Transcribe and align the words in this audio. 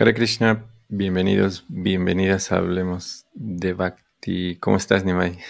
Hare 0.00 0.14
Krishna, 0.14 0.64
bienvenidos, 0.86 1.64
bienvenidas 1.66 2.52
a 2.52 2.58
Hablemos 2.58 3.26
de 3.34 3.72
Bhakti. 3.72 4.54
¿Cómo 4.60 4.76
estás, 4.76 5.04
Nimai? 5.04 5.40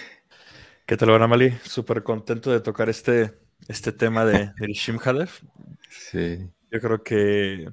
¿Qué 0.86 0.96
tal, 0.96 1.10
Banamali? 1.10 1.50
Súper 1.64 2.02
contento 2.02 2.50
de 2.50 2.60
tocar 2.60 2.88
este, 2.88 3.34
este 3.68 3.92
tema 3.92 4.24
de, 4.24 4.50
del 4.58 4.72
Shimhadev. 4.72 5.28
Sí. 5.90 6.48
Yo 6.70 6.80
creo 6.80 7.02
que 7.02 7.68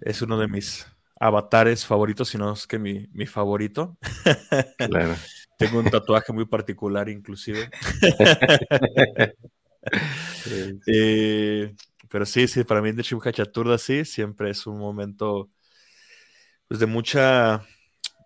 es 0.00 0.22
uno 0.22 0.36
de 0.40 0.48
mis 0.48 0.84
avatares 1.20 1.86
favoritos, 1.86 2.30
si 2.30 2.36
no 2.36 2.54
es 2.54 2.66
que 2.66 2.80
mi, 2.80 3.06
mi 3.12 3.26
favorito. 3.26 3.96
Claro. 4.78 5.14
Tengo 5.56 5.78
un 5.78 5.88
tatuaje 5.88 6.32
muy 6.32 6.46
particular, 6.46 7.08
inclusive. 7.08 7.70
Sí, 10.42 10.80
Eh, 10.88 11.76
pero 12.08 12.26
sí, 12.26 12.48
sí, 12.48 12.64
para 12.64 12.82
mí 12.82 12.90
de 12.90 13.04
Shimha 13.04 13.30
Chaturda 13.30 13.78
sí, 13.78 14.04
siempre 14.04 14.50
es 14.50 14.66
un 14.66 14.80
momento 14.80 15.48
pues, 16.68 16.80
de 16.80 16.86
mucha 16.86 17.66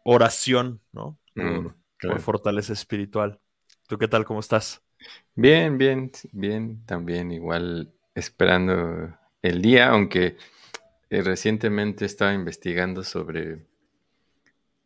oración, 0.05 0.83
¿no? 0.93 1.19
Por, 1.37 1.57
Mm, 1.57 1.75
por 2.05 2.21
claro. 2.21 2.21
fortaleza 2.21 2.73
espiritual. 2.73 3.41
¿Tú 3.89 3.99
qué 3.99 4.09
tal? 4.09 4.25
¿Cómo 4.25 4.41
estás? 4.41 4.83
Bien, 5.35 5.77
bien, 5.79 6.11
bien, 6.33 6.85
también 6.87 7.33
igual 7.33 7.93
esperando 8.15 9.17
el 9.43 9.63
día, 9.63 9.89
aunque 9.91 10.37
eh, 11.11 11.23
recientemente 11.23 12.05
estaba 12.07 12.35
investigando 12.35 13.05
sobre 13.05 13.67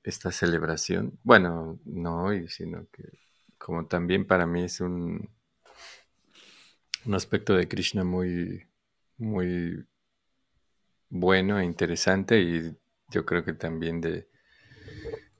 esta 0.05 0.31
celebración. 0.31 1.19
Bueno, 1.23 1.81
no 1.85 2.25
hoy, 2.25 2.49
sino 2.49 2.87
que 2.93 3.05
como 3.59 3.87
también 3.87 4.27
para 4.27 4.47
mí 4.47 4.63
es 4.65 4.81
un, 4.81 5.29
un 7.07 7.15
aspecto 7.15 7.55
de 7.55 7.69
Krishna 7.69 8.05
muy, 8.05 8.67
muy 9.17 9.87
bueno 11.09 11.59
e 11.59 11.65
interesante 11.65 12.41
y 12.41 12.77
yo 13.11 13.25
creo 13.25 13.45
que 13.45 13.53
también 13.55 14.01
de, 14.01 14.29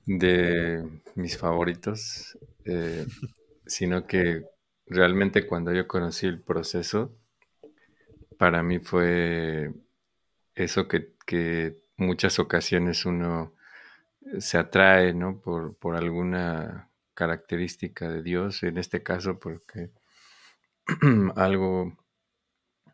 de 0.05 1.01
mis 1.15 1.37
favoritos, 1.37 2.37
eh, 2.65 3.05
sino 3.65 4.05
que 4.07 4.43
realmente 4.87 5.47
cuando 5.47 5.73
yo 5.73 5.87
conocí 5.87 6.27
el 6.27 6.41
proceso, 6.41 7.15
para 8.37 8.63
mí 8.63 8.79
fue 8.79 9.73
eso 10.55 10.87
que, 10.87 11.13
que 11.25 11.77
muchas 11.97 12.39
ocasiones 12.39 13.05
uno 13.05 13.55
se 14.39 14.57
atrae, 14.57 15.13
¿no? 15.13 15.41
Por, 15.41 15.77
por 15.77 15.95
alguna 15.95 16.91
característica 17.13 18.09
de 18.09 18.23
Dios, 18.23 18.63
en 18.63 18.77
este 18.77 19.03
caso 19.03 19.39
porque 19.39 19.91
algo 21.35 21.97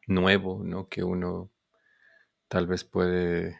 nuevo, 0.07 0.61
¿no? 0.63 0.87
Que 0.89 1.03
uno 1.03 1.51
tal 2.47 2.67
vez 2.67 2.83
puede 2.83 3.59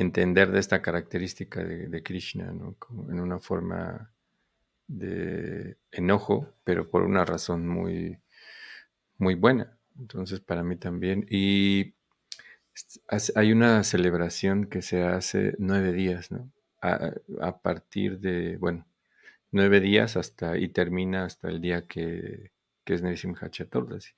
entender 0.00 0.50
de 0.50 0.60
esta 0.60 0.82
característica 0.82 1.62
de, 1.62 1.88
de 1.88 2.02
Krishna, 2.02 2.52
¿no? 2.52 2.74
Como 2.78 3.10
en 3.10 3.20
una 3.20 3.38
forma 3.38 4.10
de 4.86 5.76
enojo, 5.92 6.52
pero 6.64 6.90
por 6.90 7.02
una 7.02 7.24
razón 7.24 7.68
muy, 7.68 8.18
muy 9.18 9.34
buena. 9.34 9.78
Entonces, 9.98 10.40
para 10.40 10.62
mí 10.62 10.76
también. 10.76 11.26
Y 11.30 11.94
hay 13.34 13.52
una 13.52 13.84
celebración 13.84 14.66
que 14.66 14.82
se 14.82 15.04
hace 15.04 15.54
nueve 15.58 15.92
días, 15.92 16.30
¿no? 16.30 16.50
A, 16.82 17.60
partir 17.60 18.20
de, 18.20 18.56
bueno, 18.56 18.86
nueve 19.52 19.80
días 19.80 20.16
hasta 20.16 20.56
y 20.56 20.68
termina 20.68 21.26
hasta 21.26 21.48
el 21.48 21.60
día 21.60 21.86
que, 21.86 22.52
que 22.84 22.94
es 22.94 23.02
Nrsimha 23.02 23.50
Chaturdashi, 23.50 24.14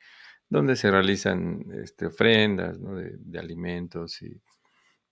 donde 0.49 0.77
se 0.77 0.91
realizan 0.91 1.67
este, 1.83 2.07
ofrendas, 2.07 2.81
de, 2.81 3.17
de 3.19 3.39
alimentos 3.41 4.23
y 4.23 4.41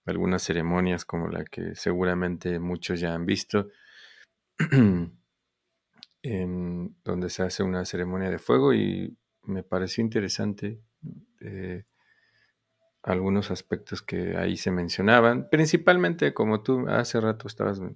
algunas 0.05 0.43
ceremonias 0.43 1.05
como 1.05 1.27
la 1.29 1.43
que 1.45 1.75
seguramente 1.75 2.59
muchos 2.59 2.99
ya 2.99 3.13
han 3.13 3.25
visto, 3.25 3.69
en 6.23 6.95
donde 7.03 7.29
se 7.29 7.43
hace 7.43 7.63
una 7.63 7.85
ceremonia 7.85 8.29
de 8.29 8.39
fuego 8.39 8.73
y 8.73 9.17
me 9.43 9.63
pareció 9.63 10.03
interesante 10.03 10.79
eh, 11.41 11.85
algunos 13.03 13.49
aspectos 13.51 14.01
que 14.01 14.37
ahí 14.37 14.57
se 14.57 14.71
mencionaban, 14.71 15.49
principalmente 15.49 16.33
como 16.33 16.61
tú 16.61 16.87
hace 16.87 17.19
rato 17.19 17.47
estabas 17.47 17.79
men- 17.79 17.95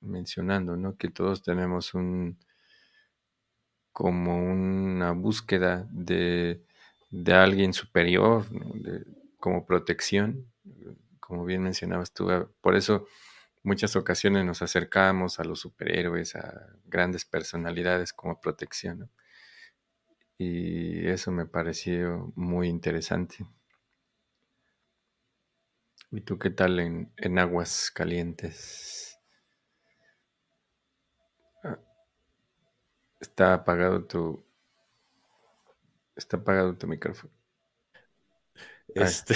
mencionando, 0.00 0.76
¿no? 0.76 0.96
Que 0.96 1.08
todos 1.10 1.42
tenemos 1.42 1.94
un 1.94 2.38
como 3.92 4.36
una 4.52 5.12
búsqueda 5.12 5.88
de, 5.90 6.62
de 7.10 7.32
alguien 7.32 7.72
superior, 7.72 8.44
como 9.38 9.64
protección, 9.66 10.46
como 11.26 11.44
bien 11.44 11.62
mencionabas 11.62 12.12
tú. 12.12 12.28
Por 12.60 12.76
eso 12.76 13.06
muchas 13.64 13.96
ocasiones 13.96 14.44
nos 14.46 14.62
acercamos 14.62 15.40
a 15.40 15.44
los 15.44 15.60
superhéroes, 15.60 16.36
a 16.36 16.68
grandes 16.86 17.24
personalidades 17.26 18.12
como 18.12 18.40
protección, 18.40 19.00
¿no? 19.00 19.10
Y 20.38 21.06
eso 21.08 21.30
me 21.30 21.44
pareció 21.44 22.32
muy 22.36 22.68
interesante. 22.68 23.44
¿Y 26.10 26.22
tú 26.22 26.36
qué 26.36 26.50
tal 26.50 26.80
en, 26.80 27.12
en 27.16 27.38
aguas 27.38 27.92
calientes? 27.92 29.20
Ah, 31.64 31.76
Está 33.20 33.52
apagado 33.52 34.06
tu, 34.06 34.42
está 36.16 36.36
apagado 36.38 36.76
tu 36.76 36.86
micrófono. 36.88 37.32
Ay, 38.96 39.14
Este, 39.18 39.34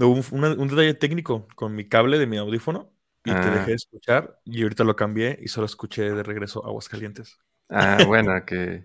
un, 0.00 0.68
detalle 0.68 0.94
técnico 0.94 1.46
con 1.56 1.74
mi 1.74 1.88
cable 1.88 2.18
de 2.18 2.26
mi 2.26 2.36
audífono 2.38 2.92
y 3.24 3.36
te 3.36 3.50
dejé 3.50 3.70
ah, 3.70 3.72
de 3.72 3.76
escuchar 3.76 4.40
y 4.44 4.62
ahorita 4.62 4.84
lo 4.84 4.96
cambié 4.96 5.38
y 5.42 5.48
solo 5.48 5.66
escuché 5.66 6.02
de 6.12 6.22
regreso 6.22 6.64
Aguascalientes. 6.66 7.38
ah, 7.70 8.02
bueno, 8.06 8.44
que 8.46 8.84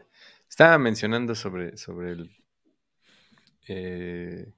estaba 0.50 0.78
mencionando 0.78 1.36
sobre, 1.36 1.78
sobre 1.78 2.12
el, 2.12 2.32
eh, 3.68 4.52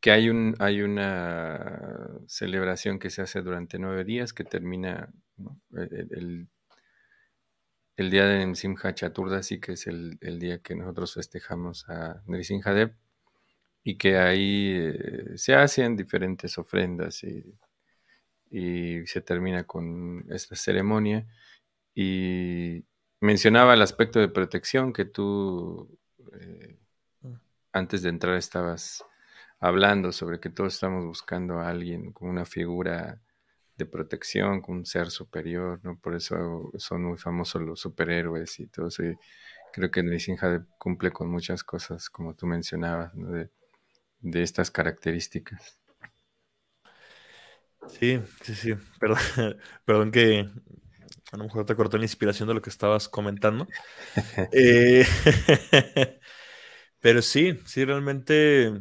que 0.00 0.10
hay 0.10 0.28
un, 0.28 0.54
hay 0.58 0.82
una 0.82 2.08
celebración 2.26 2.98
que 2.98 3.10
se 3.10 3.22
hace 3.22 3.42
durante 3.42 3.78
nueve 3.78 4.04
días 4.04 4.32
que 4.32 4.44
termina, 4.44 5.12
¿no? 5.36 5.60
el, 5.72 6.08
el- 6.12 6.48
el 7.96 8.08
día 8.10 8.24
de 8.26 8.46
Nrsimha 8.46 8.94
Chaturdashi, 8.94 9.58
que 9.60 9.72
es 9.72 9.86
el, 9.88 10.16
el 10.20 10.38
día 10.38 10.60
que 10.62 10.74
nosotros 10.76 11.14
festejamos 11.14 11.88
a 11.88 12.22
Nrsimhadev, 12.26 12.94
y 13.84 13.96
que 13.98 14.16
ahí 14.18 14.72
eh, 14.76 15.36
se 15.36 15.54
hacen 15.54 15.94
diferentes 15.94 16.56
ofrendas 16.58 17.22
y, 17.22 17.44
y 18.50 19.06
se 19.06 19.20
termina 19.20 19.64
con 19.64 20.24
esta 20.30 20.56
ceremonia. 20.56 21.26
Y 21.94 22.84
mencionaba 23.20 23.74
el 23.74 23.82
aspecto 23.82 24.20
de 24.20 24.28
protección 24.28 24.92
que 24.92 25.04
tú 25.04 25.98
eh, 26.40 26.78
antes 27.72 28.02
de 28.02 28.08
entrar 28.10 28.36
estabas 28.36 29.04
hablando 29.60 30.12
sobre 30.12 30.40
que 30.40 30.50
todos 30.50 30.74
estamos 30.74 31.04
buscando 31.04 31.60
a 31.60 31.68
alguien 31.68 32.12
con 32.12 32.28
una 32.28 32.44
figura 32.46 33.20
de 33.76 33.86
protección, 33.86 34.62
con 34.62 34.76
un 34.78 34.86
ser 34.86 35.10
superior, 35.10 35.80
¿no? 35.82 35.98
Por 35.98 36.14
eso 36.14 36.70
son 36.78 37.04
muy 37.04 37.18
famosos 37.18 37.62
los 37.62 37.80
superhéroes 37.80 38.60
y 38.60 38.66
todo 38.68 38.88
eso. 38.88 39.04
Y 39.04 39.16
creo 39.72 39.90
que 39.90 40.02
Nrsimhadev 40.02 40.66
cumple 40.78 41.10
con 41.12 41.28
muchas 41.30 41.64
cosas, 41.64 42.08
como 42.10 42.34
tú 42.34 42.46
mencionabas, 42.46 43.14
¿no? 43.14 43.30
De, 43.32 43.50
de 44.24 44.42
estas 44.42 44.72
características. 44.72 45.78
Sí, 47.86 48.20
sí, 48.42 48.54
sí. 48.54 48.74
Perdón, 48.98 49.18
perdón 49.84 50.10
que 50.10 50.48
a 51.32 51.36
lo 51.36 51.44
mejor 51.44 51.66
te 51.66 51.76
cortó 51.76 51.98
la 51.98 52.04
inspiración 52.04 52.48
de 52.48 52.54
lo 52.54 52.62
que 52.62 52.70
estabas 52.70 53.08
comentando. 53.08 53.72
Eh, 54.52 55.04
pero 57.00 57.22
sí, 57.22 57.58
sí, 57.66 57.84
realmente 57.84 58.72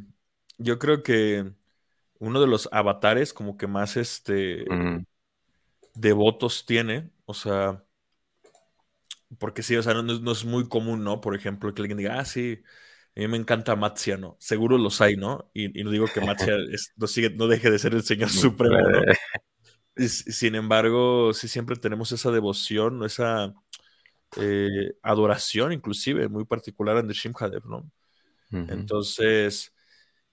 yo 0.59 0.79
creo 0.79 1.03
que 1.03 1.53
uno 2.19 2.41
de 2.41 2.47
los 2.47 2.69
avatares 2.73 3.33
como 3.33 3.57
que 3.57 3.67
más 3.67 3.97
este, 3.97 4.65
Mm, 4.69 5.03
devotos 5.95 6.65
tiene, 6.67 7.09
o 7.25 7.33
sea, 7.33 7.83
porque 9.39 9.63
sí, 9.63 9.75
o 9.75 9.83
sea, 9.83 9.93
no, 9.93 10.03
no 10.03 10.13
es- 10.13 10.21
no 10.21 10.31
es 10.31 10.45
muy 10.45 10.67
común, 10.69 11.03
¿no? 11.03 11.21
Por 11.21 11.35
ejemplo, 11.35 11.73
que 11.73 11.81
alguien 11.81 11.97
diga, 11.97 12.19
ah, 12.19 12.25
sí, 12.25 12.61
a 13.15 13.19
mí 13.21 13.27
me 13.27 13.37
encanta 13.37 13.75
Matsya, 13.75 14.17
¿no? 14.17 14.37
Seguro 14.39 14.77
los 14.77 15.01
hay, 15.01 15.15
¿no? 15.17 15.49
Y, 15.53 15.79
y 15.79 15.83
no 15.83 15.91
digo 15.91 16.11
que 16.11 16.21
Matsya 16.21 16.53
es- 16.71 16.93
no, 16.97 17.07
sigue, 17.07 17.29
no 17.31 17.47
deje 17.47 17.71
de 17.71 17.79
ser 17.79 17.93
el 17.93 18.03
Señor 18.03 18.29
Supremo, 18.29 18.89
¿no? 18.89 19.11
Y 19.97 20.07
sin 20.09 20.55
embargo, 20.55 21.33
sí 21.33 21.47
siempre 21.47 21.75
tenemos 21.77 22.11
esa 22.11 22.31
devoción, 22.31 23.03
esa 23.05 23.53
eh, 24.35 24.93
adoración, 25.03 25.73
inclusive, 25.73 26.29
muy 26.29 26.45
particular 26.45 26.97
en 26.97 27.07
Shimhadev, 27.09 27.65
¿no? 27.67 27.91
ujú, 28.53 28.63
Entonces, 28.67 29.73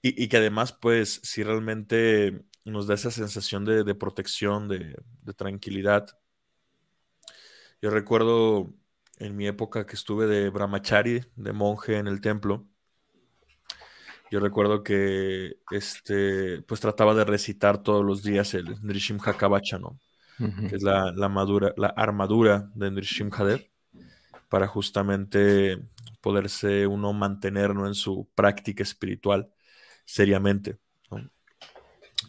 y, 0.03 0.23
y 0.25 0.29
que 0.29 0.39
además, 0.39 0.73
pues, 0.81 1.21
sí 1.25 1.43
realmente 1.45 2.45
nos 2.65 2.87
da 2.89 2.95
esa 2.95 3.11
sensación 3.13 3.65
de, 3.67 3.85
de 3.85 3.95
protección, 3.97 4.69
de, 4.69 4.97
de 5.23 5.35
tranquilidad. 5.35 6.09
Yo 7.83 7.91
recuerdo 7.91 8.75
en 9.19 9.37
mi 9.37 9.47
época 9.47 9.87
que 9.87 9.95
estuve 9.97 10.27
de 10.27 10.51
brahmachari, 10.51 11.23
de 11.37 11.53
monje 11.53 11.97
en 11.99 12.07
el 12.07 12.21
templo, 12.21 12.69
yo 14.31 14.39
recuerdo 14.39 14.85
que 14.85 15.57
este, 15.73 16.63
pues 16.63 16.81
trataba 16.81 17.15
de 17.15 17.25
recitar 17.25 17.83
todos 17.83 18.05
los 18.05 18.23
días 18.23 18.55
el 18.55 18.77
Nrishim 18.83 19.19
Hakabacha, 19.19 19.79
¿no? 19.79 19.99
Que 20.39 20.77
es 20.77 20.83
la, 20.83 21.13
madura, 21.29 21.75
la 21.77 21.89
armadura 21.89 22.71
de 22.75 22.91
Nrishim 22.91 23.31
Hadev, 23.31 23.69
para 24.49 24.67
justamente 24.67 25.79
poderse 26.23 26.87
uno 26.87 27.13
mantener 27.13 27.73
en 27.73 27.95
su 27.95 28.27
práctica 28.35 28.83
espiritual 28.83 29.51
seriamente. 30.05 30.79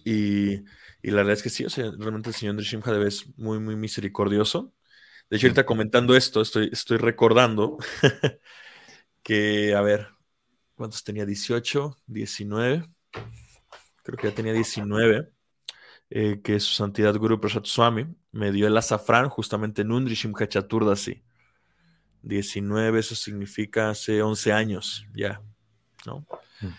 Y, 0.03 0.57
la 1.03 1.17
verdad 1.17 1.33
es 1.33 1.43
que 1.43 1.49
sí, 1.49 1.63
o 1.63 1.69
sea, 1.69 1.91
realmente 1.97 2.29
el 2.29 2.35
señor 2.35 2.55
Nrishim 2.55 2.81
Hadev 2.83 3.03
es 3.03 3.27
muy, 3.37 3.59
muy 3.59 3.75
misericordioso. 3.75 4.73
De 5.29 5.37
hecho, 5.37 5.47
ahorita 5.47 5.65
comentando 5.65 6.15
esto, 6.15 6.41
estoy, 6.41 6.69
estoy 6.73 6.97
recordando 6.97 7.77
que, 9.23 9.73
a 9.73 9.81
ver, 9.81 10.09
¿Cuántos 10.81 11.03
tenía? 11.03 11.27
18, 11.27 11.95
19. 12.07 12.83
Creo 14.01 14.17
que 14.17 14.27
ya 14.27 14.33
tenía 14.33 14.51
19. 14.51 15.31
Eh, 16.09 16.41
que 16.43 16.59
su 16.59 16.73
santidad 16.73 17.15
Guru 17.17 17.39
Prasad 17.39 17.65
Swami 17.65 18.07
me 18.31 18.51
dio 18.51 18.65
el 18.65 18.75
azafrán 18.75 19.29
justamente 19.29 19.83
en 19.83 19.91
un 19.91 20.05
Drishim 20.05 20.33
Hachaturdasi. 20.33 21.21
19, 22.23 22.99
eso 22.99 23.13
significa 23.13 23.91
hace 23.91 24.23
11 24.23 24.53
años 24.53 25.05
ya, 25.13 25.43
¿no? 26.07 26.25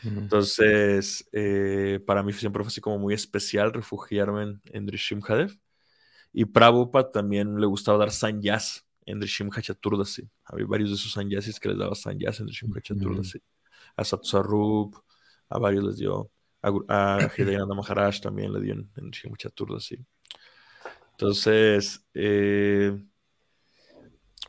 Entonces, 0.02 1.24
eh, 1.30 2.00
para 2.04 2.24
mí 2.24 2.32
siempre 2.32 2.64
fue 2.64 2.70
así 2.72 2.80
como 2.80 2.98
muy 2.98 3.14
especial 3.14 3.72
refugiarme 3.72 4.42
en, 4.42 4.62
en 4.64 4.84
Drishim 4.84 5.20
Hadev. 5.24 5.56
Y 6.32 6.44
Prabhupada 6.44 7.12
también 7.12 7.60
le 7.60 7.66
gustaba 7.66 7.98
dar 7.98 8.10
sanyas 8.10 8.84
en 9.06 9.20
Drishim 9.20 9.48
Hachaturdasi. 9.48 10.28
Había 10.44 10.66
varios 10.66 10.90
de 10.90 10.96
esos 10.96 11.12
sanyasis 11.12 11.60
que 11.60 11.68
les 11.68 11.78
daba 11.78 11.94
sanyas 11.94 12.40
en 12.40 12.46
Drishim 12.46 12.72
Hachaturdasi 12.72 13.40
a 13.96 14.04
Satsarup, 14.04 14.96
a 15.48 15.58
varios 15.58 15.84
les 15.84 15.96
dio, 15.96 16.30
a, 16.62 17.16
a 17.16 17.30
Hidayananda 17.36 17.74
Maharaj 17.74 18.20
también 18.20 18.52
le 18.52 18.60
dio 18.60 18.74
en, 18.74 18.90
en 18.96 19.52
turda 19.54 19.76
así. 19.76 19.98
Entonces, 21.12 22.04
eh, 22.14 22.96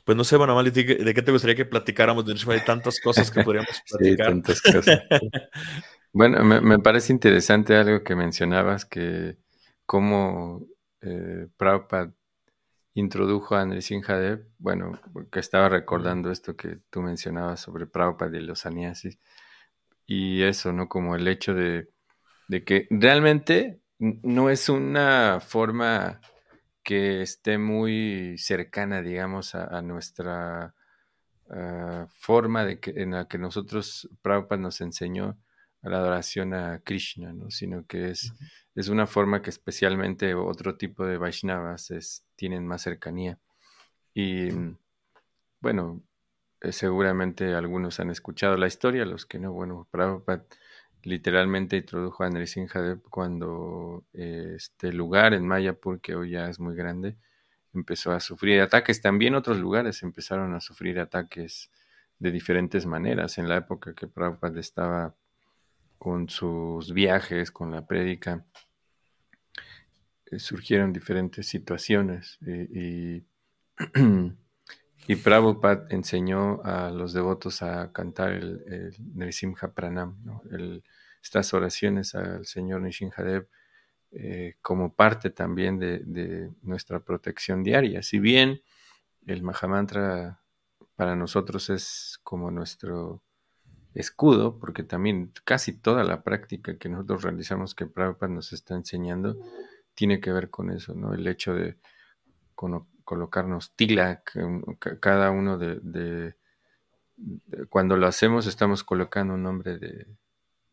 pues 0.03 0.17
no 0.17 0.23
sé, 0.23 0.35
bueno, 0.35 0.55
Mali, 0.55 0.71
¿de 0.71 1.13
qué 1.13 1.21
te 1.21 1.31
gustaría 1.31 1.55
que 1.55 1.65
platicáramos? 1.65 2.25
De 2.25 2.33
hay 2.51 2.65
tantas 2.65 2.99
cosas 2.99 3.31
que 3.31 3.41
podríamos 3.41 3.81
platicar. 3.89 4.27
Sí, 4.27 4.33
tantas 4.33 4.61
cosas. 4.61 5.01
bueno, 6.13 6.43
me, 6.43 6.79
parece 6.79 7.13
interesante 7.13 7.75
algo 7.75 8.03
que 8.03 8.15
mencionabas, 8.15 8.85
que 8.85 9.37
cómo 9.85 10.65
eh, 11.01 11.47
Prabhupada 11.55 12.13
introdujo 12.93 13.55
a 13.55 13.61
Andrés 13.61 13.91
Hadev, 13.91 14.47
bueno, 14.59 14.99
que 15.31 15.39
estaba 15.39 15.69
recordando 15.69 16.31
esto 16.31 16.55
que 16.55 16.79
tú 16.89 17.01
mencionabas 17.01 17.61
sobre 17.61 17.87
Prabhupada 17.87 18.37
y 18.37 18.41
los 18.41 18.59
sannyasis, 18.59 19.19
y 20.05 20.43
eso, 20.43 20.73
¿no? 20.73 20.89
Como 20.89 21.15
el 21.15 21.27
hecho 21.27 21.53
de, 21.53 21.89
que 22.65 22.87
realmente 22.89 23.81
no 23.99 24.49
es 24.49 24.69
una 24.69 25.39
forma 25.39 26.21
que 26.83 27.21
esté 27.21 27.57
muy 27.57 28.37
cercana, 28.37 29.01
digamos, 29.01 29.55
a, 29.55 29.81
nuestra 29.81 30.75
ah, 31.49 32.07
forma 32.13 32.65
de 32.65 32.79
que, 32.79 32.91
en 32.91 33.11
la 33.11 33.27
que 33.27 33.37
nosotros, 33.37 34.09
Prabhupada 34.21 34.61
nos 34.61 34.81
enseñó 34.81 35.37
a 35.83 35.89
la 35.89 35.97
adoración 35.97 36.53
a 36.53 36.79
Krishna, 36.79 37.33
¿no? 37.33 37.51
Sino 37.51 37.85
que 37.85 38.09
es, 38.11 38.33
es 38.73 38.87
una 38.87 39.05
forma 39.05 39.41
que 39.41 39.49
especialmente 39.49 40.33
otro 40.33 40.77
tipo 40.77 41.05
de 41.05 41.17
Vaishnavas 41.17 41.91
es, 41.91 42.25
tienen 42.35 42.65
más 42.65 42.81
cercanía. 42.81 43.37
Y 44.13 44.49
bueno, 45.59 46.01
eh, 46.61 46.71
seguramente 46.71 47.53
algunos 47.53 47.99
han 47.99 48.09
escuchado 48.09 48.57
la 48.57 48.67
historia, 48.67 49.05
los 49.05 49.25
que 49.25 49.39
no, 49.39 49.51
bueno, 49.51 49.87
Prabhupada 49.91 50.45
literalmente 51.03 51.77
introdujo 51.77 52.23
a 52.23 52.29
Nrsimhadev 52.29 53.01
cuando 53.09 54.05
eh, 54.13 54.53
este 54.55 54.93
lugar 54.93 55.33
en 55.33 55.45
Mayapur, 55.45 55.99
que 55.99 56.15
hoy 56.15 56.31
ya 56.31 56.49
es 56.49 56.59
muy 56.59 56.75
grande, 56.75 57.17
empezó 57.73 58.13
a 58.13 58.19
sufrir 58.19 58.61
ataques. 58.61 59.01
También 59.01 59.35
otros 59.35 59.59
lugares 59.59 60.01
empezaron 60.03 60.53
a 60.55 60.61
sufrir 60.61 60.99
ataques 60.99 61.69
de 62.19 62.31
diferentes 62.31 62.85
maneras. 62.85 63.37
En 63.37 63.49
la 63.49 63.57
época 63.57 63.93
que 63.93 64.07
Prabhupada 64.07 64.59
estaba 64.59 65.15
con 65.97 66.29
sus 66.29 66.93
viajes, 66.93 67.51
con 67.51 67.71
la 67.71 67.85
prédica, 67.85 68.45
eh, 70.25 70.39
surgieron 70.39 70.93
diferentes 70.93 71.47
situaciones 71.47 72.37
y 72.41 73.23
Y 75.05 75.17
Prabhupada 75.17 75.85
enseñó 75.89 76.61
a 76.63 76.89
los 76.89 77.11
devotos 77.13 77.61
a 77.61 77.91
cantar 77.91 78.31
el, 78.31 78.63
el 78.67 79.73
Pranam, 79.73 80.15
estas 81.21 81.53
oraciones 81.53 82.15
al 82.15 82.45
Señor 82.45 82.81
Nishinhadev 82.81 83.47
eh, 84.11 84.55
como 84.61 84.93
parte 84.93 85.29
también 85.29 85.77
de, 85.77 86.51
nuestra 86.61 87.01
protección 87.01 87.63
diaria. 87.63 88.01
Si 88.01 88.19
bien 88.19 88.61
el 89.25 89.43
Mahamantra 89.43 90.39
para 90.95 91.15
nosotros 91.17 91.69
es 91.69 92.19
como 92.23 92.49
nuestro 92.49 93.21
escudo, 93.93 94.57
porque 94.59 94.83
también 94.83 95.31
casi 95.43 95.73
toda 95.73 96.03
la 96.03 96.23
práctica 96.23 96.77
que 96.77 96.89
nosotros 96.89 97.23
realizamos 97.23 97.75
que 97.75 97.85
Prabhupada 97.85 98.33
nos 98.33 98.53
está 98.53 98.75
enseñando 98.75 99.37
tiene 99.95 100.19
que 100.19 100.31
ver 100.31 100.49
con 100.49 100.71
eso, 100.71 100.95
¿no? 100.95 101.13
El 101.13 101.27
hecho 101.27 101.53
de 101.53 101.77
colocarnos 103.03 103.75
tilak, 103.75 104.33
cada 104.99 105.31
uno 105.31 105.57
de, 105.57 106.35
cuando 107.69 107.97
lo 107.97 108.07
hacemos 108.07 108.47
estamos 108.47 108.83
colocando 108.83 109.33
un 109.33 109.43
nombre 109.43 109.77
de, 109.77 110.07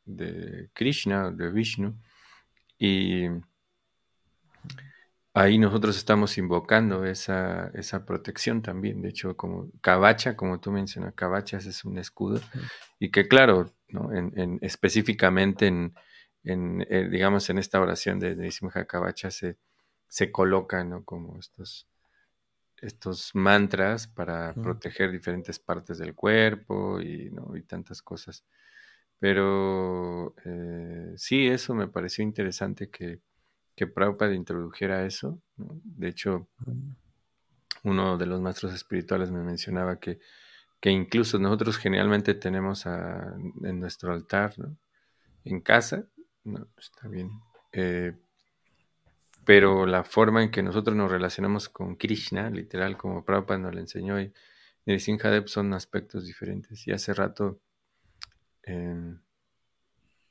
de 0.04 0.70
Krishna, 0.72 1.30
de 1.30 1.50
Vishnu, 1.50 1.94
y 2.78 3.26
ahí 5.34 5.58
nosotros 5.58 5.96
estamos 5.96 6.38
invocando 6.38 7.04
esa, 7.04 7.70
esa 7.74 8.04
protección 8.04 8.62
también. 8.62 9.02
De 9.02 9.10
hecho, 9.10 9.36
como 9.36 9.70
Kabacha, 9.80 10.36
como 10.36 10.60
tú 10.60 10.72
mencionas, 10.72 11.14
Kabachas 11.14 11.66
es 11.66 11.84
un 11.84 11.98
escudo, 11.98 12.40
y 12.98 13.10
que 13.10 13.28
claro, 13.28 13.72
en, 13.88 14.58
específicamente 14.62 15.66
en, 15.68 15.94
eh, 16.44 17.08
digamos, 17.10 17.48
en 17.50 17.58
esta 17.58 17.80
oración 17.80 18.18
de, 18.18 18.34
de 18.34 18.50
Simha 18.50 18.84
Kabacha 18.86 19.30
se, 19.30 19.58
se 20.08 20.32
coloca 20.32 20.84
como 21.04 21.38
estos 21.38 21.86
estos 22.80 23.34
mantras 23.34 24.06
para 24.06 24.54
proteger 24.54 25.10
diferentes 25.10 25.58
partes 25.58 25.98
del 25.98 26.14
cuerpo 26.14 27.00
y, 27.00 27.30
¿no? 27.30 27.56
y 27.56 27.62
tantas 27.62 28.02
cosas. 28.02 28.44
Pero 29.18 30.34
eh, 30.44 31.12
sí, 31.16 31.46
eso 31.46 31.74
me 31.74 31.88
pareció 31.88 32.24
interesante 32.24 32.88
que, 32.88 33.20
que 33.74 33.86
Prabhupada 33.86 34.34
introdujera 34.34 35.04
eso. 35.06 35.40
De 35.56 36.08
hecho, 36.08 36.48
uno 37.84 38.18
de 38.18 38.26
los 38.26 38.40
maestros 38.40 38.74
espirituales 38.74 39.30
me 39.30 39.42
mencionaba 39.42 39.98
que, 39.98 40.18
que 40.80 40.90
incluso 40.90 41.38
nosotros 41.38 41.78
generalmente 41.78 42.34
tenemos 42.34 42.86
en 42.86 43.80
nuestro 43.80 44.12
altar, 44.12 44.54
en 45.44 45.60
casa, 45.60 46.04
no, 46.44 46.66
está 46.76 47.08
bien, 47.08 47.30
eh, 47.72 48.14
pero 49.44 49.86
la 49.86 50.04
forma 50.04 50.42
en 50.42 50.50
que 50.50 50.62
nosotros 50.62 50.96
nos 50.96 51.10
relacionamos 51.10 51.68
con 51.68 51.96
Krishna, 51.96 52.50
literal, 52.50 52.96
como 52.96 53.24
Prabhupada 53.24 53.58
nos 53.58 53.74
lo 53.74 53.80
enseñó, 53.80 54.20
y 54.20 54.32
Nrsimhadev 54.86 55.48
son 55.48 55.72
aspectos 55.74 56.26
diferentes. 56.26 56.86
Y 56.86 56.92
hace 56.92 57.14
rato 57.14 57.60
em, 58.62 59.20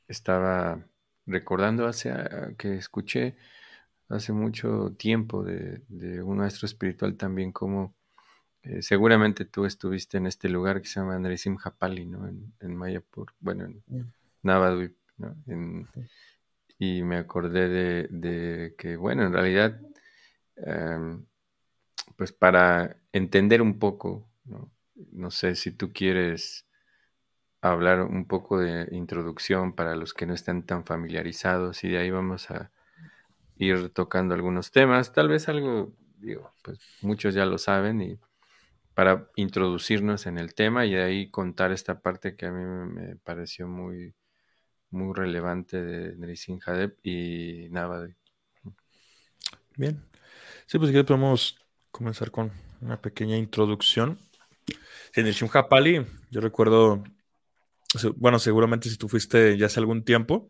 estaba 0.07 0.85
recordando 1.29 1.87
hace, 1.87 2.11
ah, 2.11 2.51
que 2.57 2.75
escuché 2.75 3.35
hace 4.09 4.33
mucho 4.33 4.93
tiempo 4.97 5.43
de, 5.43 5.81
un 6.23 6.37
maestro 6.37 6.65
espiritual 6.65 7.15
también 7.15 7.51
como 7.51 7.93
eh, 8.63 8.81
seguramente 8.81 9.45
tú 9.45 9.65
estuviste 9.65 10.17
en 10.17 10.25
este 10.25 10.49
lugar 10.49 10.81
que 10.81 10.87
se 10.87 10.99
llama 10.99 11.17
Nrisimhapali, 11.19 12.05
¿no? 12.05 12.27
En, 12.27 12.53
en 12.59 12.75
Mayapur, 12.75 13.33
bueno, 13.39 13.65
en 13.65 13.83
mm. 13.87 14.11
Navadvip, 14.43 14.97
¿no? 15.17 15.35
En, 15.47 15.87
y 16.79 17.03
me 17.03 17.17
acordé 17.17 18.07
de, 18.09 18.75
que, 18.77 18.95
bueno, 18.95 19.25
en 19.25 19.33
realidad, 19.33 19.79
em, 20.55 21.25
pues 22.15 22.31
para 22.31 22.97
entender 23.11 23.61
un 23.61 23.77
poco, 23.79 24.29
¿no? 24.45 25.29
sé 25.29 25.55
si 25.55 25.71
tú 25.71 25.91
quieres 25.93 26.65
hablar 27.61 28.01
un 28.01 28.25
poco 28.25 28.59
de 28.59 28.87
introducción 28.91 29.73
para 29.73 29.95
los 29.95 30.13
que 30.13 30.25
no 30.25 30.33
están 30.33 30.63
tan 30.63 30.85
familiarizados 30.85 31.83
y 31.83 31.89
de 31.89 31.97
ahí 31.97 32.09
vamos 32.09 32.49
a 32.51 32.71
ir 33.57 33.89
tocando 33.89 34.33
algunos 34.33 34.71
temas, 34.71 35.11
tal 35.11 35.27
vez 35.27 35.49
algo, 35.49 35.93
digo, 36.17 36.53
pues 36.63 36.79
muchos 37.01 37.33
ya 37.33 37.45
lo 37.45 37.57
saben 37.57 38.01
y 38.01 38.19
para 38.93 39.29
introducirnos 39.35 40.25
en 40.25 40.37
el 40.37 40.53
tema 40.53 40.85
y 40.85 40.93
de 40.93 41.03
ahí 41.03 41.29
contar 41.29 41.71
esta 41.71 41.99
parte 41.99 42.35
que 42.35 42.45
a 42.45 42.51
mí 42.51 42.63
me 42.63 43.15
pareció 43.17 43.67
muy, 43.67 44.13
muy 44.91 45.13
relevante 45.13 45.81
de 45.81 46.15
Nrisin 46.15 46.59
Hadep 46.65 46.97
y 47.03 47.67
Navade. 47.71 48.15
Bien. 49.75 50.03
Sí, 50.65 50.77
pues 50.77 50.89
aquí 50.89 51.01
podemos 51.03 51.57
comenzar 51.91 52.31
con 52.31 52.51
una 52.81 53.01
pequeña 53.01 53.37
introducción. 53.37 54.19
Sí, 55.13 55.23
Nrishim 55.23 55.49
Pali, 55.69 56.05
yo 56.29 56.41
recuerdo 56.41 57.03
bueno, 58.15 58.39
seguramente 58.39 58.89
si 58.89 58.97
tú 58.97 59.09
fuiste 59.09 59.57
ya 59.57 59.65
hace 59.67 59.79
algún 59.79 60.03
tiempo, 60.03 60.49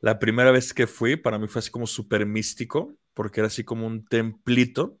la 0.00 0.18
primera 0.18 0.50
vez 0.50 0.72
que 0.72 0.86
fui, 0.86 1.16
para 1.16 1.38
mí 1.38 1.46
fue 1.46 1.60
así 1.60 1.70
como 1.70 1.86
súper 1.86 2.26
místico, 2.26 2.94
porque 3.14 3.40
era 3.40 3.48
así 3.48 3.64
como 3.64 3.86
un 3.86 4.04
templito 4.06 4.98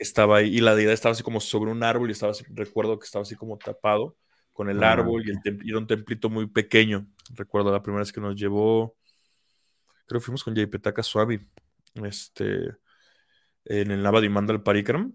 estaba 0.00 0.38
ahí, 0.38 0.56
y 0.56 0.60
la 0.60 0.74
deidad 0.74 0.94
estaba 0.94 1.12
así 1.12 1.22
como 1.22 1.40
sobre 1.40 1.70
un 1.70 1.84
árbol, 1.84 2.08
y 2.08 2.12
estaba 2.12 2.32
recuerdo 2.48 2.98
que 2.98 3.04
estaba 3.04 3.22
así 3.22 3.36
como 3.36 3.58
tapado 3.58 4.16
con 4.52 4.68
el 4.68 4.82
ah, 4.82 4.92
árbol, 4.92 5.26
y, 5.26 5.30
el 5.30 5.38
y 5.62 5.70
era 5.70 5.78
un 5.78 5.86
templito 5.86 6.30
muy 6.30 6.46
pequeño. 6.46 7.06
Recuerdo 7.34 7.70
la 7.70 7.82
primera 7.82 8.00
vez 8.00 8.12
que 8.12 8.20
nos 8.20 8.34
llevó, 8.34 8.96
creo 10.06 10.20
que 10.20 10.24
fuimos 10.24 10.42
con 10.42 10.54
Petaka 10.54 11.02
Suavi, 11.02 11.38
este, 12.02 12.74
en 13.66 13.90
el 13.90 14.02
Nava 14.02 14.20
de 14.20 14.30
Mandal 14.30 14.62
Parikram. 14.62 15.12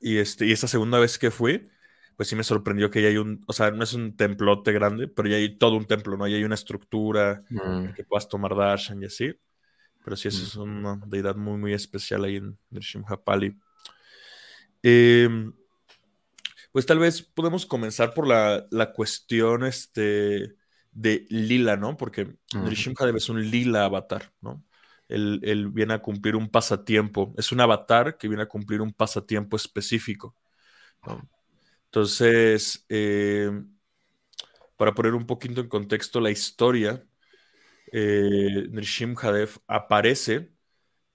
Y, 0.00 0.16
este, 0.16 0.46
y 0.46 0.52
esta 0.52 0.66
segunda 0.66 0.98
vez 0.98 1.18
que 1.18 1.30
fui, 1.30 1.68
pues 2.20 2.28
sí 2.28 2.36
me 2.36 2.44
sorprendió 2.44 2.90
que 2.90 3.00
ya 3.00 3.08
hay 3.08 3.16
un, 3.16 3.42
o 3.46 3.52
sea, 3.54 3.70
no 3.70 3.82
es 3.82 3.94
un 3.94 4.14
templote 4.14 4.72
grande, 4.72 5.08
pero 5.08 5.26
ya 5.26 5.36
hay 5.36 5.56
todo 5.56 5.74
un 5.78 5.86
templo, 5.86 6.18
¿no? 6.18 6.28
Ya 6.28 6.36
hay 6.36 6.44
una 6.44 6.54
estructura 6.54 7.42
mm. 7.48 7.94
que 7.94 8.04
puedas 8.04 8.28
tomar 8.28 8.54
darshan 8.54 9.02
y 9.02 9.06
así. 9.06 9.32
Pero 10.04 10.16
sí, 10.16 10.28
esa 10.28 10.42
es 10.42 10.54
mm. 10.54 10.60
una 10.60 11.00
deidad 11.06 11.36
muy, 11.36 11.56
muy 11.56 11.72
especial 11.72 12.24
ahí 12.24 12.36
en 12.36 12.58
Nrsimhapali. 12.68 13.58
Em, 14.82 15.50
pues 16.70 16.84
tal 16.84 16.98
vez 16.98 17.22
podemos 17.22 17.64
comenzar 17.64 18.12
por 18.12 18.26
la, 18.26 18.66
la 18.70 18.92
cuestión 18.92 19.64
este, 19.64 20.56
de 20.92 21.26
lila, 21.30 21.78
¿no? 21.78 21.96
Porque 21.96 22.36
Nrsimhadev 22.52 23.16
es 23.16 23.30
un 23.30 23.50
lila 23.50 23.86
avatar, 23.86 24.30
¿no? 24.42 24.62
Él, 25.08 25.70
viene 25.72 25.94
a 25.94 26.02
cumplir 26.02 26.36
un 26.36 26.50
pasatiempo. 26.50 27.32
Es 27.38 27.50
un 27.50 27.62
avatar 27.62 28.18
que 28.18 28.28
viene 28.28 28.42
a 28.42 28.48
cumplir 28.48 28.82
un 28.82 28.92
pasatiempo 28.92 29.56
específico. 29.56 30.36
Entonces, 31.90 32.84
eh, 32.88 33.50
para 34.76 34.94
poner 34.94 35.14
un 35.14 35.26
poquito 35.26 35.60
en 35.60 35.68
contexto 35.68 36.20
la 36.20 36.30
historia, 36.30 37.04
eh, 37.92 38.68
Nrishimhadev 38.70 39.58
aparece 39.66 40.52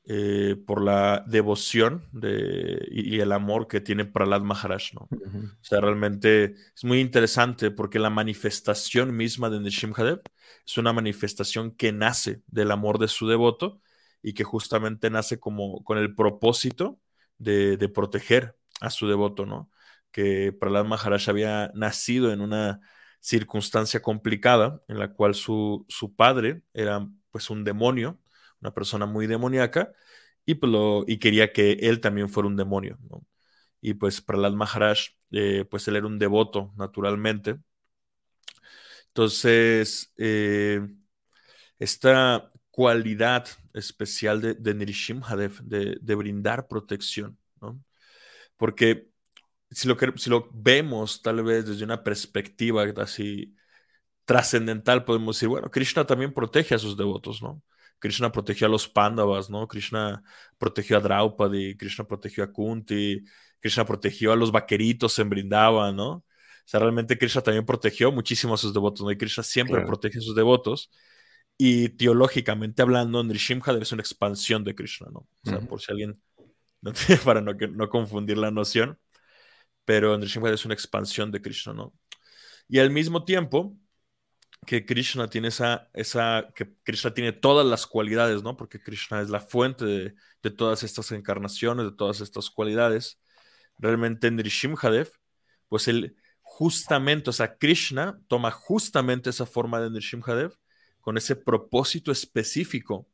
eh, 0.08 0.56
por 0.68 0.84
la 0.84 1.24
devoción 1.28 2.08
de, 2.12 2.86
y, 2.92 3.20
el 3.22 3.32
amor 3.32 3.68
que 3.68 3.82
tiene 3.82 4.06
Prahlad 4.06 4.42
Maharaj. 4.42 4.94
¿no? 4.94 5.08
O 5.10 5.64
sea, 5.64 5.82
realmente 5.82 6.56
es 6.76 6.84
muy 6.84 7.00
interesante 7.00 7.72
porque 7.72 7.98
la 7.98 8.10
manifestación 8.10 9.16
misma 9.16 9.50
de 9.50 9.60
Nrishimhadev 9.60 10.22
es 10.66 10.78
una 10.78 10.94
manifestación 10.94 11.72
que 11.72 11.92
nace 11.92 12.42
del 12.48 12.72
amor 12.72 13.00
de 13.00 13.08
su 13.08 13.28
devoto 13.28 13.82
y 14.22 14.34
que 14.34 14.44
justamente 14.44 15.10
nace 15.10 15.40
como 15.40 15.84
con 15.84 15.98
el 15.98 16.14
propósito 16.16 17.00
de, 17.38 17.78
proteger 17.94 18.58
a 18.82 18.90
su 18.90 19.08
devoto, 19.08 19.46
¿no? 19.46 19.70
Que 20.16 20.54
Prahlad 20.54 20.86
Maharaj 20.86 21.30
había 21.30 21.72
nacido 21.76 22.32
en 22.32 22.40
una 22.40 22.80
circunstancia 23.20 24.02
complicada 24.02 24.82
en 24.88 24.98
la 25.00 25.12
cual 25.14 25.36
su, 25.36 25.86
su 25.90 26.16
padre 26.16 26.62
era 26.74 27.06
pues 27.32 27.50
un 27.50 27.66
demonio, 27.66 28.22
una 28.62 28.74
persona 28.74 29.06
muy 29.06 29.28
demoníaca, 29.28 29.92
y, 30.46 30.56
pues, 30.56 30.72
y 31.08 31.20
quería 31.20 31.52
que 31.52 31.74
él 31.74 32.00
también 32.02 32.30
fuera 32.30 32.48
un 32.48 32.56
demonio. 32.56 32.98
Y 33.82 33.96
pues 33.96 34.22
Prahlad 34.22 34.54
Maharaj, 34.54 35.00
eh, 35.32 35.66
pues 35.70 35.88
él 35.90 35.98
era 35.98 36.08
un 36.08 36.20
devoto, 36.20 36.74
naturalmente. 36.78 37.58
Entonces, 39.10 40.14
eh, 40.18 40.82
esta 41.80 42.52
cualidad 42.72 43.48
especial 43.74 44.42
de, 44.42 44.54
de 44.56 44.74
de, 46.02 46.16
brindar 46.16 46.68
protección, 46.68 47.38
¿no? 47.62 47.82
Porque 48.58 49.10
si 49.72 49.88
lo, 49.88 49.98
si 50.18 50.30
lo 50.30 50.50
vemos 50.54 51.22
tal 51.22 51.44
vez 51.44 51.66
desde 51.66 51.84
una 51.84 52.04
perspectiva 52.04 52.84
así 52.98 53.56
trascendental, 54.26 55.06
podemos 55.06 55.36
decir, 55.36 55.50
bueno, 55.50 55.70
Krishna 55.70 56.06
también 56.06 56.34
protege 56.34 56.76
a 56.76 56.80
sus 56.80 56.98
devotos, 56.98 57.42
¿no? 57.42 57.62
Krishna 58.00 58.32
protegió 58.32 58.68
a 58.68 58.70
los 58.70 58.88
Pandavas, 58.88 59.50
¿no? 59.50 59.68
Krishna 59.68 60.24
protegió 60.58 60.98
a 60.98 61.00
Draupadi, 61.00 61.78
Krishna 61.78 62.06
protegió 62.06 62.44
a 62.44 62.52
Kunti, 62.52 63.24
Krishna 63.60 63.86
protegió 63.86 64.32
a 64.32 64.36
los 64.36 64.52
vaqueritos 64.52 65.18
en 65.20 65.30
Brindavan, 65.30 65.96
¿no? 65.96 66.10
O 66.10 66.24
sea, 66.68 66.80
realmente 66.80 67.18
Krishna 67.18 67.42
también 67.42 67.66
protegió 67.66 68.12
muchísimo 68.12 68.56
a 68.56 68.58
sus 68.58 68.74
devotos, 68.74 69.06
¿no? 69.06 69.12
Y 69.12 69.18
Krishna 69.18 69.44
siempre 69.44 69.86
protege 69.86 70.18
a 70.18 70.22
sus 70.22 70.36
devotos. 70.36 70.92
Y 71.58 71.90
teológicamente 71.90 72.82
hablando, 72.82 73.24
Nrishimha 73.24 73.64
es 73.80 73.92
una 73.92 74.02
expansión 74.02 74.64
de 74.64 74.76
Krishna, 74.76 75.08
¿no? 75.12 75.20
O 75.20 75.50
sea, 75.50 75.60
por 75.62 75.80
si 75.82 75.92
alguien, 75.92 76.20
no 76.82 76.92
para 77.24 77.42
no, 77.42 77.54
no 77.54 77.90
confundir 77.90 78.38
la 78.38 78.52
noción, 78.52 79.00
pero 79.86 80.18
Nrishimha 80.18 80.50
es 80.52 80.66
una 80.66 80.74
expansión 80.74 81.32
de 81.32 81.42
Krishna, 81.42 81.74
¿no? 81.74 81.94
Y 82.68 82.80
al 82.80 82.90
mismo 82.90 83.24
tiempo 83.24 83.78
que 84.66 84.86
Krishna 84.86 85.30
tiene 85.30 85.50
esa, 85.50 85.90
esa, 85.94 86.48
que 86.56 86.74
Krishna 86.84 87.14
tiene 87.14 87.32
todas 87.32 87.66
las 87.66 87.86
cualidades, 87.88 88.44
¿no? 88.44 88.58
Porque 88.58 88.82
Krishna 88.82 89.22
es 89.22 89.30
la 89.30 89.40
fuente 89.40 89.86
de, 89.86 90.16
de 90.42 90.52
todas 90.52 90.84
estas 90.84 91.12
encarnaciones, 91.12 91.86
de 91.86 91.92
todas 91.96 92.22
estas 92.22 92.50
cualidades. 92.50 93.22
Realmente 93.78 94.32
Nrishimhadev, 94.32 95.12
pues 95.70 95.88
él 95.88 96.16
justamente, 96.42 97.30
o 97.30 97.34
sea, 97.34 97.58
Krishna 97.58 98.20
toma 98.28 98.52
justamente 98.52 99.30
esa 99.30 99.46
forma 99.46 99.80
de 99.82 99.90
Nrishimhadev 99.90 100.58
con 101.02 101.18
ese 101.18 101.36
propósito 101.36 102.12
específico 102.12 103.08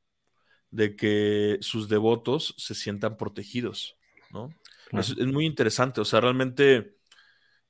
de 0.70 0.96
que 0.96 1.58
sus 1.62 1.90
devotos 1.90 2.56
se 2.58 2.74
sientan 2.76 3.18
protegidos, 3.18 3.98
¿no? 4.32 4.50
Es, 4.92 5.18
muy 5.18 5.46
interesante, 5.46 6.02
o 6.02 6.06
sea, 6.06 6.22
realmente 6.22 6.98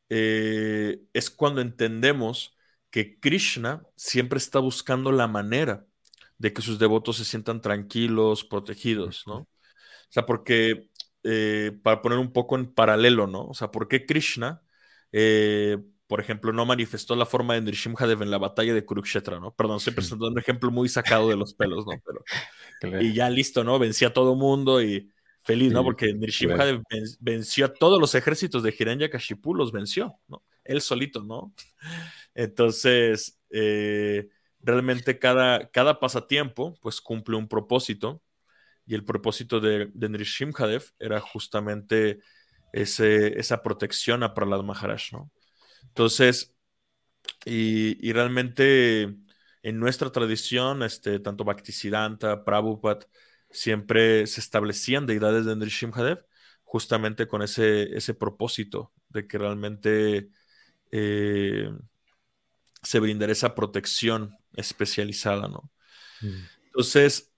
eh, 0.09 1.01
es 1.13 1.29
cuando 1.29 1.61
entendemos 1.61 2.57
que 2.89 3.19
Krishna 3.19 3.83
siempre 3.95 4.37
está 4.37 4.59
buscando 4.59 5.11
la 5.11 5.27
manera 5.27 5.85
de 6.37 6.53
que 6.53 6.61
sus 6.61 6.79
devotos 6.79 7.17
se 7.17 7.25
sientan 7.25 7.61
tranquilos, 7.61 8.43
protegidos, 8.43 9.25
¿no? 9.27 9.35
O 9.35 9.47
sea, 10.09 10.25
porque, 10.25 10.89
eh, 11.23 11.71
para 11.83 12.01
poner 12.01 12.17
un 12.19 12.33
poco 12.33 12.55
en 12.57 12.73
paralelo, 12.73 13.27
¿no? 13.27 13.45
O 13.45 13.53
sea, 13.53 13.71
¿por 13.71 13.87
qué 13.87 14.05
Krishna 14.05 14.61
eh, 15.11 15.77
por 16.07 16.19
ejemplo, 16.19 16.51
no 16.51 16.65
manifestó 16.65 17.15
la 17.15 17.25
forma 17.25 17.53
de 17.53 17.61
Nrishimhadev 17.61 18.21
en 18.21 18.31
la 18.31 18.37
batalla 18.37 18.73
de 18.73 18.85
Kurukshetra, 18.85 19.39
¿no? 19.39 19.53
Perdón, 19.55 19.77
estoy 19.77 19.93
presentando 19.93 20.27
un 20.27 20.39
ejemplo 20.39 20.69
muy 20.69 20.89
sacado 20.89 21.29
de 21.29 21.37
los 21.37 21.53
pelos, 21.53 21.85
¿no? 21.85 21.93
Pero, 22.81 23.01
y 23.01 23.13
ya 23.13 23.29
listo, 23.29 23.63
¿no? 23.63 23.79
Vencía 23.79 24.09
a 24.09 24.13
todo 24.13 24.35
mundo 24.35 24.81
y 24.81 25.10
feliz, 25.41 25.71
¿no? 25.71 25.83
Porque 25.83 26.13
Nrishimhadev 26.13 26.81
venció 27.19 27.65
a 27.65 27.73
todos 27.73 27.99
los 27.99 28.15
ejércitos 28.15 28.63
de 28.63 28.75
Hiranyakashipu, 28.77 29.53
los 29.53 29.71
venció, 29.71 30.19
¿no? 30.27 30.43
Él 30.63 30.81
solito, 30.81 31.23
¿no? 31.23 31.53
Entonces, 32.35 33.39
eh, 33.49 34.29
realmente 34.59 35.19
cada, 35.19 35.69
cada 35.71 35.99
pasatiempo, 35.99 36.77
pues 36.81 37.01
cumple 37.01 37.35
un 37.37 37.47
propósito 37.47 38.21
y 38.85 38.95
el 38.95 39.03
propósito 39.03 39.59
de, 39.59 39.89
de 39.93 40.09
Nrishimhadev 40.09 40.83
era 40.99 41.19
justamente 41.19 42.19
ese, 42.73 43.39
esa 43.39 43.61
protección 43.61 44.23
a 44.23 44.33
Prahlad 44.33 44.63
Maharaj, 44.63 45.11
¿no? 45.13 45.31
Entonces, 45.83 46.55
y, 47.45 48.11
realmente 48.13 49.15
en 49.63 49.79
nuestra 49.79 50.11
tradición, 50.11 50.83
este, 50.83 51.19
tanto 51.19 51.43
Bhaktisiddhanta, 51.43 52.43
Prabhupada, 52.43 53.05
siempre 53.51 54.27
se 54.27 54.39
establecían 54.39 55.05
deidades 55.05 55.45
de 55.45 55.55
Nrishimhadev 55.55 56.25
justamente 56.63 57.27
con 57.27 57.41
ese, 57.41 57.95
ese 57.95 58.13
propósito 58.13 58.93
de 59.09 59.27
que 59.27 59.37
realmente 59.37 60.29
eh, 60.91 61.69
se 62.81 62.99
brindara 62.99 63.31
esa 63.31 63.55
protección 63.55 64.37
especializada, 64.53 65.47
¿no? 65.47 65.69
Mm. 66.21 66.43
Entonces, 66.67 67.31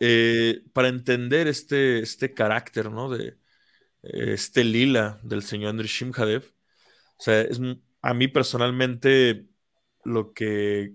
eh, 0.00 0.62
para 0.72 0.88
entender 0.88 1.48
este, 1.48 2.00
este 2.00 2.34
carácter, 2.34 2.90
¿no? 2.90 3.08
De 3.08 3.38
eh, 4.02 4.32
este 4.32 4.64
lila 4.64 5.20
del 5.22 5.42
señor 5.42 5.74
o 5.74 7.22
sea, 7.22 7.40
es, 7.40 7.60
a 8.00 8.14
mí 8.14 8.28
personalmente 8.28 9.46
lo 10.04 10.32
que 10.32 10.94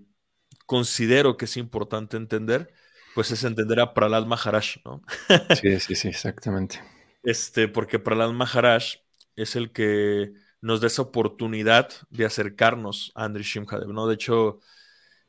considero 0.66 1.36
que 1.36 1.44
es 1.44 1.56
importante 1.56 2.16
entender, 2.16 2.72
pues 3.14 3.30
es 3.30 3.44
entender 3.44 3.80
a 3.80 3.94
Prahlad 3.94 4.26
Maharaj, 4.26 4.76
¿no? 4.84 5.02
sí, 5.60 5.80
sí, 5.80 5.94
sí, 5.94 6.08
exactamente. 6.08 6.82
Este, 7.22 7.68
porque 7.68 7.98
Prahlad 7.98 8.32
Maharaj 8.32 8.84
es 9.36 9.56
el 9.56 9.72
que 9.72 10.32
nos 10.60 10.80
da 10.80 10.86
esa 10.86 11.02
oportunidad 11.02 11.90
de 12.10 12.24
acercarnos 12.24 13.12
a 13.14 13.24
Andriy 13.24 13.44
Shimhadev, 13.44 13.92
¿no? 13.92 14.06
De 14.06 14.14
hecho, 14.14 14.60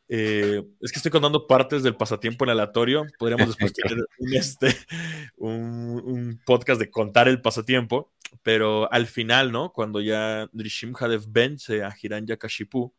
eh, 0.08 0.64
es 0.82 0.92
que 0.92 0.98
estoy 1.00 1.12
contando 1.12 1.48
partes 1.48 1.84
del 1.84 1.96
pasatiempo 1.96 2.46
en 2.46 2.52
aleatorio. 2.52 3.06
Podríamos 3.18 3.48
después 3.48 3.74
tener 3.74 4.06
este, 4.34 4.76
un, 5.38 6.02
un, 6.06 6.42
podcast 6.46 6.80
de 6.80 6.90
contar 6.90 7.28
el 7.28 7.42
pasatiempo. 7.42 8.14
Pero 8.44 8.92
al 8.92 9.08
final, 9.08 9.52
¿no? 9.52 9.72
Cuando 9.74 10.02
ya 10.02 10.48
Nrishimhadev 10.52 11.26
vence 11.28 11.84
a 11.84 11.96
Hiranyakashipu, 12.00 12.94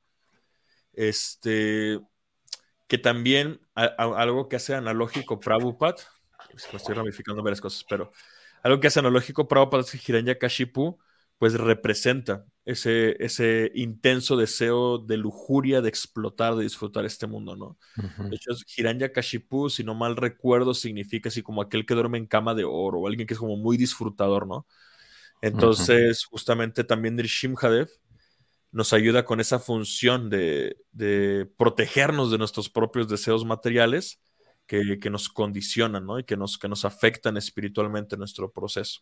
este, 0.92 2.00
que 2.86 2.98
también 2.98 3.60
algo 3.74 4.48
que 4.48 4.56
hace 4.56 4.74
analógico 4.74 5.40
Prabhupada, 5.40 5.96
estoy 6.72 6.94
ramificando 6.94 7.42
varias 7.42 7.60
cosas, 7.60 7.84
pero 7.88 8.12
algo 8.62 8.80
que 8.80 8.86
hace 8.88 9.00
analógico 9.00 9.48
Prabhupada 9.48 9.82
es 9.82 9.90
que 9.90 10.00
Hiranyakashipu, 10.12 10.98
pues 11.38 11.54
representa 11.54 12.46
ese, 12.64 13.22
ese 13.22 13.70
intenso 13.74 14.36
deseo 14.36 14.98
de 14.98 15.16
lujuria, 15.18 15.82
de 15.82 15.88
explotar, 15.88 16.56
de 16.56 16.64
disfrutar 16.64 17.04
este 17.04 17.26
mundo, 17.26 17.54
¿no? 17.56 17.78
De 18.18 18.36
hecho, 18.36 18.52
Hiranya 18.76 19.12
Kashipu, 19.12 19.68
si 19.68 19.84
no 19.84 19.94
mal 19.94 20.16
recuerdo, 20.16 20.74
significa 20.74 21.28
así 21.28 21.42
como 21.42 21.62
aquel 21.62 21.84
que 21.86 21.94
duerme 21.94 22.18
en 22.18 22.26
cama 22.26 22.54
de 22.54 22.64
oro, 22.64 23.00
o 23.00 23.06
alguien 23.06 23.26
que 23.26 23.34
es 23.34 23.40
como 23.40 23.56
muy 23.56 23.76
disfrutador, 23.76 24.46
¿no? 24.46 24.66
Entonces, 25.42 26.24
justamente 26.24 26.82
también 26.82 27.16
Nrishimhadev 27.16 27.88
nos 28.76 28.92
ayuda 28.92 29.24
con 29.24 29.40
esa 29.40 29.58
función 29.58 30.28
de, 30.28 30.76
protegernos 31.56 32.30
de 32.30 32.36
nuestros 32.36 32.68
propios 32.68 33.08
deseos 33.08 33.46
materiales 33.46 34.20
que, 34.66 34.98
nos 35.10 35.30
condicionan. 35.30 36.06
Y 36.18 36.24
que 36.24 36.36
nos, 36.36 36.58
que 36.58 36.68
nos 36.68 36.84
afectan 36.84 37.38
espiritualmente 37.38 38.16
en 38.16 38.18
nuestro 38.18 38.52
proceso. 38.52 39.00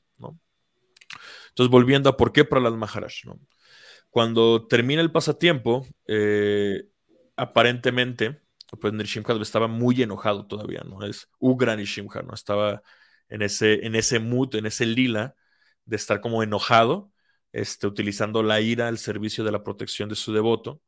Entonces, 1.49 1.71
volviendo 1.73 2.09
a 2.09 2.17
por 2.17 2.33
qué 2.33 2.45
Prahlad 2.45 2.75
Maharaj, 2.75 3.25
¿no? 3.25 3.41
Cuando 4.11 4.69
termina 4.69 5.03
el 5.03 5.11
pasatiempo, 5.11 5.85
eh, 6.07 6.85
aparentemente, 7.35 8.43
pues 8.81 8.93
Nrishimha 8.93 9.43
estaba 9.43 9.67
muy 9.67 10.01
enojado 10.01 10.47
todavía, 10.47 10.85
¿no? 10.89 11.03
Es 11.03 11.29
Ugra 11.41 11.75
Nrishimha, 11.75 12.23
¿no? 12.23 12.33
Estaba 12.33 12.81
en 13.29 13.43
ese, 13.43 13.85
en 13.85 13.97
ese 13.97 14.21
mood, 14.21 14.55
en 14.55 14.67
ese 14.67 14.87
lila 14.87 15.35
de 15.85 15.97
estar 15.97 16.21
como 16.21 16.45
enojado, 16.45 17.11
este, 17.55 17.87
utilizando 17.87 18.43
la 18.43 18.61
ira 18.61 18.89
al 18.89 18.99
servicio 18.99 19.45
de 19.45 19.53
la 19.53 19.63
protección 19.63 20.09
de 20.09 20.17
su 20.17 20.33
devoto. 20.33 20.83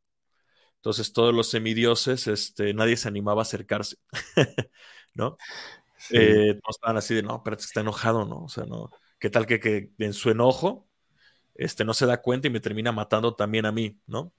Entonces 0.76 1.12
todos 1.12 1.32
los 1.32 1.48
semidioses, 1.48 2.26
este, 2.26 2.74
nadie 2.74 2.96
se 2.96 3.06
animaba 3.06 3.42
a 3.42 3.44
acercarse, 3.44 3.96
¿no? 5.14 5.38
Eh, 6.10 6.58
todos 6.60 6.76
estaban 6.76 6.96
así 6.96 7.14
de, 7.14 7.22
no, 7.22 7.42
pero 7.44 7.56
está 7.56 7.80
enojado, 7.82 8.24
¿no? 8.24 8.42
O 8.44 8.48
sea, 8.48 8.64
no, 8.64 8.90
¿qué 9.20 9.30
tal 9.30 9.46
que, 9.46 9.60
que, 9.60 9.92
en 9.98 10.12
su 10.12 10.28
enojo, 10.28 10.88
este, 11.54 11.84
no 11.84 11.94
se 11.94 12.04
da 12.04 12.20
cuenta 12.20 12.48
y 12.48 12.50
me 12.50 12.60
termina 12.60 12.90
matando 12.90 13.36
también 13.36 13.64
a 13.64 13.70
mí, 13.70 14.00
¿no? 14.06 14.34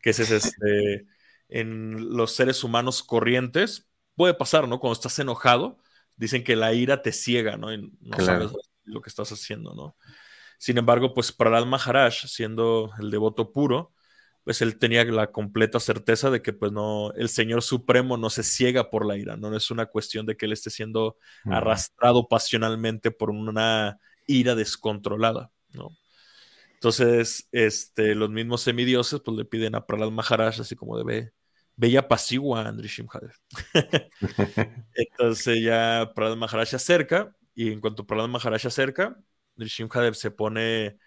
Que 0.00 0.10
ese 0.10 0.22
es 0.22 0.30
este, 0.30 1.06
en 1.48 2.16
los 2.16 2.32
seres 2.36 2.62
humanos 2.62 3.02
corrientes, 3.02 3.88
puede 4.14 4.34
pasar, 4.34 4.68
¿no? 4.68 4.78
Cuando 4.78 4.94
estás 4.94 5.18
enojado, 5.18 5.78
dicen 6.16 6.44
que 6.44 6.54
la 6.54 6.72
ira 6.74 7.02
te 7.02 7.10
ciega, 7.10 7.56
¿no? 7.56 7.74
Y 7.74 7.92
no 8.00 8.20
sabes 8.20 8.52
lo 8.84 9.00
que 9.02 9.10
estás 9.10 9.32
haciendo, 9.32 9.74
¿no? 9.74 9.96
Sin 10.62 10.78
embargo, 10.78 11.12
pues 11.12 11.34
el 11.36 11.66
Maharaj, 11.66 12.14
siendo 12.28 12.92
el 13.00 13.10
devoto 13.10 13.50
puro, 13.50 13.92
pues 14.44 14.62
él 14.62 14.78
tenía 14.78 15.02
la 15.02 15.32
completa 15.32 15.80
certeza 15.80 16.30
de 16.30 16.40
que 16.40 16.52
pues 16.52 16.70
no, 16.70 17.12
el 17.14 17.28
Señor 17.30 17.62
Supremo 17.62 18.16
no 18.16 18.30
se 18.30 18.44
ciega 18.44 18.88
por 18.88 19.04
la 19.04 19.16
ira, 19.16 19.36
no 19.36 19.56
es 19.56 19.72
una 19.72 19.86
cuestión 19.86 20.24
de 20.24 20.36
que 20.36 20.46
él 20.46 20.52
esté 20.52 20.70
siendo 20.70 21.16
arrastrado 21.46 22.28
pasionalmente 22.28 23.10
por 23.10 23.30
una 23.30 23.98
ira 24.28 24.54
descontrolada, 24.54 25.50
¿no? 25.72 25.88
Entonces, 26.74 27.48
este, 27.50 28.14
los 28.14 28.30
mismos 28.30 28.60
semidioses 28.60 29.20
pues 29.20 29.36
le 29.36 29.44
piden 29.44 29.74
a 29.74 29.84
Pralad 29.84 30.12
Maharaj 30.12 30.60
así 30.60 30.76
como 30.76 30.96
de 30.96 31.32
ve, 31.76 31.88
y 31.88 31.96
apacigua 31.96 32.68
a 32.68 32.72
Entonces 34.94 35.60
ya 35.60 36.12
Pralad 36.14 36.36
Maharaj 36.36 36.68
se 36.68 36.76
acerca 36.76 37.34
y 37.52 37.72
en 37.72 37.80
cuanto 37.80 38.06
Prahlad 38.06 38.28
Maharaj 38.28 38.62
se 38.62 38.68
acerca, 38.68 39.18
Nrsimhadev 39.56 40.14
se 40.14 40.30
pone 40.30 40.98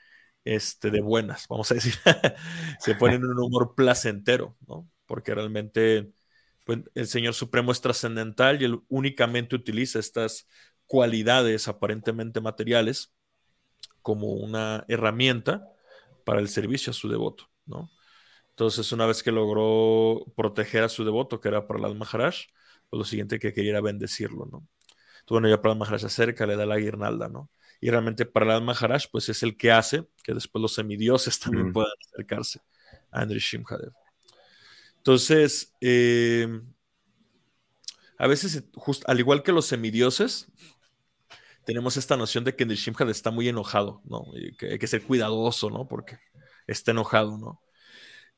este, 0.43 0.91
de 0.91 1.01
buenas, 1.01 1.47
vamos 1.47 1.71
a 1.71 1.75
decir, 1.75 1.95
se 2.79 2.95
pone 2.95 3.15
en 3.15 3.25
un 3.25 3.39
humor 3.39 3.75
placentero, 3.75 4.55
¿no? 4.67 4.89
Porque 5.05 5.33
realmente 5.33 6.11
pues, 6.65 6.79
el 6.93 7.07
Señor 7.07 7.33
Supremo 7.33 7.71
es 7.71 7.81
trascendental 7.81 8.61
y 8.61 8.65
él 8.65 8.79
únicamente 8.89 9.55
utiliza 9.55 9.99
estas 9.99 10.47
cualidades 10.85 11.67
aparentemente 11.67 12.41
materiales 12.41 13.13
como 14.01 14.33
una 14.33 14.85
herramienta 14.87 15.67
para 16.25 16.39
el 16.39 16.49
servicio 16.49 16.91
a 16.91 16.93
su 16.93 17.09
devoto, 17.09 17.49
¿no? 17.65 17.89
Entonces, 18.51 18.91
una 18.93 19.05
vez 19.05 19.21
que 19.21 19.31
logró 19.31 20.25
proteger 20.35 20.83
a 20.83 20.89
su 20.89 21.03
devoto, 21.03 21.41
que 21.41 21.49
era 21.49 21.67
Prahlad 21.67 21.93
Maharaj, 21.93 22.35
pues 22.89 22.97
lo 22.97 23.03
siguiente 23.03 23.39
que 23.39 23.51
quería 23.51 23.71
era 23.71 23.81
bendecirlo, 23.81 24.45
¿no? 24.45 24.67
bueno, 25.29 25.49
ya 25.49 25.61
Prahlad 25.61 25.79
Maharaj 25.79 26.01
se 26.01 26.07
acerca, 26.07 26.45
le 26.45 26.55
da 26.55 26.65
la 26.65 26.77
guirnalda, 26.77 27.29
¿no? 27.29 27.49
Y 27.81 27.89
realmente 27.89 28.25
Prahlad 28.25 28.61
Maharaj, 28.61 29.03
pues 29.11 29.29
es 29.29 29.43
el 29.43 29.57
que 29.57 29.71
hace 29.71 30.07
que 30.23 30.33
después 30.33 30.61
los 30.61 30.73
semidioses 30.73 31.39
también 31.39 31.69
mm. 31.69 31.73
puedan 31.73 31.91
acercarse 32.07 32.61
a 33.11 33.21
Andriy 33.21 33.39
Shimhadev. 33.39 33.91
Entonces, 34.97 35.73
eh, 35.81 36.61
a 38.17 38.27
veces, 38.27 38.63
al 39.05 39.19
igual 39.19 39.43
que 39.43 39.51
los 39.51 39.65
semidioses, 39.65 40.47
tenemos 41.65 41.97
esta 41.97 42.17
noción 42.17 42.43
de 42.43 42.55
que 42.55 42.63
Andriy 42.63 42.79
Shimhadev 42.79 43.09
está 43.09 43.31
muy 43.31 43.47
enojado, 43.47 44.01
¿no? 44.05 44.25
Y 44.35 44.55
que 44.55 44.71
hay 44.71 44.79
que 44.79 44.87
ser 44.87 45.03
cuidadoso, 45.03 45.69
¿no? 45.69 45.87
Porque 45.87 46.17
está 46.67 46.91
enojado, 46.91 47.37
¿no? 47.37 47.61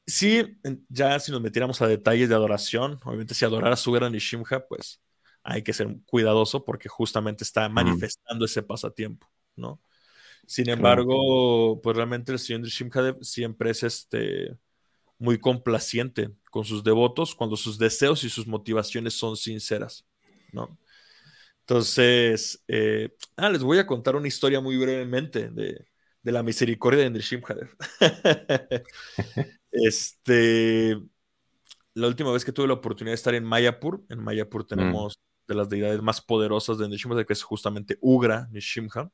Sí, 0.05 0.57
ya 0.87 1.19
si 1.19 1.31
nos 1.31 1.41
metiéramos 1.41 1.81
a 1.81 1.87
detalles 1.87 2.29
de 2.29 2.35
adoración, 2.35 2.97
obviamente 3.03 3.33
si 3.33 3.43
adorara 3.43 3.73
a 3.73 3.77
su 3.77 3.91
gran 3.91 4.13
Nishimha, 4.13 4.65
pues 4.67 5.01
hay 5.47 5.63
que 5.63 5.71
ser 5.71 5.87
cuidadoso 6.05 6.65
porque 6.65 6.89
justamente 6.89 7.45
está 7.45 7.69
manifestando 7.69 8.43
ese 8.43 8.63
pasatiempo, 8.63 9.27
¿no? 9.55 9.81
Sin 10.45 10.69
embargo, 10.69 11.79
pues 11.81 11.95
realmente 11.95 12.33
el 12.33 12.39
señor 12.39 12.67
Shimhadev 12.67 13.23
siempre 13.23 13.69
es 13.69 13.83
este, 13.83 14.57
muy 15.17 15.39
complaciente 15.39 16.31
con 16.51 16.65
sus 16.65 16.83
devotos 16.83 17.33
cuando 17.33 17.55
sus 17.55 17.77
deseos 17.77 18.25
y 18.25 18.29
sus 18.29 18.45
motivaciones 18.45 19.13
son 19.13 19.37
sinceras, 19.37 20.05
¿no? 20.51 20.77
Entonces, 21.61 22.61
eh, 22.67 23.15
ah, 23.37 23.49
les 23.49 23.63
voy 23.63 23.77
a 23.77 23.87
contar 23.87 24.17
una 24.17 24.27
historia 24.27 24.59
muy 24.59 24.75
brevemente 24.77 25.49
de, 25.49 25.87
la 26.23 26.43
misericordia 26.43 27.09
de 27.09 27.19
Shimhadev. 27.21 27.69
este, 29.71 30.97
la 31.93 32.07
última 32.07 32.33
vez 32.33 32.43
que 32.43 32.51
tuve 32.51 32.67
la 32.67 32.73
oportunidad 32.73 33.13
de 33.13 33.15
estar 33.15 33.33
en 33.33 33.45
Mayapur, 33.45 34.03
en 34.09 34.19
Mayapur 34.19 34.63
mm. 34.63 34.67
tenemos 34.67 35.17
de 35.47 35.55
las 35.55 35.69
deidades 35.69 36.01
más 36.01 36.21
poderosas 36.21 36.77
de 36.77 36.89
Nishimha, 36.89 37.23
que 37.23 37.33
es 37.33 37.43
justamente 37.43 37.97
Ugra 38.01 38.47
Nishimha, 38.51 39.11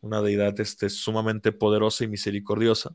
una 0.00 0.22
deidad 0.22 0.58
este, 0.60 0.88
sumamente 0.88 1.52
poderosa 1.52 2.04
y 2.04 2.08
misericordiosa. 2.08 2.94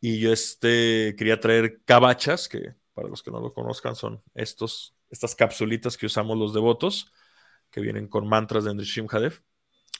Y 0.00 0.18
yo 0.18 0.32
este, 0.32 1.14
quería 1.16 1.40
traer 1.40 1.80
cabachas, 1.84 2.48
que 2.48 2.74
para 2.92 3.08
los 3.08 3.22
que 3.22 3.30
no 3.30 3.40
lo 3.40 3.52
conozcan 3.52 3.96
son 3.96 4.22
estos, 4.34 4.94
estas 5.10 5.34
capsulitas 5.34 5.96
que 5.96 6.06
usamos 6.06 6.36
los 6.36 6.52
devotos, 6.52 7.12
que 7.70 7.80
vienen 7.80 8.08
con 8.08 8.28
mantras 8.28 8.64
de 8.64 8.74
Nishimhadev, 8.74 9.42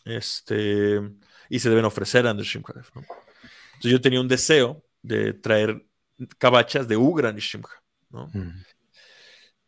este, 0.04 1.00
y 1.48 1.58
se 1.58 1.70
deben 1.70 1.84
ofrecer 1.84 2.26
a. 2.26 2.34
¿no? 2.34 2.42
Entonces 2.42 3.90
yo 3.90 4.00
tenía 4.00 4.20
un 4.20 4.28
deseo 4.28 4.84
de 5.02 5.32
traer 5.32 5.86
cabachas 6.38 6.88
de 6.88 6.96
Ugra 6.96 7.32
Nishimha. 7.32 7.68
¿no? 8.10 8.30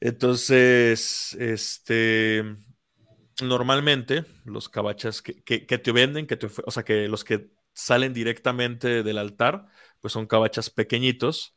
Entonces, 0.00 1.35
este, 1.40 2.44
normalmente 3.42 4.24
los 4.44 4.68
cabachas 4.68 5.22
que, 5.22 5.35
te 5.35 5.92
venden, 5.92 6.26
que 6.26 6.37
te, 6.37 6.48
o 6.64 6.70
sea, 6.70 6.85
que 6.85 7.09
los 7.09 7.24
que 7.24 7.50
salen 7.72 8.12
directamente 8.12 9.02
del 9.02 9.18
altar, 9.18 9.66
pues 10.00 10.12
son 10.12 10.26
cabachas 10.26 10.70
pequeñitos. 10.70 11.56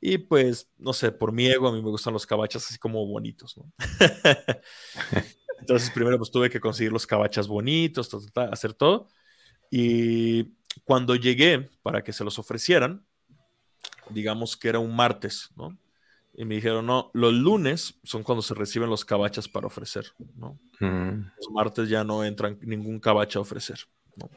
Y 0.00 0.18
pues, 0.18 0.70
no 0.76 0.92
sé, 0.92 1.10
por 1.12 1.32
mi 1.32 1.46
ego 1.46 1.68
a 1.68 1.72
mí 1.72 1.82
me 1.82 1.90
gustan 1.90 2.12
los 2.12 2.26
cabachas 2.26 2.66
así 2.68 2.78
como 2.78 3.06
bonitos, 3.06 3.56
¿no? 3.56 3.72
Entonces, 5.60 5.90
primero 5.90 6.18
pues 6.18 6.30
tuve 6.30 6.50
que 6.50 6.60
conseguir 6.60 6.92
los 6.92 7.06
cabachas 7.06 7.48
bonitos, 7.48 8.10
hacer 8.52 8.74
todo. 8.74 9.08
Y 9.70 10.54
cuando 10.84 11.16
llegué 11.16 11.70
para 11.82 12.04
que 12.04 12.12
se 12.12 12.24
los 12.24 12.38
ofrecieran, 12.38 13.06
digamos 14.10 14.56
que 14.56 14.68
era 14.68 14.78
un 14.78 14.94
martes, 14.94 15.50
¿no? 15.56 15.76
Y 16.38 16.44
me 16.44 16.56
dijeron, 16.56 16.84
no, 16.84 17.10
los 17.14 17.32
lunes 17.32 17.98
son 18.02 18.22
cuando 18.22 18.42
se 18.42 18.52
reciben 18.52 18.90
los 18.90 19.06
cabachas 19.06 19.48
para 19.48 19.68
ofrecer, 19.68 20.12
¿no? 20.34 20.58
Mm. 20.80 21.32
Los 21.38 21.50
martes 21.50 21.88
ya 21.88 22.04
no 22.04 22.24
entran 22.24 22.58
ningún 22.60 23.00
cabacha 23.00 23.38
a 23.38 23.42
ofrecer, 23.42 23.78
¿no? 24.16 24.28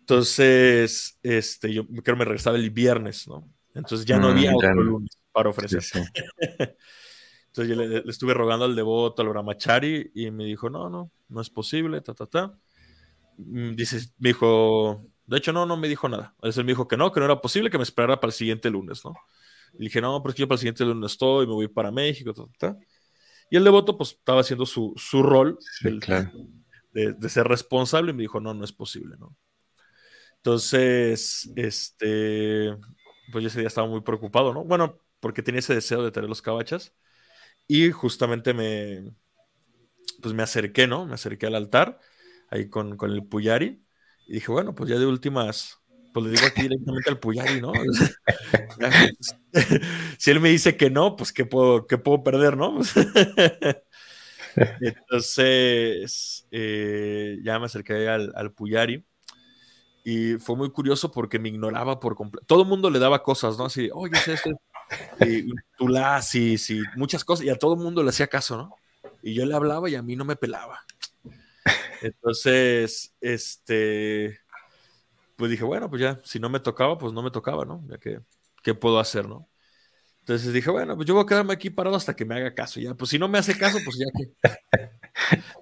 Entonces, 0.00 1.20
este, 1.22 1.72
yo 1.72 1.86
creo 1.86 2.02
que 2.02 2.14
me 2.16 2.24
regresaba 2.24 2.56
el 2.56 2.70
viernes, 2.70 3.28
¿no? 3.28 3.48
Entonces 3.74 4.04
ya 4.04 4.18
no 4.18 4.28
mm, 4.28 4.30
había 4.32 4.56
otro 4.56 4.74
lunes 4.74 5.18
para 5.30 5.50
ofrecer. 5.50 5.82
Entonces 7.46 7.68
yo 7.68 7.74
le, 7.76 8.02
estuve 8.10 8.34
rogando 8.34 8.64
al 8.64 8.74
devoto, 8.74 9.22
al 9.22 9.28
Brahmachari, 9.28 10.10
y 10.14 10.32
me 10.32 10.44
dijo, 10.44 10.68
no, 10.68 10.90
no, 10.90 11.12
no 11.28 11.40
es 11.40 11.48
posible, 11.48 12.00
ta, 12.00 12.12
ta, 12.12 12.26
ta. 12.26 12.58
Mm, 13.36 13.76
dice, 13.76 14.00
me 14.18 14.30
dijo, 14.30 15.04
de 15.26 15.38
hecho, 15.38 15.52
no, 15.52 15.64
no 15.64 15.76
me 15.76 15.86
dijo 15.86 16.08
nada. 16.08 16.32
Entonces 16.36 16.58
él 16.58 16.64
me 16.64 16.72
dijo 16.72 16.88
que 16.88 16.96
no, 16.96 17.12
que 17.12 17.20
no 17.20 17.26
era 17.26 17.40
posible, 17.40 17.70
que 17.70 17.78
me 17.78 17.84
esperara 17.84 18.18
para 18.18 18.30
el 18.30 18.34
siguiente 18.34 18.68
lunes, 18.68 19.04
¿no? 19.04 19.14
Y 19.78 19.84
dije, 19.84 20.00
no, 20.00 20.22
pero 20.22 20.30
es 20.30 20.36
que 20.36 20.40
yo 20.40 20.48
para 20.48 20.56
el 20.56 20.60
siguiente 20.60 20.84
lunes 20.84 21.12
estoy, 21.12 21.46
me 21.46 21.52
voy 21.52 21.68
para 21.68 21.90
México, 21.90 22.32
Y 23.50 23.56
el 23.56 23.64
devoto, 23.64 23.96
pues, 23.96 24.10
estaba 24.12 24.40
haciendo 24.40 24.66
su, 24.66 24.92
su 24.96 25.22
rol 25.22 25.58
de, 26.92 27.12
de, 27.12 27.28
ser 27.28 27.46
responsable 27.46 28.10
y 28.10 28.14
me 28.14 28.22
dijo, 28.22 28.40
no, 28.40 28.54
no 28.54 28.64
es 28.64 28.72
posible, 28.72 29.16
¿no? 29.18 29.36
Entonces, 30.36 31.50
este, 31.56 32.76
pues 33.32 33.42
yo 33.42 33.48
ese 33.48 33.58
día 33.58 33.68
estaba 33.68 33.88
muy 33.88 34.02
preocupado, 34.02 34.54
¿no? 34.54 34.64
Bueno, 34.64 35.00
porque 35.20 35.42
tenía 35.42 35.58
ese 35.58 35.74
deseo 35.74 36.04
de 36.04 36.12
tener 36.12 36.28
los 36.28 36.40
cabachas. 36.40 36.94
Y 37.66 37.90
justamente 37.90 38.54
me, 38.54 39.12
pues 40.22 40.34
me 40.34 40.42
acerqué, 40.42 40.86
¿no? 40.86 41.06
Me 41.06 41.14
acerqué 41.14 41.46
al 41.46 41.56
altar, 41.56 41.98
ahí 42.48 42.68
con, 42.68 42.96
con 42.96 43.10
el 43.10 43.26
Puyari. 43.26 43.84
Y 44.28 44.34
dije, 44.34 44.52
bueno, 44.52 44.74
pues 44.74 44.88
ya 44.90 44.98
de 44.98 45.06
últimas, 45.06 45.78
pues 46.16 46.24
le 46.24 46.32
digo 46.32 46.46
aquí 46.46 46.62
directamente 46.62 47.10
al 47.10 47.18
Puyari, 47.18 47.60
¿no? 47.60 47.74
si 50.18 50.30
él 50.30 50.40
me 50.40 50.48
dice 50.48 50.74
que 50.74 50.88
no, 50.88 51.14
pues 51.14 51.30
¿qué 51.30 51.44
puedo, 51.44 51.86
qué 51.86 51.98
puedo 51.98 52.24
perder, 52.24 52.56
no? 52.56 52.80
Entonces, 54.80 56.48
eh, 56.50 57.36
ya 57.42 57.58
me 57.58 57.66
acerqué 57.66 58.08
al, 58.08 58.50
Puyari 58.54 59.04
y 60.04 60.38
fue 60.38 60.56
muy 60.56 60.70
curioso 60.70 61.12
porque 61.12 61.38
me 61.38 61.50
ignoraba 61.50 62.00
por 62.00 62.16
completo. 62.16 62.46
Todo 62.46 62.62
el 62.62 62.68
mundo 62.68 62.88
le 62.88 62.98
daba 62.98 63.22
cosas, 63.22 63.58
¿no? 63.58 63.66
Así, 63.66 63.90
oye, 63.92 64.16
es 64.16 64.28
esto. 64.28 64.58
Y 65.20 65.52
sí, 66.22 66.56
sí, 66.56 66.80
muchas 66.96 67.26
cosas, 67.26 67.44
y 67.44 67.50
a 67.50 67.58
todo 67.58 67.74
el 67.74 67.80
mundo 67.80 68.02
le 68.02 68.08
hacía 68.08 68.28
caso, 68.28 68.56
¿no? 68.56 68.74
Y 69.22 69.34
yo 69.34 69.44
le 69.44 69.54
hablaba 69.54 69.90
y 69.90 69.96
a 69.96 70.02
mí 70.02 70.16
no 70.16 70.24
me 70.24 70.36
pelaba. 70.36 70.80
Entonces, 72.00 73.14
este, 73.20 74.45
pues 75.36 75.50
dije, 75.50 75.64
bueno, 75.64 75.88
pues 75.88 76.02
ya, 76.02 76.18
si 76.24 76.40
no 76.40 76.48
me 76.48 76.60
tocaba, 76.60 76.98
pues 76.98 77.12
no 77.12 77.22
me 77.22 77.30
tocaba, 77.30 77.64
¿no? 77.64 77.84
Ya 77.88 77.98
que, 77.98 78.20
¿qué 78.62 78.74
puedo 78.74 78.98
hacer, 78.98 79.28
no? 79.28 79.48
Entonces 80.20 80.52
dije, 80.52 80.70
bueno, 80.70 80.96
pues 80.96 81.06
yo 81.06 81.14
voy 81.14 81.22
a 81.22 81.26
quedarme 81.26 81.52
aquí 81.52 81.70
parado 81.70 81.94
hasta 81.94 82.16
que 82.16 82.24
me 82.24 82.34
haga 82.34 82.52
caso. 82.52 82.80
Ya, 82.80 82.96
pues 82.96 83.10
si 83.10 83.18
no 83.18 83.28
me 83.28 83.38
hace 83.38 83.56
caso, 83.56 83.78
pues 83.84 83.96
ya 83.96 84.06
que. 84.12 84.32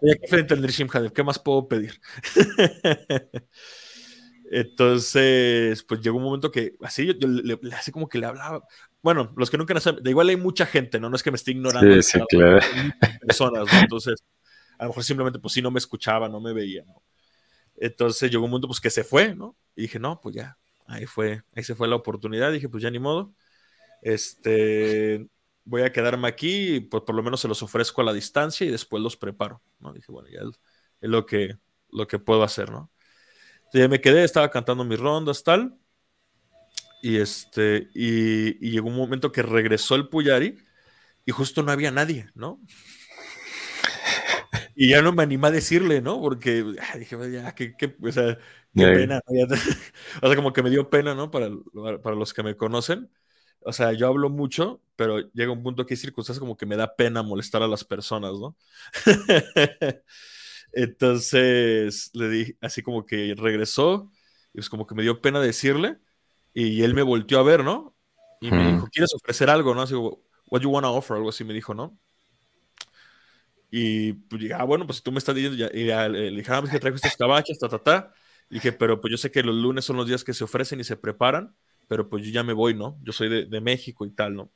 ya 0.01 0.15
que 0.17 0.27
frente 0.27 0.55
al 0.55 0.63
Nirshim 0.63 0.89
¿qué 0.89 1.23
más 1.23 1.39
puedo 1.39 1.69
pedir? 1.69 2.01
Entonces, 4.51 5.83
pues 5.83 6.01
llegó 6.01 6.17
un 6.17 6.23
momento 6.23 6.51
que 6.51 6.77
así 6.81 7.07
yo, 7.07 7.29
le, 7.29 7.59
así 7.77 7.93
como 7.93 8.09
que 8.09 8.19
le 8.19 8.25
hablaba. 8.25 8.65
Bueno, 9.03 9.35
los 9.37 9.51
que 9.51 9.59
nunca 9.59 9.79
saben, 9.81 10.03
de 10.03 10.09
igual 10.09 10.31
hay 10.31 10.37
mucha 10.37 10.65
gente, 10.65 10.99
¿no? 10.99 11.11
No 11.11 11.17
es 11.17 11.23
que 11.23 11.31
me 11.31 11.37
esté 11.37 11.51
ignorando. 11.51 12.01
Sí, 12.01 12.19
sí, 12.19 12.21
claro. 12.31 12.61
Personas, 13.21 13.71
¿no? 13.71 13.81
Entonces, 13.81 14.25
a 14.79 14.85
lo 14.85 14.91
mejor 14.91 15.05
simplemente, 15.05 15.41
pues 15.41 15.53
sí, 15.53 15.61
no 15.61 15.71
me 15.71 15.79
escuchaba, 15.79 16.27
no 16.29 16.41
me 16.41 16.55
veía, 16.55 16.85
¿no? 16.87 17.03
Entonces 17.77 18.31
llegó 18.31 18.45
un 18.45 18.51
momento, 18.51 18.69
pues 18.69 18.81
que 18.81 18.91
se 18.91 19.05
fue, 19.05 19.35
¿no? 19.35 19.57
Y 19.77 19.83
dije, 19.83 19.99
no, 19.99 20.21
pues 20.21 20.35
ya, 20.35 20.59
ahí 20.87 21.07
fue, 21.07 21.43
ahí 21.55 21.65
se 21.65 21.75
fue 21.75 21.89
la 21.89 21.97
oportunidad. 21.97 22.53
Dije, 22.53 22.69
pues 22.69 22.83
ya 22.83 22.91
ni 22.91 22.99
modo. 22.99 23.35
Este, 24.03 25.27
voy 25.65 25.83
a 25.83 25.93
quedarme 25.93 26.29
aquí, 26.29 26.81
pues 26.81 27.03
por 27.05 27.15
lo 27.15 27.23
menos 27.23 27.41
se 27.41 27.49
los 27.49 27.63
ofrezco 27.63 28.01
a 28.03 28.05
la 28.05 28.13
distancia 28.13 28.67
y 28.67 28.71
después 28.71 29.03
los 29.03 29.17
preparo, 29.17 29.63
¿no? 29.81 29.93
Dije, 29.93 30.13
bueno, 30.13 30.29
ya 30.29 30.41
es, 31.01 31.09
lo, 31.11 31.27
que, 31.27 31.57
lo 31.91 32.07
que 32.07 32.19
puedo 32.19 32.43
hacer, 32.43 32.71
¿no? 32.71 32.91
Entonces 33.57 33.81
ya 33.83 33.89
me 33.89 34.01
quedé, 34.01 34.25
estaba 34.25 34.51
cantando 34.51 34.85
mis 34.85 35.01
rondas, 35.01 35.43
tal. 35.43 35.79
Y, 37.03 37.17
este, 37.19 37.89
y, 37.95 38.67
y 38.67 38.71
llegó 38.71 38.89
un 38.89 38.97
momento 38.97 39.33
que 39.33 39.43
regresó 39.43 39.95
el 39.95 40.09
Puyari 40.09 40.57
y 41.27 41.33
justo 41.33 41.63
no 41.63 41.73
había 41.73 41.91
nadie, 41.91 42.31
¿no? 42.35 42.61
Y 44.77 44.89
ya 44.89 45.03
no 45.03 45.13
me 45.13 45.23
animé 45.23 45.49
a 45.49 45.51
decirle, 45.53 46.01
¿no? 46.01 46.21
Porque 46.21 46.65
dije, 46.99 47.17
ya, 47.33 47.55
qué, 47.55 47.77
qué, 47.77 47.97
o 48.03 48.13
sea, 48.13 48.39
qué 48.75 48.87
pena. 48.87 49.21
o 50.23 50.27
sea, 50.27 50.37
como 50.37 50.53
que 50.53 50.63
me 50.63 50.71
dio 50.71 50.91
pena, 50.91 51.15
¿no? 51.15 51.31
Para, 51.31 51.51
para 52.03 52.17
los 52.17 52.35
que 52.35 52.43
me 52.43 52.57
conocen. 52.57 53.11
O 53.61 53.73
sea, 53.73 53.93
yo 53.93 54.09
hablo 54.09 54.29
mucho, 54.29 54.83
pero 54.97 55.21
llega 55.33 55.53
un 55.53 55.63
punto 55.63 55.87
que 55.87 55.95
hay 55.95 55.99
circunstancias 55.99 56.41
como 56.41 56.57
que 56.57 56.67
me 56.67 56.77
da 56.77 56.97
pena 56.97 57.23
molestar 57.23 57.63
a 57.63 57.69
las 57.69 57.85
personas, 57.85 58.33
¿no? 58.33 58.57
Entonces 60.73 62.11
le 62.13 62.29
di 62.29 62.57
así 62.61 62.83
como 62.83 63.07
que 63.07 63.35
regresó, 63.37 64.11
y 64.53 64.59
pues 64.59 64.69
como 64.69 64.87
que 64.87 64.95
me 64.95 65.03
dio 65.03 65.21
pena 65.23 65.41
decirle, 65.41 65.99
y 66.53 66.83
él 66.83 66.95
me 66.95 67.03
volteó 67.03 67.39
a 67.39 67.43
ver, 67.43 67.65
¿no? 67.65 67.97
Y 68.41 68.51
me 68.51 68.73
dijo, 68.73 68.89
¿quieres 68.93 69.15
ofrecer 69.15 69.49
algo, 69.49 69.75
no? 69.75 69.83
Así, 69.83 69.95
what 69.95 70.61
you 70.61 70.69
wanna 70.69 70.91
offer, 70.91 71.17
algo 71.17 71.31
así 71.31 71.45
me 71.45 71.55
dijo, 71.55 71.73
¿no? 71.73 71.99
Y 73.71 74.13
pues 74.15 74.43
dije, 74.43 74.55
ah, 74.55 74.65
bueno, 74.65 74.87
pues 74.87 74.99
si 74.99 75.03
tú 75.03 75.13
me 75.13 75.19
estás 75.19 75.35
diciendo, 75.35 75.59
ya, 75.59 75.69
y 75.73 75.85
le 75.85 76.31
dije, 76.31 76.53
ah, 76.53 76.61
pues 76.61 76.73
que 76.73 76.79
traigo 76.79 76.97
estas 76.97 77.17
cabachas, 77.17 77.59
ta, 77.59 77.69
ta, 77.69 77.79
ta. 77.79 78.15
Y 78.51 78.55
dije, 78.55 78.73
pero 78.73 79.01
pues 79.01 79.11
yo 79.11 79.17
sé 79.17 79.31
que 79.31 79.43
los 79.43 79.55
lunes 79.55 79.85
son 79.85 79.97
los 79.97 80.07
días 80.07 80.23
que 80.23 80.35
se 80.35 80.45
ofrecen 80.45 80.81
y 80.81 80.85
se 80.85 80.97
preparan, 80.97 81.57
pero 81.89 82.09
pues 82.09 82.25
yo 82.25 82.31
ya 82.31 82.43
me 82.43 82.53
voy, 82.53 82.75
¿no? 82.75 82.99
Yo 83.03 83.13
soy 83.13 83.29
de, 83.29 83.47
de 83.47 83.61
México 83.61 84.07
y 84.07 84.11
tal, 84.11 84.37
¿no? 84.37 84.51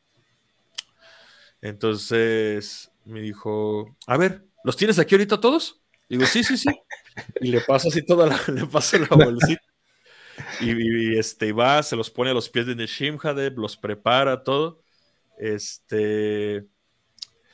Entonces 1.61 2.91
me 3.05 3.21
dijo, 3.21 3.97
a 4.07 4.17
ver, 4.17 4.47
¿los 4.65 4.77
tienes 4.77 4.99
aquí 4.99 5.15
ahorita 5.15 5.41
todos? 5.41 5.81
digo, 6.09 6.25
sí, 6.25 6.43
sí, 6.43 6.57
sí. 6.57 6.71
Y 7.41 7.49
le 7.49 7.61
paso 7.61 7.89
así 7.89 8.05
toda 8.05 8.27
la, 8.27 8.41
le 8.53 8.67
paso 8.67 8.99
la 8.99 9.09
bolsita. 9.09 9.63
Y, 10.61 10.71
y, 10.71 11.19
este, 11.19 11.53
va, 11.53 11.83
se 11.83 11.97
los 11.97 12.11
pone 12.11 12.31
a 12.31 12.35
los 12.35 12.49
pies 12.49 12.67
de 12.67 12.77
Neshimhadeb, 12.77 13.59
los 13.59 13.77
prepara, 13.77 14.43
todo. 14.43 14.81
Este, 15.37 16.67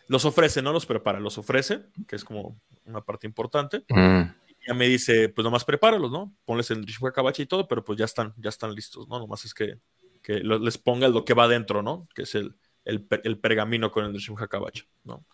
los 0.08 0.24
ofrece, 0.24 0.62
no 0.62 0.72
los 0.72 0.86
prepara, 0.86 1.20
los 1.20 1.38
ofrece, 1.38 1.86
que 2.06 2.16
es 2.16 2.24
como 2.24 2.60
una 2.84 3.00
parte 3.02 3.26
importante. 3.26 3.84
Mm. 3.88 4.22
Y 4.48 4.68
ya 4.68 4.74
me 4.74 4.86
dice, 4.88 5.28
pues 5.28 5.44
nomás 5.44 5.64
prepáralos, 5.64 6.10
¿no? 6.10 6.34
Ponles 6.44 6.70
el 6.70 6.86
Kabacha 7.14 7.42
y 7.42 7.46
todo, 7.46 7.66
pero 7.66 7.84
pues 7.84 7.98
ya 7.98 8.04
están, 8.04 8.34
ya 8.36 8.50
están 8.50 8.74
listos, 8.74 9.08
¿no? 9.08 9.18
Nomás 9.18 9.44
es 9.44 9.54
que, 9.54 9.78
que 10.22 10.40
les 10.40 10.78
ponga 10.78 11.08
lo 11.08 11.24
que 11.24 11.34
va 11.34 11.48
dentro, 11.48 11.82
¿no? 11.82 12.08
Que 12.14 12.22
es 12.22 12.34
el, 12.34 12.56
el, 12.84 13.06
el 13.24 13.38
pergamino 13.38 13.90
con 13.90 14.04
el 14.04 14.12
Rishwa 14.12 14.48
Kabacha, 14.48 14.84
¿no? 15.04 15.24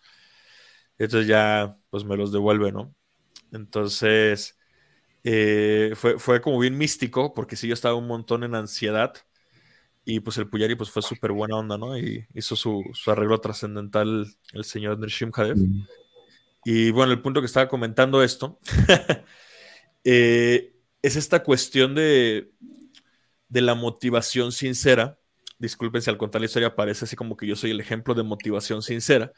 Entonces 0.97 1.27
ya, 1.27 1.77
pues 1.89 2.03
me 2.03 2.15
los 2.15 2.31
devuelve, 2.31 2.71
¿no? 2.71 2.93
Entonces, 3.51 4.57
eh, 5.23 5.93
fue, 5.95 6.19
fue 6.19 6.41
como 6.41 6.59
bien 6.59 6.77
místico, 6.77 7.33
porque 7.33 7.55
sí, 7.55 7.67
yo 7.67 7.73
estaba 7.73 7.95
un 7.95 8.07
montón 8.07 8.43
en 8.43 8.55
ansiedad 8.55 9.13
y 10.03 10.19
pues 10.19 10.37
el 10.37 10.49
Puyari 10.49 10.75
pues 10.75 10.89
fue 10.89 11.01
súper 11.01 11.31
buena 11.31 11.57
onda, 11.57 11.77
¿no? 11.77 11.97
Y 11.97 12.25
hizo 12.33 12.55
su, 12.55 12.83
arreglo 13.07 13.39
trascendental 13.39 14.27
el 14.53 14.63
señor 14.63 14.99
Nirshim 14.99 15.31
Hadev. 15.33 15.57
Mm. 15.57 15.87
Y 16.65 16.91
bueno, 16.91 17.11
el 17.11 17.21
punto 17.21 17.39
que 17.39 17.45
estaba 17.45 17.67
comentando 17.67 18.23
esto 18.23 18.59
eh, 20.03 20.75
es 21.01 21.15
esta 21.15 21.43
cuestión 21.43 21.95
de, 21.95 22.51
de 23.47 23.61
la 23.61 23.75
motivación 23.75 24.51
sincera. 24.51 25.19
Disculpen 25.59 26.01
si 26.01 26.09
al 26.09 26.17
contar 26.17 26.41
la 26.41 26.45
historia 26.45 26.75
parece 26.75 27.05
así 27.05 27.15
como 27.15 27.37
que 27.37 27.45
yo 27.45 27.55
soy 27.55 27.71
el 27.71 27.79
ejemplo 27.79 28.15
de 28.15 28.23
motivación 28.23 28.81
sincera. 28.81 29.31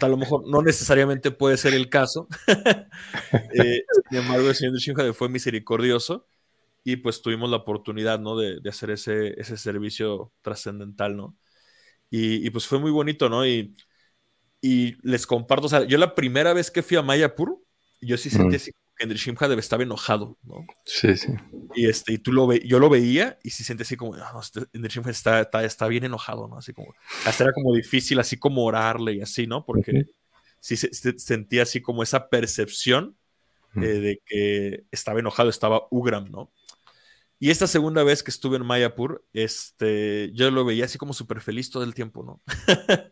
A 0.00 0.08
lo 0.08 0.16
mejor 0.16 0.48
no 0.48 0.62
necesariamente 0.62 1.30
puede 1.30 1.56
ser 1.56 1.74
el 1.74 1.88
caso. 1.88 2.28
Eh, 3.56 3.82
sin 4.10 4.18
embargo, 4.18 4.48
el 4.48 4.54
señor 4.54 4.72
Nirshim 4.72 4.94
fue 5.14 5.28
misericordioso 5.28 6.26
y 6.84 6.96
pues 6.96 7.22
tuvimos 7.22 7.50
la 7.50 7.56
oportunidad, 7.56 8.20
¿no? 8.20 8.36
De, 8.36 8.60
de 8.60 8.70
hacer 8.70 8.90
ese, 8.90 9.40
ese 9.40 9.56
servicio 9.56 10.32
trascendental, 10.42 11.16
¿no? 11.16 11.36
Y, 12.10 12.46
y, 12.46 12.50
pues 12.50 12.66
fue 12.66 12.78
muy 12.78 12.90
bonito, 12.90 13.28
¿no? 13.28 13.46
Y, 13.46 13.74
y 14.60 14.94
les 15.02 15.26
comparto, 15.26 15.66
o 15.66 15.70
sea, 15.70 15.84
yo 15.84 15.98
la 15.98 16.14
primera 16.14 16.52
vez 16.52 16.70
que 16.70 16.82
fui 16.82 16.96
a 16.96 17.02
Mayapur, 17.02 17.58
yo 18.00 18.16
sí 18.16 18.30
sentí 18.30 18.56
así 18.56 18.70
que 18.96 19.06
Shimha 19.14 19.48
debe 19.48 19.60
estar 19.60 19.80
enojado, 19.82 20.38
¿no? 20.42 20.64
Sí, 20.84 21.16
sí. 21.16 21.32
Y, 21.74 21.88
este, 21.88 22.12
y 22.12 22.18
tú 22.18 22.32
lo 22.32 22.46
ve, 22.46 22.62
yo 22.64 22.78
lo 22.78 22.88
veía 22.88 23.38
y 23.42 23.50
sí 23.50 23.64
sentí 23.64 23.82
así 23.82 23.96
como, 23.96 24.16
no, 24.16 24.40
este, 24.40 25.10
está, 25.10 25.40
está, 25.40 25.64
está, 25.64 25.88
bien 25.88 26.04
enojado, 26.04 26.48
¿no? 26.48 26.58
Así 26.58 26.72
como, 26.72 26.94
hasta 27.24 27.44
era 27.44 27.52
como 27.52 27.74
difícil 27.74 28.18
así 28.20 28.38
como 28.38 28.64
orarle 28.64 29.14
y 29.14 29.20
así, 29.20 29.46
¿no? 29.46 29.64
Porque 29.64 30.06
sí 30.60 30.76
se, 30.76 30.92
sentía 31.18 31.62
así 31.62 31.80
como 31.80 32.02
esa 32.02 32.28
percepción 32.28 33.16
eh, 33.76 33.80
de 33.80 34.22
que 34.24 34.84
estaba 34.92 35.18
enojado, 35.18 35.50
estaba 35.50 35.86
Ugram, 35.90 36.30
¿no? 36.30 36.52
Y 37.38 37.50
esta 37.50 37.66
segunda 37.66 38.04
vez 38.04 38.22
que 38.22 38.30
estuve 38.30 38.56
en 38.56 38.64
Mayapur, 38.64 39.24
este, 39.32 40.30
yo 40.34 40.50
lo 40.50 40.64
veía 40.64 40.84
así 40.84 40.98
como 40.98 41.12
súper 41.12 41.40
feliz 41.40 41.70
todo 41.70 41.82
el 41.82 41.94
tiempo, 41.94 42.22
¿no? 42.22 42.42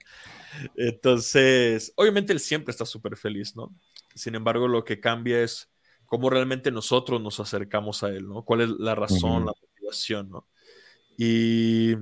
Entonces, 0.76 1.92
obviamente 1.96 2.32
él 2.32 2.40
siempre 2.40 2.70
está 2.70 2.87
súper 2.87 3.16
feliz, 3.16 3.56
¿no? 3.56 3.74
Sin 4.14 4.35
embargo, 4.35 4.68
lo 4.68 4.85
que 4.85 5.00
cambia 5.00 5.42
es 5.42 5.70
cómo 6.06 6.30
realmente 6.30 6.70
nosotros 6.70 7.20
nos 7.20 7.40
acercamos 7.40 8.02
a 8.02 8.08
él, 8.08 8.28
¿no? 8.28 8.44
¿Cuál 8.44 8.61
es 8.62 8.68
la 8.70 8.94
razón, 8.94 9.46
la 9.46 9.52
motivación, 9.61 10.30
¿no? 10.30 10.46
Y, 11.16 11.94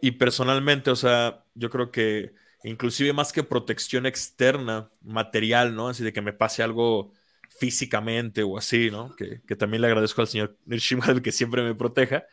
y 0.00 0.12
personalmente, 0.12 0.90
o 0.90 0.96
sea, 0.96 1.44
yo 1.54 1.70
creo 1.70 1.90
que 1.90 2.34
inclusive 2.64 3.12
más 3.12 3.32
que 3.32 3.42
protección 3.42 4.06
externa, 4.06 4.90
material, 5.02 5.74
¿no? 5.74 5.88
Así 5.88 6.04
de 6.04 6.12
que 6.12 6.20
me 6.22 6.32
pase 6.32 6.62
algo 6.62 7.12
físicamente 7.58 8.42
o 8.42 8.58
así, 8.58 8.90
¿no? 8.90 9.14
Que, 9.16 9.40
que 9.46 9.56
también 9.56 9.80
le 9.80 9.88
agradezco 9.88 10.20
al 10.20 10.28
señor 10.28 10.56
Nirshimad 10.64 11.20
que 11.20 11.32
siempre 11.32 11.62
me 11.62 11.74
proteja. 11.74 12.24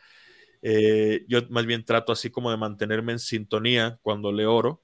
Eh, 0.62 1.24
yo 1.28 1.40
más 1.50 1.66
bien 1.66 1.84
trato 1.84 2.12
así 2.12 2.30
como 2.30 2.50
de 2.50 2.56
mantenerme 2.56 3.12
en 3.12 3.18
sintonía 3.18 3.98
cuando 4.02 4.32
le 4.32 4.46
oro, 4.46 4.82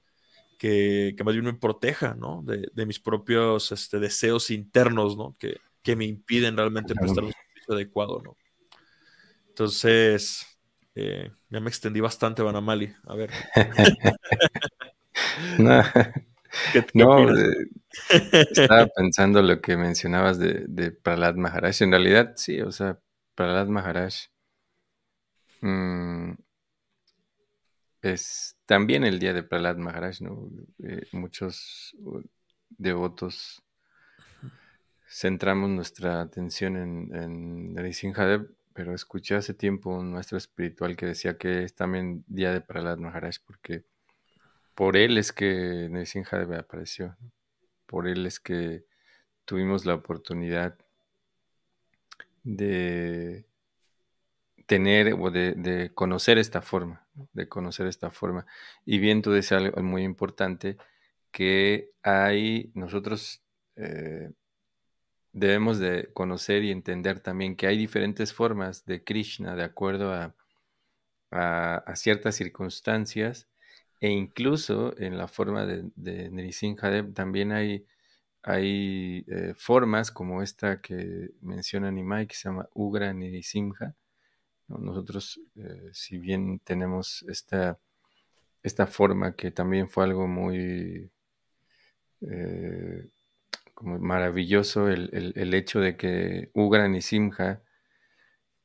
que, 0.57 1.15
que 1.17 1.23
más 1.23 1.33
bien 1.33 1.45
me 1.45 1.53
proteja, 1.53 2.13
¿no? 2.13 2.43
De, 2.43 2.67
de 2.73 2.85
mis 2.85 2.99
propios 2.99 3.71
este, 3.71 3.99
deseos 3.99 4.51
internos, 4.51 5.17
¿no? 5.17 5.35
Que, 5.39 5.57
que 5.81 5.95
me 5.95 6.05
impiden 6.05 6.55
realmente 6.55 6.93
prestar 6.93 7.23
un 7.23 7.33
servicio 7.33 7.73
adecuado, 7.73 8.21
¿no? 8.23 8.37
Entonces, 9.49 10.45
eh, 10.95 11.31
ya 11.49 11.59
me 11.59 11.69
extendí 11.69 11.99
bastante, 11.99 12.41
Banamali. 12.43 12.93
A 13.05 13.15
ver. 13.15 13.31
no, 16.93 17.25
no 17.25 17.35
estaba 18.09 18.87
pensando 18.87 19.41
lo 19.41 19.61
que 19.61 19.77
mencionabas 19.77 20.39
de, 20.39 20.65
de 20.67 20.91
Prahlad 20.91 21.35
Maharaj. 21.35 21.81
En 21.81 21.91
realidad, 21.91 22.33
sí, 22.35 22.61
o 22.61 22.71
sea, 22.71 22.99
Prahlad 23.35 23.67
Maharaj 23.67 24.13
mmm, 25.61 26.33
es 28.01 28.57
también 28.65 29.03
el 29.03 29.19
día 29.19 29.33
de 29.33 29.43
Prahlad 29.43 29.77
Maharaj, 29.77 30.21
¿no? 30.21 30.49
Eh, 30.83 31.07
muchos 31.11 31.95
devotos 32.69 33.61
centramos 35.07 35.69
nuestra 35.69 36.21
atención 36.21 36.77
en, 36.77 37.15
en 37.15 37.73
Nrisimhadev, 37.73 38.49
pero 38.73 38.95
escuché 38.95 39.35
hace 39.35 39.53
tiempo 39.53 39.91
un 39.91 40.13
maestro 40.13 40.37
espiritual 40.37 40.95
que 40.95 41.05
decía 41.05 41.37
que 41.37 41.63
es 41.63 41.75
también 41.75 42.23
día 42.27 42.53
de 42.53 42.61
Prahlad 42.61 42.97
Maharaj 42.97 43.35
porque 43.45 43.83
por 44.73 44.95
él 44.95 45.17
es 45.17 45.31
que 45.33 45.89
Nrisimhadev 45.89 46.53
apareció, 46.53 47.17
por 47.91 48.07
él 48.07 48.25
es 48.25 48.39
que 48.39 48.85
tuvimos 49.45 49.85
la 49.85 49.95
oportunidad 49.95 50.77
de 52.43 53.45
tener 54.65 55.13
o 55.13 55.29
de, 55.29 55.91
conocer 55.93 56.37
esta 56.37 56.61
forma, 56.61 57.05
de 57.33 57.49
conocer 57.49 57.87
esta 57.87 58.09
forma. 58.11 58.45
Y 58.85 58.99
bien 58.99 59.21
tú 59.21 59.31
decías 59.31 59.61
algo 59.61 59.83
muy 59.83 60.03
importante, 60.03 60.77
que 61.31 61.91
hay, 62.03 62.71
nosotros 62.73 63.41
eh, 63.75 64.31
debemos 65.33 65.79
de 65.79 66.09
conocer 66.13 66.63
y 66.63 66.71
entender 66.71 67.19
también 67.19 67.55
que 67.57 67.67
hay 67.67 67.77
diferentes 67.77 68.33
formas 68.33 68.85
de 68.85 69.03
Krishna 69.03 69.55
de 69.55 69.63
acuerdo 69.63 70.13
a, 70.13 70.35
a, 71.31 71.95
ciertas 71.95 72.35
circunstancias 72.35 73.47
e 74.01 74.09
incluso 74.09 74.97
en 74.97 75.17
la 75.17 75.27
forma 75.27 75.65
de, 75.65 75.83
de 75.95 77.11
también 77.13 77.51
hay, 77.51 77.85
hay 78.43 79.23
eh, 79.27 79.53
formas 79.55 80.11
como 80.11 80.41
esta 80.41 80.81
que 80.81 81.31
menciona 81.41 81.91
Nimai 81.91 82.27
que 82.27 82.35
se 82.35 82.49
llama 82.49 82.67
Ugra 82.73 83.13
Nrisimha. 83.13 83.95
Nosotros, 84.67 85.39
eh, 85.55 85.89
si 85.93 86.17
bien 86.17 86.59
tenemos 86.59 87.23
esta, 87.29 87.77
esta 88.63 88.87
forma 88.87 89.35
que 89.35 89.51
también 89.51 89.89
fue 89.89 90.05
algo 90.05 90.27
muy 90.27 91.11
eh, 92.21 93.09
como 93.73 93.99
maravilloso 93.99 94.89
el, 94.89 95.53
hecho 95.53 95.79
de 95.79 95.97
que 95.97 96.51
Ugran 96.53 96.95
y 96.95 97.01
Simha, 97.01 97.61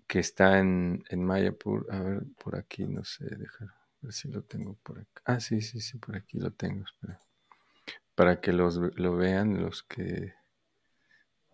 que 0.06 0.20
está 0.20 0.58
en, 0.60 1.04
en, 1.08 1.24
Mayapur, 1.24 1.86
a 1.90 2.00
ver, 2.00 2.22
por 2.42 2.56
aquí, 2.56 2.84
no 2.86 3.04
sé, 3.04 3.24
dejar, 3.24 3.75
si 4.12 4.28
lo 4.28 4.42
tengo 4.42 4.74
por 4.82 4.98
acá. 4.98 5.22
Ah, 5.24 5.40
sí, 5.40 5.60
sí, 5.60 5.80
sí, 5.80 5.98
por 5.98 6.16
aquí 6.16 6.38
lo 6.38 6.50
tengo, 6.50 6.84
espera. 6.84 7.20
Para 8.14 8.40
que 8.40 8.52
los, 8.52 8.76
lo 8.76 9.16
vean 9.16 9.62
los 9.62 9.82
que... 9.82 10.34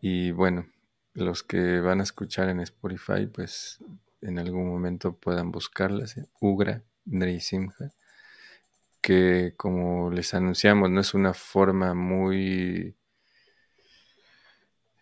Y 0.00 0.32
bueno, 0.32 0.66
los 1.14 1.42
que 1.42 1.80
van 1.80 2.00
a 2.00 2.04
escuchar 2.04 2.48
en 2.48 2.60
Spotify, 2.60 3.26
pues 3.26 3.78
en 4.20 4.38
algún 4.38 4.68
momento 4.68 5.16
puedan 5.16 5.52
buscarlas, 5.52 6.16
¿eh? 6.16 6.26
Ugra 6.40 6.82
Nrisimha, 7.04 7.92
que 9.00 9.54
como 9.56 10.10
les 10.10 10.34
anunciamos, 10.34 10.90
no 10.90 11.00
es 11.00 11.14
una 11.14 11.34
forma 11.34 11.94
muy 11.94 12.96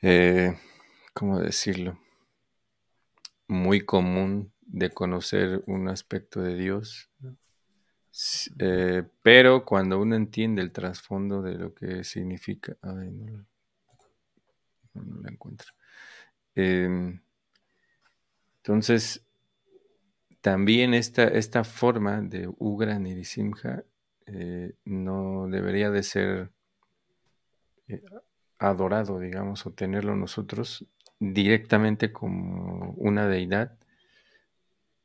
eh, 0.02 0.56
¿cómo 1.12 1.40
decirlo? 1.40 1.98
Muy 3.48 3.82
común 3.82 4.52
de 4.62 4.90
conocer 4.90 5.62
un 5.66 5.88
aspecto 5.88 6.40
de 6.40 6.56
Dios. 6.56 7.10
Eh, 8.58 9.02
pero 9.22 9.64
cuando 9.64 9.98
uno 10.00 10.14
entiende 10.14 10.60
el 10.62 10.72
trasfondo 10.72 11.40
de 11.42 11.54
lo 11.54 11.74
que 11.74 12.04
significa, 12.04 12.76
no, 12.82 13.44
la 15.22 15.30
encuentro. 15.30 15.72
Em, 16.54 17.20
entonces, 18.58 19.24
también 20.40 20.94
esta, 20.94 21.24
esta 21.24 21.64
forma 21.64 22.20
de 22.20 22.52
Ugra 22.58 22.98
Nirisimha 22.98 23.84
eh, 24.26 24.74
no 24.84 25.48
debería 25.48 25.90
de 25.90 26.02
ser 26.02 26.50
eh, 27.88 28.02
adorado, 28.58 29.18
digamos, 29.18 29.66
o 29.66 29.72
tenerlo 29.72 30.14
nosotros 30.16 30.86
directamente 31.18 32.12
como 32.12 32.92
una 32.96 33.26
deidad, 33.28 33.76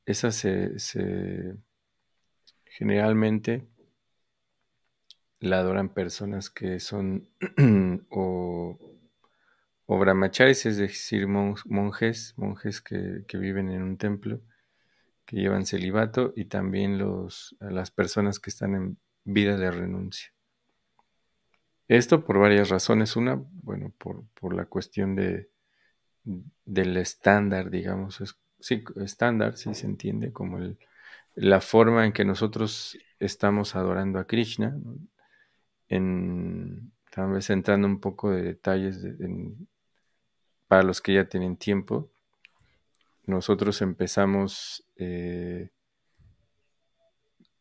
esa 0.05 0.31
se, 0.31 0.77
generalmente 2.77 3.65
la 5.39 5.59
adoran 5.59 5.93
personas 5.93 6.49
que 6.49 6.81
son 6.81 7.29
o, 8.09 8.77
o, 9.85 9.97
brahmacharis, 9.97 10.65
es 10.65 10.77
decir, 10.77 11.27
monjes, 11.27 12.33
monjes 12.35 12.81
que, 12.81 13.23
que, 13.27 13.37
viven 13.37 13.69
en 13.69 13.81
un 13.81 13.97
templo, 13.97 14.41
que 15.25 15.37
llevan 15.37 15.65
celibato, 15.65 16.33
y 16.35 16.45
también 16.45 16.97
los, 16.97 17.55
las 17.61 17.91
personas 17.91 18.39
que 18.39 18.49
están 18.49 18.75
en 18.75 18.97
vida 19.23 19.55
de 19.57 19.71
renuncia. 19.71 20.33
Esto 21.87 22.25
por 22.25 22.39
varias 22.39 22.69
razones. 22.69 23.15
Una, 23.15 23.41
bueno, 23.63 23.93
por, 23.97 24.53
la 24.53 24.65
cuestión 24.65 25.15
de, 25.15 25.49
del 26.65 26.97
estándar, 26.97 27.69
digamos. 27.69 28.19
Es, 28.19 28.37
sí, 28.59 28.83
estándar, 28.97 29.55
sí 29.55 29.73
se 29.75 29.85
entiende 29.85 30.33
como 30.33 30.57
el, 30.57 30.77
la 31.35 31.61
forma 31.61 32.05
en 32.05 32.13
que 32.13 32.25
nosotros 32.25 32.97
estamos 33.19 33.75
adorando 33.75 34.19
a 34.19 34.25
Krishna. 34.25 34.77
Tal 35.87 37.31
vez 37.31 37.49
entrando 37.49 37.87
un 37.87 37.99
poco 37.99 38.31
de 38.31 38.41
detalles 38.41 39.05
para 40.67 40.83
los 40.83 41.01
que 41.01 41.13
ya 41.13 41.29
tienen 41.29 41.57
tiempo. 41.57 42.11
Nosotros 43.25 43.81
empezamos 43.81 44.85
eh, 44.97 45.69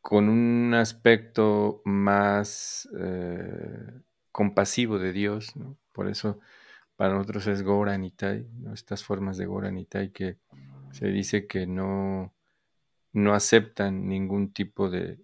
con 0.00 0.28
un 0.28 0.74
aspecto 0.74 1.82
más 1.84 2.88
eh, 2.98 4.02
compasivo 4.32 4.98
de 4.98 5.12
Dios, 5.12 5.54
Por 5.92 6.08
eso 6.08 6.40
para 6.96 7.14
nosotros 7.14 7.46
es 7.46 7.62
Goranitai, 7.62 8.46
¿no? 8.58 8.74
Estas 8.74 9.04
formas 9.04 9.36
de 9.36 9.46
Goranitai 9.46 10.10
que 10.10 10.38
se 10.90 11.06
dice 11.06 11.46
que 11.46 11.66
no, 11.66 12.34
no 13.14 13.34
aceptan 13.34 14.08
ningún 14.08 14.52
tipo 14.52 14.90
de, 14.90 15.18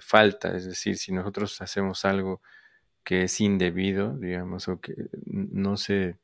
falta, 0.00 0.56
es 0.56 0.66
decir, 0.66 0.98
si 0.98 1.12
nosotros 1.12 1.60
hacemos 1.62 2.04
algo 2.04 2.42
que 3.04 3.22
es 3.22 3.40
indebido, 3.40 4.16
digamos, 4.18 4.68
o 4.68 4.80
que 4.80 4.94
no 5.26 5.76
se, 5.76 6.18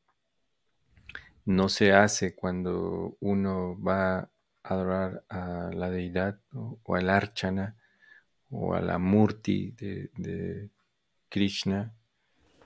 no 1.46 1.68
se 1.68 1.92
hace 1.92 2.34
cuando 2.34 3.16
uno 3.20 3.80
va 3.80 4.18
a 4.18 4.30
adorar 4.64 5.24
a 5.28 5.70
la 5.72 5.88
deidad 5.88 6.40
o, 6.52 6.96
al 6.96 7.08
archana 7.08 7.76
o 8.50 8.74
a 8.74 8.80
la 8.80 8.98
murti 8.98 9.70
de, 9.70 10.10
de 10.16 10.68
Krishna, 11.28 11.94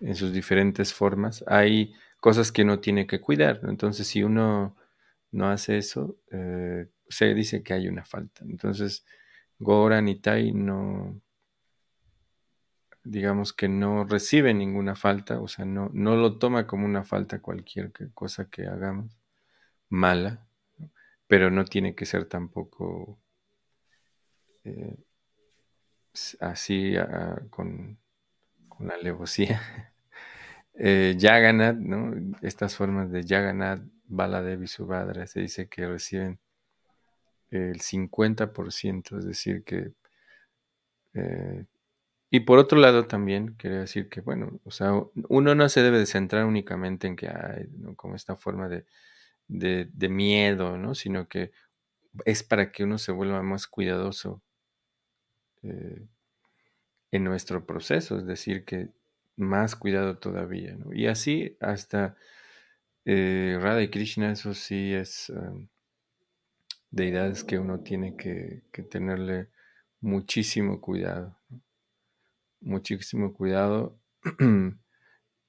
en 0.00 0.14
sus 0.14 0.32
diferentes 0.32 0.94
formas, 0.94 1.44
hay 1.46 1.92
cosas 2.20 2.52
que 2.52 2.62
uno 2.62 2.80
tiene 2.80 3.06
que 3.06 3.20
cuidar. 3.20 3.60
Entonces, 3.64 4.06
si 4.06 4.22
uno 4.22 4.76
no 5.32 5.50
hace 5.50 5.78
eso, 5.78 6.16
eh, 6.30 6.88
se 7.08 7.34
dice 7.34 7.62
que 7.62 7.74
hay 7.74 7.88
una 7.88 8.04
falta. 8.04 8.44
Entonces, 8.44 9.04
Goran 9.58 10.08
y 10.08 10.20
Tai 10.20 10.52
no, 10.52 11.20
digamos 13.04 13.52
que 13.52 13.68
no 13.68 14.04
recibe 14.04 14.54
ninguna 14.54 14.94
falta, 14.94 15.40
o 15.40 15.48
sea, 15.48 15.64
no, 15.64 15.90
no 15.92 16.16
lo 16.16 16.38
toma 16.38 16.66
como 16.66 16.84
una 16.86 17.04
falta 17.04 17.40
cualquier 17.40 17.92
cosa 18.14 18.48
que 18.50 18.66
hagamos 18.66 19.18
mala, 19.88 20.46
pero 21.26 21.50
no 21.50 21.64
tiene 21.64 21.94
que 21.94 22.06
ser 22.06 22.26
tampoco 22.26 23.20
eh, 24.64 24.96
así 26.40 26.94
con 27.50 27.98
con 28.78 28.86
la 28.86 28.94
alevosía. 28.94 29.60
Eh, 30.80 31.16
Yaganat, 31.18 31.74
¿no? 31.74 32.14
Estas 32.40 32.76
formas 32.76 33.10
de 33.10 33.24
Yaganat, 33.24 33.80
Baladev 34.04 34.62
y 34.62 34.68
Subhadra, 34.68 35.26
se 35.26 35.40
dice 35.40 35.68
que 35.68 35.88
reciben 35.88 36.38
el 37.50 37.80
50%, 37.80 39.18
es 39.18 39.24
decir, 39.24 39.64
que... 39.64 39.92
Eh, 41.14 41.64
y 42.30 42.40
por 42.40 42.58
otro 42.58 42.78
lado 42.78 43.06
también 43.06 43.56
quería 43.56 43.80
decir 43.80 44.08
que, 44.10 44.20
bueno, 44.20 44.60
o 44.64 44.70
sea, 44.70 44.92
uno 45.28 45.54
no 45.54 45.68
se 45.70 45.82
debe 45.82 45.98
de 45.98 46.06
centrar 46.06 46.44
únicamente 46.44 47.06
en 47.06 47.16
que 47.16 47.28
hay, 47.28 47.68
como 47.96 48.16
esta 48.16 48.36
forma 48.36 48.68
de, 48.68 48.84
de, 49.48 50.08
miedo, 50.10 50.76
¿no? 50.76 50.94
Sino 50.94 51.26
que 51.26 51.52
es 52.26 52.42
para 52.42 52.70
que 52.70 52.84
uno 52.84 52.98
se 52.98 53.12
vuelva 53.12 53.42
más 53.42 53.66
cuidadoso 53.66 54.42
eh, 55.62 56.06
en 57.12 57.24
nuestro 57.24 57.64
proceso, 57.64 58.18
es 58.18 58.26
decir, 58.26 58.64
que 58.66 58.90
más 59.36 59.74
cuidado 59.74 60.18
todavía. 60.18 60.76
Y 60.92 61.06
así 61.06 61.56
hasta 61.60 62.16
eh, 63.06 63.58
Radha 63.60 63.82
y 63.82 63.88
Krishna, 63.88 64.32
eso 64.32 64.52
sí 64.52 64.92
es 64.92 65.32
deidades 66.90 67.44
que 67.44 67.58
uno 67.58 67.80
tiene 67.80 68.16
que, 68.16 68.62
tenerle 68.90 69.48
muchísimo 70.00 70.80
cuidado. 70.80 71.38
Muchísimo 72.60 73.34
cuidado. 73.34 73.98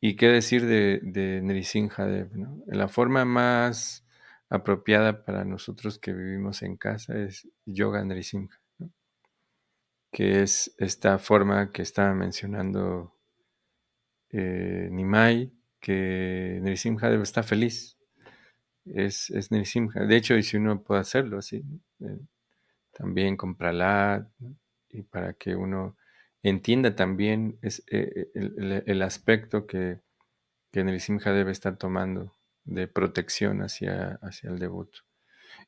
y 0.02 0.16
qué 0.16 0.28
decir 0.28 0.66
de, 0.66 1.00
de 1.04 1.42
Nrisimhadev, 1.42 2.36
¿no? 2.36 2.62
La 2.68 2.88
forma 2.88 3.26
más 3.26 4.06
apropiada 4.50 5.26
para 5.26 5.46
nosotros 5.46 6.00
que 6.00 6.14
vivimos 6.14 6.64
en 6.64 6.78
casa 6.78 7.18
es 7.18 7.48
Yoga 7.66 8.04
Nrisimha 8.04 8.60
que 10.12 10.42
es 10.42 10.74
esta 10.78 11.20
forma 11.20 11.72
que 11.72 11.82
estaba 11.82 12.14
mencionando 12.14 13.16
eh, 14.32 14.90
Nimai, 14.92 15.52
que 15.80 16.60
Nrisimha 16.62 17.10
está 17.22 17.44
feliz. 17.44 17.98
Es, 18.94 19.30
es. 19.30 19.50
De 19.50 20.16
hecho, 20.16 20.36
y 20.36 20.44
si 20.44 20.58
uno 20.58 20.82
puede 20.84 21.02
hacerlo 21.02 21.40
así, 21.40 21.64
eh, 22.00 22.20
también 22.92 23.38
con 23.38 23.56
Pralat, 23.56 24.28
y 24.90 25.04
para 25.04 25.34
que 25.34 25.56
uno 25.56 25.98
entienda 26.44 26.96
también 26.96 27.58
es, 27.62 27.84
eh, 27.92 28.30
el, 28.34 28.84
el, 28.86 29.02
aspecto 29.02 29.68
que, 29.68 30.00
que 30.72 30.84
Nrisimha 30.84 31.32
debe 31.32 31.52
estar 31.52 31.78
tomando 31.78 32.36
de 32.64 32.88
protección 32.88 33.62
hacia, 33.62 34.20
hacia 34.22 34.50
el 34.50 34.60
devoto. 34.60 35.00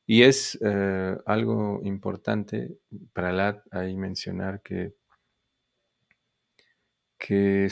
Y 0.06 0.22
es 0.22 0.58
eh, 0.62 1.16
algo 1.26 1.80
importante 1.84 2.78
para 3.12 3.32
Lat 3.32 3.62
ahí 3.70 3.96
mencionar 3.96 4.62
que, 4.62 4.94
que 7.18 7.68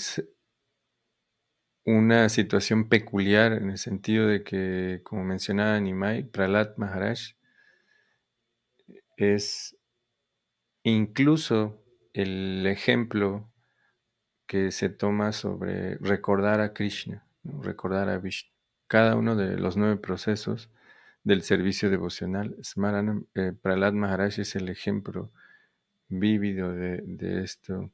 una 1.85 2.29
situación 2.29 2.89
peculiar 2.89 3.53
en 3.53 3.71
el 3.71 3.79
sentido 3.79 4.27
de 4.27 4.43
que, 4.45 5.01
como 5.05 5.25
mencionaba 5.25 5.79
Nimai, 5.81 6.25
Pralat 6.25 6.77
Maharaj 6.79 7.35
es 9.17 9.77
incluso 10.83 11.83
el 12.13 12.67
ejemplo 12.67 13.51
que 14.47 14.73
se 14.73 14.89
toma 14.89 15.33
sobre 15.33 15.97
recordar 15.99 16.61
a 16.61 16.73
Krishna, 16.73 17.25
recordar 17.45 18.09
a 18.09 18.19
Vishnu. 18.19 18.51
Cada 18.89 19.15
uno 19.15 19.37
de 19.37 19.57
los 19.57 19.77
nueve 19.77 19.97
procesos 19.97 20.69
del 21.23 21.43
servicio 21.43 21.91
devocional. 21.91 22.57
Eh, 23.35 23.53
Prahlad 23.63 23.93
Maharaj 23.93 24.41
es 24.41 24.57
el 24.57 24.69
ejemplo 24.69 25.31
vívido 26.09 26.73
de, 26.73 27.43
esto. 27.45 27.91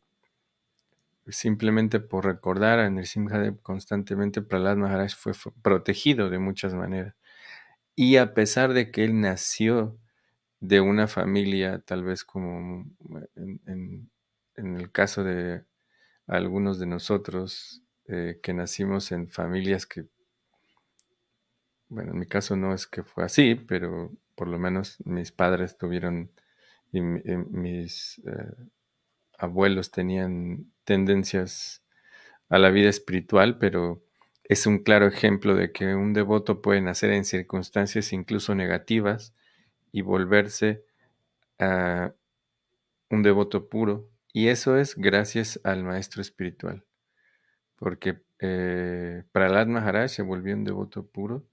Simplemente 1.28 2.00
por 2.00 2.24
recordar 2.24 2.78
a 2.78 2.88
Nrsimhadev 2.88 3.60
constantemente, 3.60 4.42
Prahlad 4.42 4.76
Maharaj 4.76 5.14
fue 5.16 5.32
protegido 5.62 6.30
de 6.30 6.38
muchas 6.38 6.74
maneras. 6.74 7.14
Y 7.96 8.16
a 8.16 8.34
pesar 8.34 8.72
de 8.72 8.90
que 8.90 9.04
él 9.04 9.20
nació 9.20 9.98
de 10.60 10.80
una 10.80 11.08
familia, 11.08 11.80
tal 11.80 12.04
vez 12.04 12.24
como 12.24 12.86
en, 13.36 14.10
el 14.56 14.92
caso 14.92 15.24
de 15.24 15.64
algunos 16.26 16.78
de 16.78 16.86
nosotros, 16.86 17.82
eh, 18.06 18.38
que 18.42 18.54
nacimos 18.54 19.10
en 19.12 19.28
familias 19.28 19.86
que 19.86 20.06
bueno, 21.88 22.12
en 22.12 22.18
mi 22.18 22.26
caso 22.26 22.56
no 22.56 22.74
es 22.74 22.86
que 22.86 23.02
fue 23.02 23.24
así, 23.24 23.54
pero 23.54 24.12
por 24.34 24.48
lo 24.48 24.58
menos 24.58 24.98
mis 25.04 25.32
padres 25.32 25.78
tuvieron 25.78 26.30
y, 26.92 27.00
mis 27.00 28.20
eh, 28.26 28.54
abuelos 29.38 29.90
tenían 29.90 30.72
tendencias 30.86 31.82
a 32.48 32.58
la 32.58 32.70
vida 32.70 32.88
espiritual, 32.88 33.58
pero 33.58 34.02
es 34.44 34.66
un 34.66 34.78
claro 34.78 35.06
ejemplo 35.06 35.54
de 35.54 35.72
que 35.72 35.94
un 35.94 36.14
devoto 36.14 36.62
puede 36.62 36.80
nacer 36.80 37.10
en 37.10 37.26
circunstancias 37.26 38.12
incluso 38.14 38.54
negativas 38.54 39.34
y 39.92 40.00
volverse 40.02 40.84
a 41.58 42.14
un 43.10 43.22
devoto 43.22 43.68
puro. 43.68 44.08
Y 44.32 44.48
eso 44.48 44.78
es 44.78 44.96
gracias 44.96 45.60
al 45.64 45.84
maestro 45.84 46.22
espiritual. 46.22 46.84
Porque 47.76 48.22
eh, 48.38 49.24
Prahlad 49.32 49.66
Maharaj 49.66 50.10
se 50.10 50.22
volvió 50.22 50.54
un 50.54 50.64
devoto 50.64 51.06
puro 51.06 51.46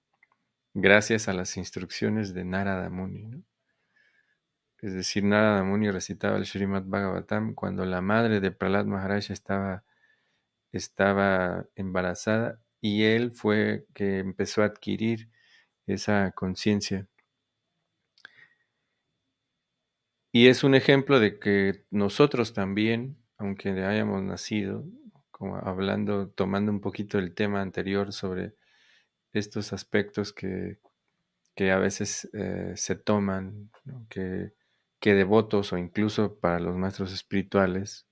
gracias 0.73 1.27
a 1.27 1.33
las 1.33 1.57
instrucciones 1.57 2.33
de 2.33 2.45
Narada 2.45 2.89
Muni. 2.89 3.43
Es 4.83 4.93
decir, 4.93 5.23
Narada 5.23 5.63
Muni 5.63 5.89
recitaba 5.91 6.35
el 6.35 6.45
Srimad 6.45 6.83
Bhagavatam 6.85 7.53
cuando 7.55 7.85
la 7.85 8.01
madre 8.01 8.41
de 8.41 8.51
Prahlad 8.51 8.85
Maharaj 8.85 9.31
estaba, 9.31 9.85
estaba 10.73 11.65
embarazada 11.75 12.59
y 12.81 13.03
él 13.05 13.31
fue 13.31 13.87
que 13.93 14.19
empezó 14.19 14.61
a 14.61 14.65
adquirir 14.65 15.29
esa 15.87 16.31
conciencia. 16.31 17.07
Y 20.33 20.47
es 20.47 20.65
un 20.65 20.75
ejemplo 20.75 21.21
de 21.21 21.39
que 21.39 21.85
nosotros 21.89 22.53
también, 22.53 23.15
aunque 23.37 23.69
hayamos 23.69 24.21
nacido, 24.21 24.83
como 25.31 25.55
hablando, 25.55 26.27
tomando 26.27 26.73
un 26.73 26.81
poquito 26.81 27.19
el 27.19 27.33
tema 27.33 27.61
anterior 27.61 28.11
sobre 28.11 28.53
estos 29.31 29.71
aspectos 29.71 30.33
que, 30.33 30.79
a 31.71 31.77
veces 31.77 32.29
eh, 32.33 32.73
se 32.75 32.95
toman, 32.95 33.71
que, 34.09 34.51
que, 35.03 35.13
devotos 35.13 35.73
o 35.73 35.77
incluso 35.77 36.35
para 36.39 36.59
los 36.59 36.77
maestros 36.77 37.11
espirituales, 37.11 38.07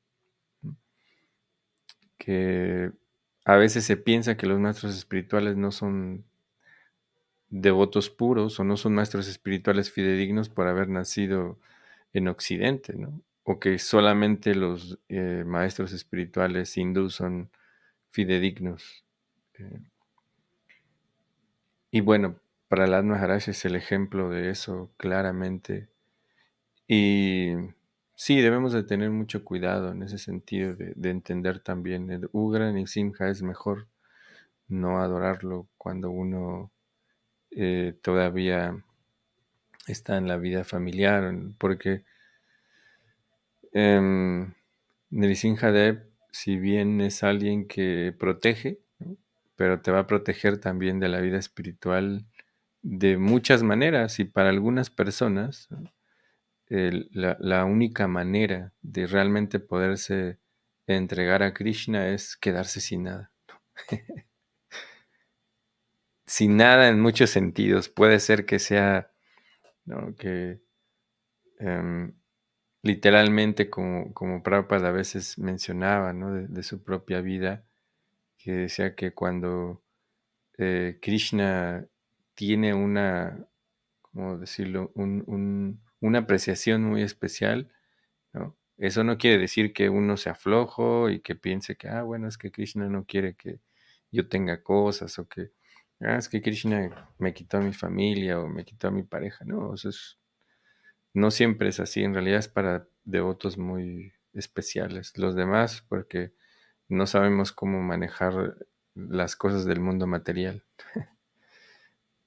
que 2.18 2.92
a 3.46 3.56
veces 3.56 3.86
se 3.86 3.96
piensa 3.96 4.36
que 4.36 4.46
los 4.46 4.60
maestros 4.60 4.96
espirituales 4.98 5.56
no 5.56 5.72
son 5.72 6.26
devotos 7.50 8.10
puros 8.10 8.60
o 8.60 8.66
no 8.66 8.76
son 8.76 8.94
maestros 8.94 9.30
espirituales 9.30 9.92
fidedignos 9.92 10.50
por 10.50 10.68
haber 10.68 10.90
nacido 10.90 11.60
en 12.14 12.28
Occidente, 12.28 12.94
o 13.44 13.60
que 13.60 13.80
solamente 13.80 14.54
los 14.54 15.00
eh, 15.08 15.44
maestros 15.46 15.94
espirituales 15.94 16.78
hindús 16.78 17.16
son 17.16 17.52
fidedignos. 18.12 19.06
Eh, 19.54 19.80
y 21.90 22.02
bueno, 22.02 22.40
para 22.68 22.86
el 22.86 23.04
Maharaj 23.04 23.50
es 23.50 23.66
el 23.66 23.76
ejemplo 23.76 24.30
de 24.30 24.50
eso 24.50 24.92
claramente. 24.98 25.91
Y 26.94 27.54
sí, 28.16 28.42
debemos 28.42 28.74
de 28.74 28.84
tener 28.84 29.12
mucho 29.12 29.46
cuidado 29.46 29.94
en 29.94 30.04
ese 30.04 30.18
sentido 30.18 30.76
de, 30.76 31.10
entender 31.10 31.62
también. 31.62 32.12
El 32.12 32.28
Ugran 32.34 32.78
y 32.78 32.86
Simha 32.86 33.30
es 33.30 33.42
mejor 33.44 33.88
no 34.68 35.00
adorarlo 35.00 35.70
cuando 35.78 36.12
uno 36.12 36.70
eh, 37.52 37.98
todavía 38.02 38.84
está 39.88 40.18
en 40.18 40.28
la 40.28 40.36
vida 40.36 40.66
familiar, 40.66 41.34
porque 41.58 42.04
eh, 43.72 44.48
Dev, 45.10 46.10
si 46.32 46.58
bien 46.58 47.00
es 47.00 47.24
alguien 47.24 47.70
que 47.70 48.14
protege, 48.20 48.80
pero 49.56 49.80
te 49.80 49.92
va 49.92 50.00
a 50.00 50.08
proteger 50.08 50.58
también 50.58 51.00
de 51.00 51.08
la 51.08 51.22
vida 51.22 51.38
espiritual 51.38 52.26
de 52.82 53.18
muchas 53.18 53.64
maneras 53.64 54.20
y 54.20 54.26
para 54.26 54.50
algunas 54.50 54.90
personas 54.90 55.70
la, 56.72 57.66
única 57.66 58.08
manera 58.08 58.72
de 58.82 59.06
realmente 59.06 59.60
poderse 59.60 60.40
entregar 60.88 61.44
a 61.44 61.54
Krishna 61.54 62.10
es 62.10 62.38
quedarse 62.38 62.80
sin 62.80 63.04
nada. 63.04 63.32
sin 66.26 66.56
nada 66.56 66.88
en 66.88 67.02
muchos 67.02 67.30
sentidos. 67.30 67.90
Puede 67.90 68.20
ser 68.20 68.46
que 68.46 68.60
sea 68.60 69.12
que 70.18 70.62
em, 71.60 72.14
literalmente 72.84 73.70
como, 73.70 74.14
como 74.14 74.42
Prabhupada 74.42 74.90
a 74.90 74.92
veces 74.94 75.38
mencionaba 75.38 76.14
de 76.14 76.64
su 76.64 76.84
propia 76.84 77.20
vida, 77.20 77.66
que 78.38 78.54
decía 78.54 78.96
que 78.96 79.14
cuando 79.14 79.84
eh, 80.58 81.00
Krishna 81.02 81.86
tiene 82.34 82.74
una, 82.74 83.46
¿cómo 84.02 84.38
decirlo?, 84.38 84.92
una 86.02 86.20
apreciación 86.20 86.84
muy 86.84 87.04
especial, 87.04 87.72
Eso 88.78 89.04
no 89.04 89.18
quiere 89.18 89.38
decir 89.38 89.74
que 89.74 89.90
uno 89.90 90.18
se 90.18 90.32
aflojo 90.32 91.10
y 91.12 91.20
que 91.22 91.36
piense 91.36 91.76
que, 91.78 91.88
ah, 91.90 92.02
bueno, 92.04 92.28
es 92.28 92.38
que 92.38 92.52
Krishna 92.52 92.90
no 92.90 93.06
quiere 93.06 93.36
que 93.36 93.60
yo 94.12 94.28
tenga 94.28 94.64
cosas 94.64 95.20
o 95.20 95.28
que, 95.28 95.52
ah, 96.02 96.18
es 96.18 96.30
que 96.30 96.42
Krishna 96.42 97.14
me 97.20 97.34
quitó 97.34 97.58
a 97.58 97.62
mi 97.62 97.74
familia 97.74 98.40
o 98.40 98.48
me 98.48 98.66
quitó 98.66 98.88
a 98.88 98.92
mi 98.92 99.04
pareja. 99.04 99.46
No, 99.46 99.76
eso 99.76 99.90
es, 99.90 100.18
no 101.14 101.32
siempre 101.32 101.70
es 101.70 101.80
así. 101.80 102.04
En 102.04 102.14
realidad 102.16 102.40
es 102.40 102.48
para 102.48 102.88
devotos 103.06 103.58
muy 103.58 104.14
especiales. 104.34 105.18
Los 105.18 105.36
demás, 105.36 105.86
porque 105.88 106.34
no 106.90 107.08
sabemos 107.08 107.52
cómo 107.52 107.82
manejar 107.82 108.56
las 108.96 109.36
cosas 109.36 109.66
del 109.66 109.80
mundo 109.80 110.08
material. 110.08 110.64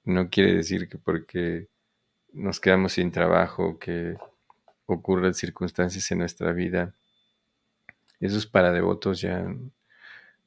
no 0.05 0.29
quiere 0.29 0.55
decir 0.55 0.89
que 0.89 0.97
porque 0.97 1.69
nos 2.35 2.59
quedamos 2.59 2.93
sin 2.93 3.11
trabajo, 3.11 3.79
que 3.79 4.17
ocurren 4.85 5.33
circunstancias 5.33 6.11
en 6.11 6.19
nuestra 6.19 6.51
vida, 6.51 6.93
eso 8.19 8.37
es 8.37 8.45
para 8.45 8.71
devotos 8.71 9.21
ya. 9.21 9.45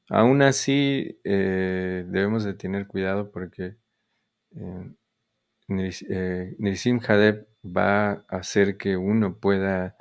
Aún 0.08 0.42
así, 0.42 1.20
eh, 1.24 2.04
debemos 2.06 2.44
de 2.44 2.54
tener 2.54 2.86
cuidado 2.86 3.30
porque 3.30 3.76
eh, 4.56 4.92
eh 6.08 7.46
va 7.64 8.10
a 8.10 8.24
hacer 8.28 8.78
que 8.78 8.96
uno 8.96 9.36
pueda 9.36 9.96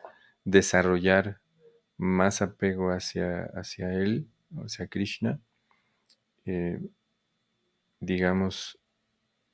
desarrollar 0.45 1.41
más 1.97 2.41
apego 2.41 2.91
hacia, 2.91 3.45
hacia 3.55 3.91
él, 3.93 4.27
hacia 4.63 4.87
Krishna, 4.87 5.39
eh, 6.45 6.79
digamos, 7.99 8.79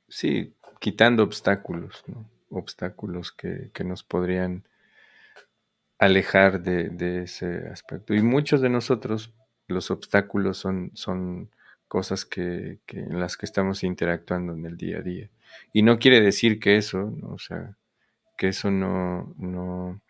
sí, 0.08 0.54
quitando 0.84 1.24
obstáculos, 1.24 2.04
obstáculos 2.50 3.32
que, 3.32 3.72
nos 3.86 4.04
podrían 4.04 4.68
alejar 5.98 6.62
de, 6.62 7.24
ese 7.24 7.70
aspecto. 7.70 8.14
Y 8.14 8.22
muchos 8.22 8.60
de 8.60 8.68
nosotros, 8.68 9.34
los 9.70 9.92
obstáculos 9.92 10.58
son, 10.58 10.92
son 10.94 11.50
cosas 11.88 12.26
que, 12.26 12.80
en 12.90 13.18
las 13.18 13.38
que 13.38 13.46
estamos 13.46 13.86
interactuando 13.86 14.52
en 14.52 14.66
el 14.66 14.76
día 14.76 14.98
a 14.98 15.02
día. 15.02 15.30
Y 15.72 15.84
no 15.84 16.00
quiere 16.00 16.20
decir 16.20 16.60
que 16.60 16.76
eso, 16.76 17.18
o 17.22 17.40
sea, 17.40 17.78
que 18.38 18.50
eso 18.50 18.70
no, 18.70 19.34
no, 19.38 20.02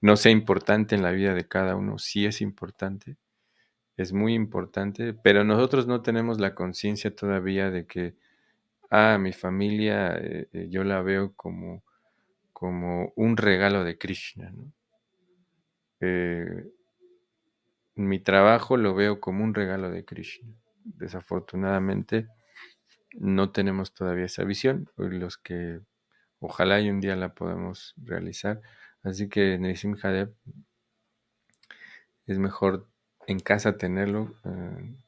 no 0.00 0.16
sea 0.16 0.30
importante 0.30 0.94
en 0.94 1.02
la 1.02 1.10
vida 1.10 1.34
de 1.34 1.48
cada 1.48 1.74
uno, 1.74 1.98
sí 1.98 2.26
es 2.26 2.40
importante, 2.42 3.16
es 3.96 4.12
muy 4.12 4.34
importante, 4.34 5.14
pero 5.14 5.42
nosotros 5.42 5.88
no 5.88 6.00
tenemos 6.02 6.38
la 6.38 6.54
conciencia 6.54 7.12
todavía 7.12 7.72
de 7.72 7.86
que, 7.86 8.14
ah, 8.96 9.18
mi 9.18 9.32
familia 9.32 10.16
eh, 10.16 10.48
eh, 10.52 10.68
yo 10.70 10.82
la 10.82 11.02
veo 11.02 11.34
como, 11.34 11.84
como 12.52 13.12
un 13.16 13.36
regalo 13.36 13.84
de 13.84 13.98
Krishna. 13.98 14.52
Eh, 16.00 16.64
mi 17.94 18.20
trabajo 18.20 18.76
lo 18.76 18.94
veo 18.94 19.20
como 19.20 19.44
un 19.44 19.54
regalo 19.54 19.90
de 19.90 20.04
Krishna. 20.04 20.48
Desafortunadamente 20.84 22.28
no 23.12 23.50
tenemos 23.52 23.92
todavía 23.92 24.26
esa 24.26 24.44
visión, 24.44 24.90
los 24.96 25.38
que 25.38 25.80
ojalá 26.40 26.80
y 26.80 26.90
un 26.90 27.00
día 27.00 27.16
la 27.16 27.34
podamos 27.34 27.94
realizar. 27.96 28.60
Así 29.02 29.28
que 29.28 29.58
Nisim 29.58 29.96
Hadev 30.02 30.34
es 32.26 32.38
mejor 32.38 32.88
en 33.26 33.40
casa 33.40 33.76
tenerlo 33.76 34.34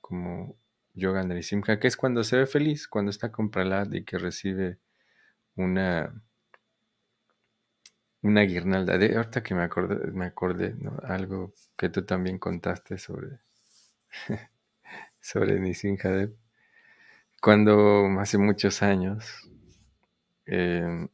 como 0.01 0.57
Yoga 0.99 1.23
Nrisimha, 1.23 1.79
que 1.79 1.89
es 1.89 1.97
cuando 1.97 2.25
se 2.25 2.37
ve 2.37 2.47
feliz, 2.47 2.89
cuando 2.89 3.11
está 3.11 3.33
con 3.33 3.51
Pralad 3.51 3.93
y 3.93 4.05
que 4.05 4.19
recibe 4.19 4.79
una, 5.57 6.13
una 8.23 8.43
guirnalda. 8.43 8.99
De, 8.99 9.17
ahorita 9.17 9.43
que 9.43 9.55
me 9.55 9.63
acordé, 9.63 10.11
me 10.13 10.27
acordé 10.27 10.75
algo 11.05 11.55
que 11.77 11.89
tú 11.89 12.05
también 12.05 12.39
contaste 12.39 12.99
sobre, 12.99 13.39
sobre 15.21 15.61
Nisimhadev. 15.61 16.35
Cuando 17.41 18.07
hace 18.21 18.37
muchos 18.37 18.83
años, 18.83 19.49
eh, 20.47 21.09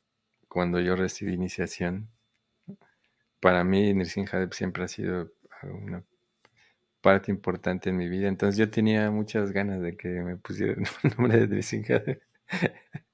cuando 0.49 0.81
yo 0.81 0.97
recibí 0.97 1.35
iniciación, 1.35 2.09
para 3.41 3.63
mí 3.65 3.93
Nrisimhadev 3.93 4.53
siempre 4.55 4.85
ha 4.85 4.89
sido 4.89 5.33
una 5.63 6.03
parte 7.05 7.31
importante 7.31 7.91
en 7.91 7.99
mi 7.99 8.09
vida. 8.09 8.29
Entonces 8.29 8.59
yo 8.59 8.71
tenía 8.71 9.11
muchas 9.11 9.53
ganas 9.53 9.83
de 9.83 9.97
que 9.97 10.09
me 10.09 10.37
pusieran 10.39 10.85
el 11.05 11.11
nombre 11.19 11.41
de 11.41 11.49
Nrisimhadev. 11.49 12.21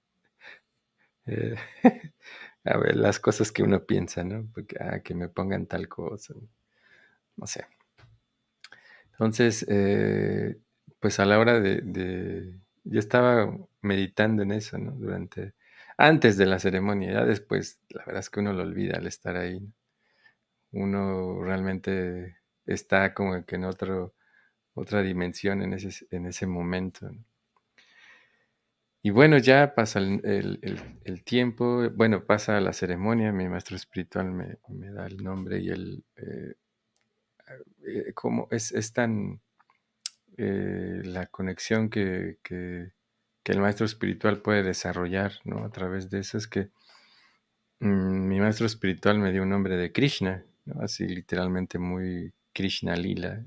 Eh, 1.27 1.55
a 2.65 2.79
ver, 2.79 2.97
las 2.97 3.21
cosas 3.21 3.53
que 3.53 3.63
uno 3.63 3.85
piensa, 3.87 4.25
¿no? 4.25 4.49
Porque, 4.55 4.77
ah, 4.81 5.01
que 5.01 5.15
me 5.15 5.29
pongan 5.29 5.67
tal 5.67 5.89
cosa, 5.89 6.35
no 7.37 7.47
sé. 7.47 7.67
Entonces, 9.13 9.67
eh, 9.69 10.59
pues 10.99 11.21
a 11.21 11.27
la 11.27 11.39
hora 11.39 11.61
de, 11.61 12.59
yo 12.85 12.99
estaba 12.99 13.57
meditando 13.83 14.43
en 14.43 14.53
eso, 14.53 14.79
¿no? 14.79 14.93
Durante, 14.93 15.55
antes 15.99 16.37
de 16.37 16.47
la 16.47 16.59
ceremonia, 16.59 17.13
ya 17.13 17.25
después, 17.27 17.81
la 17.91 18.05
verdad 18.07 18.21
es 18.21 18.31
que 18.31 18.41
uno 18.41 18.53
lo 18.53 18.63
olvida 18.63 18.97
al 18.99 19.07
estar 19.07 19.37
ahí. 19.37 19.61
Uno 20.73 21.43
realmente 21.45 22.40
está 22.73 23.15
como 23.15 23.45
que 23.45 23.57
en 23.57 23.65
otro, 23.65 24.15
otra 24.75 25.03
dimensión 25.03 25.63
en 25.63 25.75
ese, 25.75 26.07
en 26.11 26.27
ese 26.27 26.47
momento. 26.47 27.11
¿no? 27.11 27.25
Y 29.03 29.11
bueno, 29.11 29.39
ya 29.39 29.75
pasa 29.75 29.99
el, 29.99 31.23
tiempo, 31.25 31.89
bueno, 31.95 32.27
pasa 32.27 32.61
la 32.61 32.75
ceremonia, 32.75 33.33
mi 33.33 33.49
maestro 33.49 33.77
espiritual 33.77 34.31
me, 34.31 34.91
da 34.91 35.07
el 35.07 35.25
nombre 35.25 35.59
y 35.61 35.71
el, 35.71 36.05
eh, 36.17 36.55
eh, 37.87 38.13
como 38.13 38.47
es, 38.51 38.73
es 38.73 38.93
tan 38.93 39.41
eh, 40.37 41.01
la 41.05 41.27
conexión 41.27 41.89
que, 41.89 42.39
el 43.45 43.61
maestro 43.61 43.87
espiritual 43.87 44.43
puede 44.43 44.63
desarrollar, 44.63 45.33
¿no? 45.45 45.65
A 45.65 45.71
través 45.71 46.09
de 46.09 46.21
eso 46.21 46.39
es 46.39 46.47
que 46.47 46.71
mm, 47.81 48.29
mi 48.29 48.39
maestro 48.39 48.67
espiritual 48.67 49.19
me 49.19 49.33
dio 49.33 49.43
un 49.43 49.51
nombre 49.51 49.77
de 49.77 49.93
Krishna, 49.93 50.45
así 50.81 51.07
literalmente 51.09 51.79
muy 51.79 52.33
Krishna 52.53 52.97
Lila. 52.97 53.45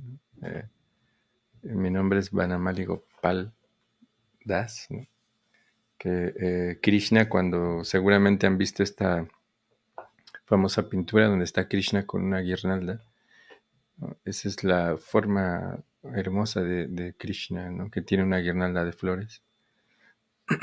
mi 1.64 1.90
nombre 1.90 2.20
es 2.20 2.32
Vanamali 2.32 2.86
Gopal 2.86 3.54
Das, 4.46 4.88
¿no? 4.90 5.08
eh, 6.06 6.80
Krishna, 6.82 7.30
cuando 7.30 7.84
seguramente 7.84 8.48
han 8.48 8.58
visto 8.58 8.84
esta 8.84 9.28
famosa 10.46 10.90
pintura 10.90 11.28
donde 11.28 11.46
está 11.46 11.68
Krishna 11.68 12.06
con 12.06 12.24
una 12.24 12.40
guirnalda, 12.40 13.02
esa 14.26 14.50
es 14.50 14.64
la 14.64 14.98
forma 14.98 15.80
hermosa 16.04 16.62
de, 16.62 17.16
Krishna, 17.18 17.72
que 17.92 18.02
tiene 18.02 18.24
una 18.24 18.40
guirnalda 18.40 18.84
de 18.84 18.92
flores. 18.92 19.42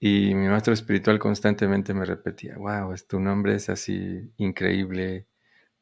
y 0.00 0.34
mi 0.34 0.46
maestro 0.46 0.72
espiritual 0.72 1.18
constantemente 1.18 1.94
me 1.94 2.04
repetía, 2.04 2.56
wow, 2.56 2.94
tu 3.08 3.18
nombre 3.18 3.56
es 3.56 3.68
así 3.68 4.32
increíble, 4.36 5.26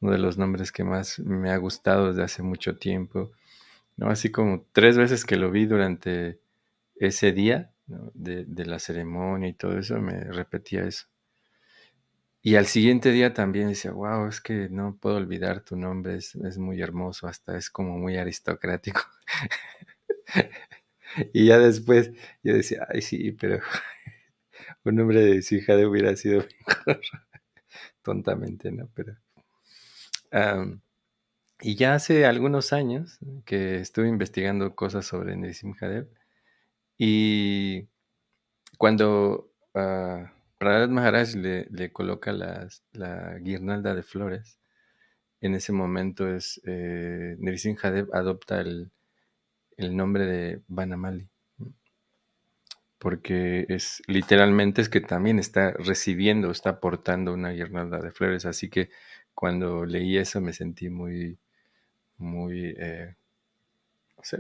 uno 0.01 0.13
de 0.13 0.19
los 0.19 0.39
nombres 0.39 0.73
que 0.73 0.85
más 0.85 1.19
me 1.21 1.51
ha 1.51 1.57
gustado 1.57 2.09
desde 2.09 2.23
hace 2.23 2.43
mucho 2.43 2.77
tiempo. 2.77 3.33
¿no? 3.97 4.09
Así 4.11 4.31
como 4.31 4.67
tres 4.73 4.97
veces 4.97 5.25
que 5.25 5.37
lo 5.37 5.51
vi 5.51 5.67
durante 5.67 6.41
ese 6.97 7.33
día, 7.33 7.73
de, 8.15 8.67
la 8.67 8.79
ceremonia 8.79 9.49
y 9.49 9.55
todo 9.55 9.79
eso, 9.79 10.01
me 10.01 10.25
repetía 10.25 10.85
eso. 10.85 11.07
Y 12.43 12.57
al 12.57 12.67
siguiente 12.67 13.11
día 13.11 13.35
también 13.35 13.69
decía, 13.69 13.93
wow, 13.93 14.27
es 14.27 14.41
que 14.41 14.69
no 14.71 14.97
puedo 14.97 15.17
olvidar 15.17 15.61
tu 15.63 15.77
nombre, 15.77 16.17
es, 16.17 16.35
muy 16.59 16.81
hermoso, 16.81 17.27
hasta 17.27 17.57
es 17.59 17.69
como 17.69 17.99
muy 17.99 18.17
aristocrático. 18.17 19.03
y 21.35 21.47
ya 21.47 21.59
después 21.59 22.13
yo 22.43 22.55
decía, 22.55 22.87
ay 22.89 23.03
sí, 23.03 23.33
pero 23.33 23.61
un 24.85 24.95
nombre 24.97 25.21
de 25.21 25.43
su 25.43 25.57
hija 25.57 25.77
de 25.77 25.87
hubiera 25.87 26.17
sido 26.17 26.45
mejor. 26.67 27.01
Tontamente, 28.03 28.73
¿no? 28.73 28.89
Pero... 28.95 29.17
y 31.61 31.75
ya 31.77 31.95
hace 31.95 32.27
algunos 32.27 32.73
años 32.73 33.19
que 33.45 33.81
estuve 33.81 34.09
investigando 34.09 34.75
cosas 34.75 35.07
sobre 35.07 35.37
Nisim 35.37 35.75
Hadev, 35.81 36.09
y 36.99 37.89
cuando 38.79 39.53
uh, 39.75 40.27
Maharaj 40.61 41.35
le, 41.35 41.93
coloca 41.93 42.33
la 42.33 43.39
guirnalda 43.41 43.95
de 43.95 44.03
flores, 44.03 44.61
en 45.41 45.55
ese 45.55 45.73
momento 45.73 46.29
es 46.29 46.61
eh, 46.67 47.37
Hadev 47.83 48.09
adopta 48.15 48.61
el, 48.61 48.91
nombre 49.79 50.27
de 50.27 50.63
Banamali. 50.69 51.29
Porque 52.99 53.65
es 53.71 54.03
literalmente 54.07 54.83
es 54.83 54.91
que 54.91 55.01
también 55.01 55.39
está 55.39 55.71
recibiendo, 55.73 56.51
está 56.51 56.71
aportando 56.71 57.33
una 57.33 57.51
guirnalda 57.51 57.99
de 58.01 58.11
flores. 58.11 58.45
Así 58.45 58.69
que 58.69 58.91
cuando 59.35 59.85
leí 59.85 60.19
eso 60.19 60.41
me 60.41 60.53
sentí 60.53 60.89
muy, 60.91 61.39
muy 62.19 62.75
eh, 62.79 63.15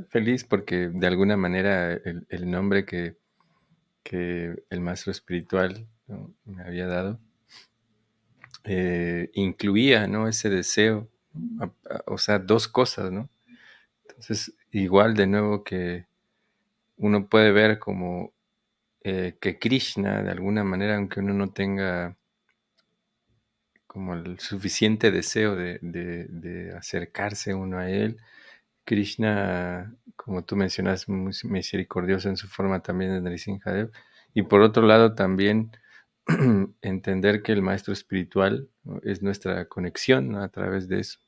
feliz 0.09 0.45
porque 0.45 0.89
de 0.89 1.07
alguna 1.07 1.37
manera 1.37 1.93
el, 1.93 2.51
nombre 2.51 2.85
que, 2.85 3.17
el 4.05 4.81
maestro 4.81 5.13
espiritual 5.13 5.87
me 6.45 6.63
había 6.63 6.87
dado 6.87 7.21
eh, 8.65 9.31
incluía 9.35 10.07
¿no? 10.07 10.29
ese 10.29 10.51
deseo, 10.51 11.09
o 12.07 12.19
sea, 12.19 12.39
dos 12.39 12.69
cosas, 12.69 13.11
¿no? 13.11 13.31
Entonces, 14.09 14.55
igual 14.71 15.15
de 15.15 15.27
nuevo 15.27 15.65
que 15.65 16.07
uno 16.99 17.27
puede 17.27 17.53
ver 17.53 17.79
como 17.79 18.33
eh, 19.03 19.37
que 19.41 19.59
Krishna, 19.59 20.23
de 20.23 20.31
alguna 20.31 20.63
manera, 20.65 20.97
aunque 20.97 21.21
uno 21.21 21.33
no 21.33 21.51
tenga 21.53 22.17
como 23.91 24.15
el 24.15 24.39
suficiente 24.39 25.11
deseo 25.11 25.57
de, 25.57 25.81
de 25.83 26.73
acercarse 26.77 27.55
uno 27.55 27.79
a 27.79 27.91
él, 27.91 28.19
Krishna, 28.85 29.97
como 30.15 30.45
tú 30.45 30.55
mencionas, 30.55 31.09
muy 31.09 31.33
misericordioso 31.43 32.29
en 32.29 32.37
su 32.37 32.47
forma 32.47 32.83
también 32.83 33.13
de 33.13 33.21
Nrisimhadev. 33.21 33.91
Y 34.33 34.43
por 34.43 34.61
otro 34.61 34.87
lado 34.87 35.17
también 35.17 35.73
entender 36.83 37.43
que 37.43 37.51
el 37.51 37.63
maestro 37.63 37.93
espiritual 37.93 38.69
es 39.03 39.23
nuestra 39.23 39.65
conexión 39.67 40.37
a 40.37 40.49
través 40.51 40.89
de 40.89 41.01
eso, 41.01 41.19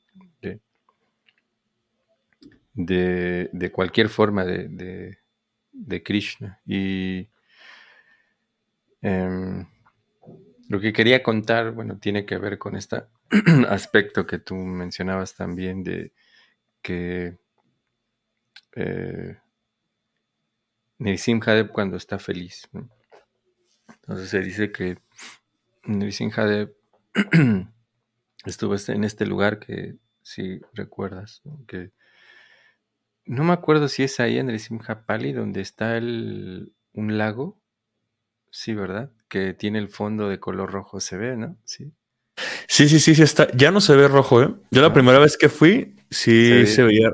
de, 2.73 3.71
cualquier 3.73 4.07
forma 4.07 4.45
de, 4.45 5.17
Krishna. 6.03 6.61
Y 6.65 7.27
em, 9.01 9.65
lo 10.69 10.79
que 10.79 10.93
quería 10.93 11.23
contar, 11.23 11.71
bueno, 11.71 11.97
tiene 11.99 12.25
que 12.25 12.37
ver 12.37 12.57
con 12.57 12.75
este 12.75 13.03
aspecto 13.69 14.25
que 14.25 14.39
tú 14.39 14.55
mencionabas 14.55 15.35
también 15.35 15.83
de 15.83 16.13
que 16.81 17.37
eh, 18.75 19.37
Hadev 20.99 21.71
cuando 21.71 21.97
está 21.97 22.19
feliz. 22.19 22.69
Entonces 23.87 24.29
se 24.29 24.39
dice 24.39 24.71
que 24.71 24.97
Nrisim 25.85 26.31
Hadev 26.35 26.75
estuvo 28.45 28.75
este, 28.75 28.93
en 28.93 29.03
este 29.03 29.25
lugar 29.25 29.59
que, 29.59 29.97
si 30.21 30.61
recuerdas, 30.73 31.41
que 31.67 31.91
no 33.25 33.43
me 33.43 33.53
acuerdo 33.53 33.87
si 33.87 34.03
es 34.03 34.19
ahí 34.19 34.37
en 34.37 34.47
Nrisimhapali 34.47 35.33
donde 35.33 35.61
está 35.61 35.97
el, 35.97 36.73
un 36.93 37.17
lago. 37.17 37.59
Sí, 38.51 38.73
¿verdad? 38.73 39.11
Que 39.33 39.55
tiene 39.55 39.79
el 39.79 39.89
fondo 39.89 40.29
de 40.29 40.39
color 40.39 40.71
rojo, 40.71 40.99
se 40.99 41.17
ve, 41.17 41.35
¿no? 41.35 41.57
Sí. 41.65 41.91
Sí, 42.67 42.87
sí, 42.87 42.99
sí, 42.99 43.15
sí 43.15 43.23
está. 43.23 43.47
Ya 43.55 43.71
no 43.71 43.81
se 43.81 43.95
ve 43.95 44.07
rojo, 44.07 44.43
¿eh? 44.43 44.53
Yo 44.69 44.81
la 44.81 44.89
Ah. 44.89 44.93
primera 44.93 45.17
vez 45.17 45.37
que 45.37 45.49
fui, 45.49 45.95
sí 46.11 46.49
Se 46.49 46.67
se, 46.67 46.81
ve- 46.83 46.87
veía. 46.89 47.09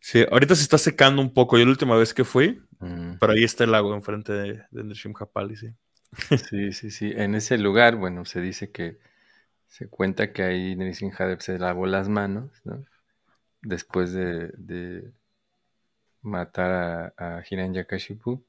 Sí, 0.00 0.24
ahorita 0.30 0.54
se 0.54 0.62
está 0.62 0.78
secando 0.78 1.20
un 1.20 1.32
poco. 1.34 1.58
Yo 1.58 1.64
la 1.66 1.70
última 1.70 1.96
vez 1.96 2.14
que 2.14 2.24
fui, 2.24 2.62
Mm, 2.80 3.18
pero 3.20 3.34
ahí 3.34 3.44
está 3.44 3.64
el 3.64 3.72
lago 3.72 3.94
enfrente 3.94 4.32
de, 4.32 4.62
de 4.70 4.84
Nrishimhapali, 4.84 5.56
sí. 5.56 5.68
Sí, 6.50 6.72
sí, 6.72 6.90
sí. 6.90 7.12
En 7.14 7.34
ese 7.34 7.58
lugar, 7.58 7.96
bueno, 7.96 8.24
se 8.24 8.40
dice 8.40 8.70
que 8.72 8.98
se 9.68 9.88
cuenta 9.88 10.32
que 10.32 10.42
ahí 10.44 10.76
Nrisimhadev 10.76 11.40
se 11.42 11.58
lavó 11.58 11.86
las 11.86 12.08
manos, 12.08 12.50
¿no? 12.64 12.82
Después 13.62 14.12
de, 14.14 14.52
de 14.58 15.12
matar 16.22 16.70
a, 17.18 17.38
a 17.38 17.42
Hiranyakashipu. 17.48 18.42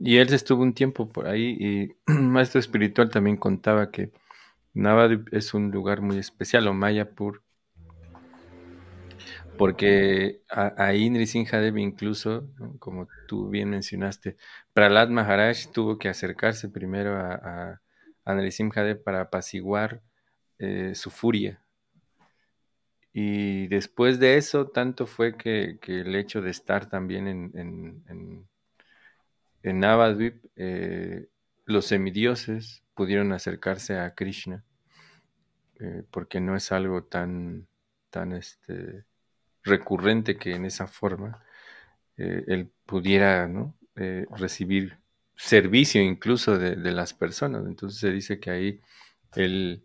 Y 0.00 0.16
él 0.16 0.32
estuvo 0.32 0.62
un 0.62 0.72
tiempo 0.72 1.08
por 1.10 1.28
ahí 1.28 1.56
y 1.60 1.96
un 2.10 2.30
maestro 2.32 2.58
espiritual 2.58 3.10
también 3.10 3.36
contaba 3.36 3.90
que 3.90 4.10
Navadvip 4.72 5.32
es 5.32 5.52
un 5.52 5.70
lugar 5.70 6.00
muy 6.00 6.18
especial, 6.18 6.66
o 6.68 6.74
Mayapur, 6.74 7.42
porque 9.58 10.42
ahí 10.48 11.10
Nrisimhadev 11.10 11.76
incluso, 11.76 12.48
como 12.78 13.08
tú 13.28 13.50
bien 13.50 13.68
mencionaste, 13.68 14.38
Prahlad 14.72 15.10
Maharaj 15.10 15.66
tuvo 15.70 15.98
que 15.98 16.08
acercarse 16.08 16.70
primero 16.70 17.16
a, 17.16 17.34
a, 17.34 17.80
a 18.24 18.94
para 19.04 19.20
apaciguar 19.20 20.00
eh, 20.58 20.94
su 20.94 21.10
furia. 21.10 21.62
Y 23.12 23.66
después 23.66 24.18
de 24.18 24.36
eso, 24.36 24.68
tanto 24.68 25.06
fue 25.06 25.36
que, 25.36 25.78
que 25.82 26.00
el 26.00 26.14
hecho 26.14 26.40
de 26.40 26.50
estar 26.50 26.88
también 26.88 27.28
en, 27.28 28.48
en 29.62 29.80
Navadvip, 29.80 30.44
eh, 30.56 31.28
los 31.66 31.86
semidioses 31.86 32.82
pudieron 32.94 33.32
acercarse 33.32 33.98
a 33.98 34.14
Krishna, 34.14 34.64
eh, 35.78 36.02
porque 36.10 36.40
no 36.40 36.56
es 36.56 36.72
algo 36.72 37.04
tan, 37.04 37.66
tan 38.10 38.32
este, 38.32 39.04
recurrente 39.62 40.36
que 40.36 40.54
en 40.54 40.64
esa 40.64 40.86
forma 40.86 41.42
eh, 42.16 42.44
él 42.46 42.70
pudiera 42.86 43.48
recibir 44.30 44.98
servicio 45.36 46.00
incluso 46.00 46.58
de, 46.58 46.74
de, 46.76 46.90
las 46.92 47.12
personas. 47.12 47.66
Entonces 47.66 48.00
se 48.00 48.10
dice 48.10 48.40
que 48.40 48.50
ahí 48.50 48.80
él, 49.34 49.84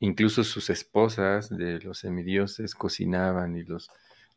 incluso 0.00 0.42
sus 0.42 0.70
esposas 0.70 1.50
de 1.50 1.80
los 1.80 1.98
semidioses 1.98 2.74
cocinaban 2.74 3.56
y 3.56 3.62
los 3.62 3.90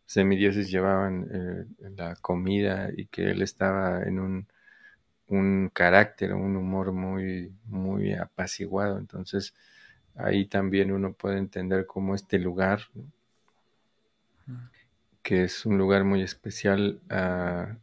semidioses 0.10 0.72
llevaban 0.72 1.28
eh, 1.32 1.66
la 1.96 2.16
comida 2.16 2.90
y 2.98 3.06
que 3.06 3.30
él 3.30 3.44
estaba 3.44 4.02
en 4.02 4.20
un, 4.20 4.48
un 5.28 5.70
carácter, 5.72 6.34
un 6.34 6.56
humor 6.56 6.94
muy, 6.94 7.54
muy 7.66 8.14
apaciguado. 8.14 8.98
Entonces 8.98 9.54
ahí 10.16 10.48
también 10.48 10.92
uno 10.92 11.14
puede 11.14 11.38
entender 11.38 11.86
cómo 11.86 12.16
este 12.16 12.40
lugar, 12.40 12.82
que 15.22 15.44
es 15.44 15.64
un 15.68 15.78
lugar 15.78 16.04
muy 16.06 16.24
especial, 16.24 17.00
uh, 17.12 17.78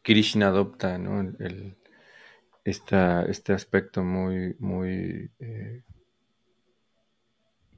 Krishna 0.00 0.46
adopta 0.46 0.96
¿no? 0.96 1.20
el, 1.20 1.76
esta, 2.64 3.24
este 3.24 3.52
aspecto 3.52 4.02
muy, 4.02 4.56
muy 4.58 5.30
eh, 5.40 5.82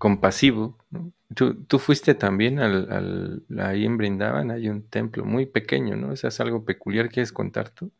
compasivo. 0.04 0.76
¿no? 0.90 1.14
¿Tú, 1.34 1.64
¿Tú, 1.64 1.78
fuiste 1.78 2.14
también 2.14 2.58
al, 2.58 2.92
al, 2.92 3.58
ahí 3.58 3.86
en 3.86 3.96
Brindaban, 3.96 4.50
hay 4.50 4.68
un 4.68 4.86
templo 4.90 5.24
muy 5.24 5.46
pequeño, 5.46 5.96
¿no? 5.96 6.12
Eso 6.12 6.28
es 6.28 6.38
algo 6.40 6.62
peculiar, 6.62 7.08
¿quieres 7.08 7.32
contar 7.32 7.70
tú? 7.70 7.90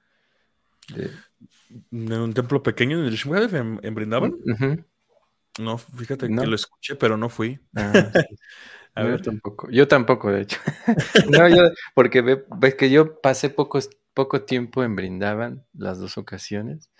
De... 0.94 1.10
¿Un 1.90 2.34
templo 2.34 2.62
pequeño 2.62 2.98
en 2.98 3.06
el 3.06 3.54
en, 3.54 3.80
en 3.82 3.94
Brindaban? 3.94 4.34
Uh 4.34 4.50
-huh. 4.50 4.84
No, 5.60 5.78
fíjate 5.78 6.28
¿No? 6.28 6.42
que 6.42 6.48
lo 6.48 6.56
escuché, 6.56 6.94
pero 6.94 7.16
no 7.16 7.30
fui. 7.30 7.58
Ah, 7.74 7.92
sí. 8.28 8.36
A 8.94 9.02
no, 9.02 9.08
ver. 9.08 9.16
Yo 9.16 9.24
tampoco, 9.24 9.70
yo 9.70 9.88
tampoco, 9.88 10.30
de 10.30 10.42
hecho. 10.42 10.60
no, 11.30 11.48
yo, 11.48 11.70
porque 11.94 12.20
ve, 12.20 12.44
ves 12.58 12.74
que 12.74 12.90
yo 12.90 13.18
pasé 13.22 13.48
poco, 13.48 13.78
poco 14.12 14.42
tiempo 14.42 14.84
en 14.84 14.94
Brindaban, 14.94 15.64
las 15.72 15.98
dos 15.98 16.18
ocasiones, 16.18 16.90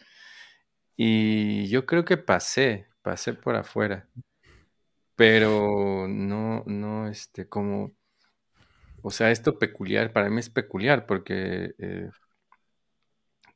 y 0.97 1.69
yo 1.69 1.85
creo 1.85 2.07
que 2.07 2.17
pasé, 2.17 2.87
pasé 3.03 3.35
por 3.35 3.55
afuera, 3.55 4.09
pero 5.17 6.07
no, 6.09 6.65
no, 6.67 7.09
este, 7.09 7.49
como, 7.49 7.95
o 9.03 9.11
sea, 9.11 9.31
esto 9.31 9.59
peculiar, 9.59 10.13
para 10.13 10.31
mí 10.31 10.41
es 10.41 10.51
peculiar, 10.51 11.07
porque, 11.07 11.75
eh, 11.79 12.11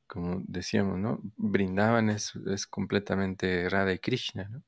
como 0.09 0.43
decíamos, 0.49 0.99
¿no? 0.99 1.21
Brindaban 1.37 2.11
es, 2.11 2.33
es 2.51 2.67
completamente 2.67 3.69
Radha 3.69 3.93
y 3.93 3.99
Krishna, 4.01 4.49
¿no? 4.49 4.63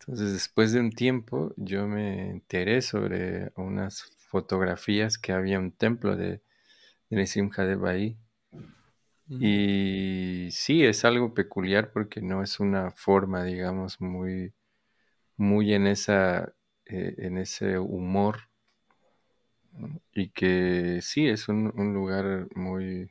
Entonces, 0.00 0.32
después 0.32 0.72
de 0.72 0.80
un 0.80 0.92
tiempo, 0.92 1.52
yo 1.56 1.86
me 1.88 2.30
enteré 2.30 2.80
sobre 2.82 3.52
unas 3.56 4.04
fotografías 4.28 5.18
que 5.18 5.32
había 5.32 5.58
un 5.58 5.72
templo 5.72 6.16
de, 6.16 6.42
de 7.10 7.16
ahí. 7.90 8.18
-huh. 9.28 9.38
Y 9.38 10.50
sí, 10.52 10.84
es 10.84 11.04
algo 11.04 11.34
peculiar 11.34 11.92
porque 11.92 12.20
no 12.22 12.42
es 12.42 12.60
una 12.60 12.90
forma, 12.92 13.44
digamos, 13.44 14.00
muy, 14.00 14.54
muy 15.36 15.74
en, 15.74 15.86
esa, 15.86 16.54
eh, 16.86 17.14
en 17.18 17.38
ese 17.38 17.78
humor. 17.78 18.38
Y 20.12 20.30
que 20.30 21.00
sí, 21.02 21.28
es 21.28 21.48
un, 21.48 21.72
un 21.76 21.94
lugar 21.94 22.48
muy, 22.54 23.10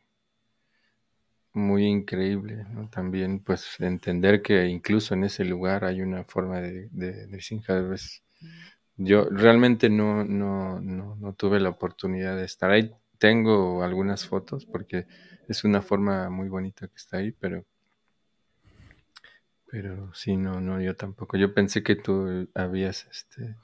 muy 1.54 1.86
increíble. 1.86 2.66
También, 2.92 3.40
pues, 3.40 3.80
entender 3.80 4.42
que 4.42 4.68
incluso 4.68 5.14
en 5.14 5.24
ese 5.24 5.46
lugar 5.46 5.86
hay 5.86 6.02
una 6.02 6.24
forma 6.24 6.60
de, 6.62 6.90
de, 6.92 7.28
de. 7.28 7.40
Yo 8.98 9.26
realmente 9.30 9.90
no, 9.90 10.24
no, 10.24 10.80
no, 10.80 11.16
no, 11.16 11.34
tuve 11.34 11.60
la 11.60 11.70
oportunidad 11.70 12.38
de 12.38 12.46
estar 12.46 12.72
ahí. 12.72 12.92
Tengo 13.18 13.84
algunas 13.84 14.26
fotos 14.28 14.66
porque 14.66 15.08
es 15.48 15.64
una 15.64 15.82
forma 15.82 16.30
muy 16.30 16.50
bonita 16.50 16.88
que 16.88 16.96
está 16.96 17.18
ahí, 17.18 17.32
pero, 17.32 17.66
pero 19.76 20.10
sí, 20.14 20.38
no, 20.38 20.62
no, 20.62 20.80
yo 20.80 20.96
tampoco. 20.96 21.36
Yo 21.36 21.54
pensé 21.54 21.84
que 21.84 21.98
tú 21.98 22.48
habías, 22.56 23.08
este... 23.12 23.58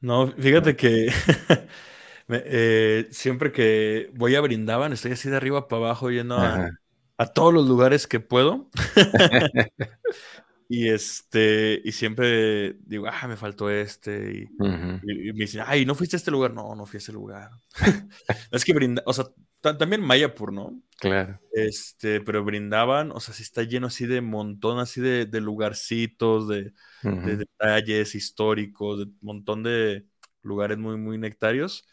No, 0.00 0.28
fíjate 0.28 0.76
que 0.76 1.10
me, 2.28 2.42
eh, 2.46 3.08
siempre 3.10 3.50
que 3.50 4.08
voy 4.14 4.36
a 4.36 4.40
Brindaban, 4.40 4.92
estoy 4.92 5.10
así 5.12 5.28
de 5.28 5.36
arriba 5.36 5.66
para 5.66 5.86
abajo 5.86 6.12
yendo 6.12 6.36
a, 6.36 6.70
a 7.18 7.26
todos 7.26 7.52
los 7.52 7.66
lugares 7.66 8.06
que 8.06 8.20
puedo. 8.20 8.70
y 10.74 10.88
este, 10.88 11.82
y 11.84 11.92
siempre 11.92 12.78
digo, 12.86 13.06
ah, 13.06 13.28
me 13.28 13.36
faltó 13.36 13.68
este. 13.68 14.32
Y, 14.32 14.44
uh 14.58 14.64
-huh. 14.64 15.00
y, 15.04 15.28
y, 15.28 15.32
me 15.34 15.40
dicen, 15.40 15.64
ay, 15.66 15.84
¿no 15.84 15.94
fuiste 15.94 16.16
a 16.16 16.18
este 16.18 16.30
lugar? 16.30 16.54
No, 16.54 16.74
no 16.74 16.86
fui 16.86 16.96
a 16.96 16.98
ese 16.98 17.12
lugar. 17.12 17.50
es 18.50 18.64
que 18.64 18.72
brinda, 18.72 19.02
o 19.04 19.12
sea, 19.12 19.26
también 19.60 20.00
Mayapur, 20.00 20.50
¿no? 20.50 20.80
Claro. 20.98 21.38
Este, 21.52 22.22
pero 22.22 22.42
brindaban, 22.42 23.12
o 23.12 23.20
sea, 23.20 23.34
sí 23.34 23.42
está 23.42 23.64
lleno 23.64 23.88
así 23.88 24.06
de 24.06 24.22
montón, 24.22 24.78
así 24.78 25.02
de, 25.02 25.26
de 25.26 25.40
lugarcitos, 25.42 26.48
de, 26.48 26.72
uh 27.04 27.08
-huh. 27.08 27.22
de, 27.26 27.36
detalles 27.36 28.14
históricos, 28.14 29.00
de 29.00 29.12
montón 29.20 29.62
de 29.62 30.06
lugares 30.40 30.78
muy, 30.78 30.96
muy 30.96 31.18
nectarios. 31.18 31.86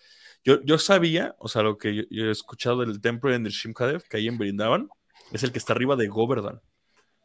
Yo, 0.45 0.61
yo 0.63 0.77
sabía, 0.77 1.35
o 1.37 1.49
sea, 1.49 1.63
lo 1.63 1.77
que 1.77 1.95
yo, 1.95 2.03
yo 2.09 2.27
he 2.27 2.31
escuchado 2.31 2.85
del 2.85 3.01
templo 3.01 3.29
de 3.29 3.39
Nrishimhadev, 3.39 4.03
que 4.09 4.15
ahí 4.15 4.29
en 4.29 4.37
Brindaban, 4.37 4.87
es 5.33 5.43
el 5.43 5.51
que 5.51 5.59
está 5.59 5.73
arriba 5.73 5.97
de 5.97 6.07
Govardhan. 6.07 6.61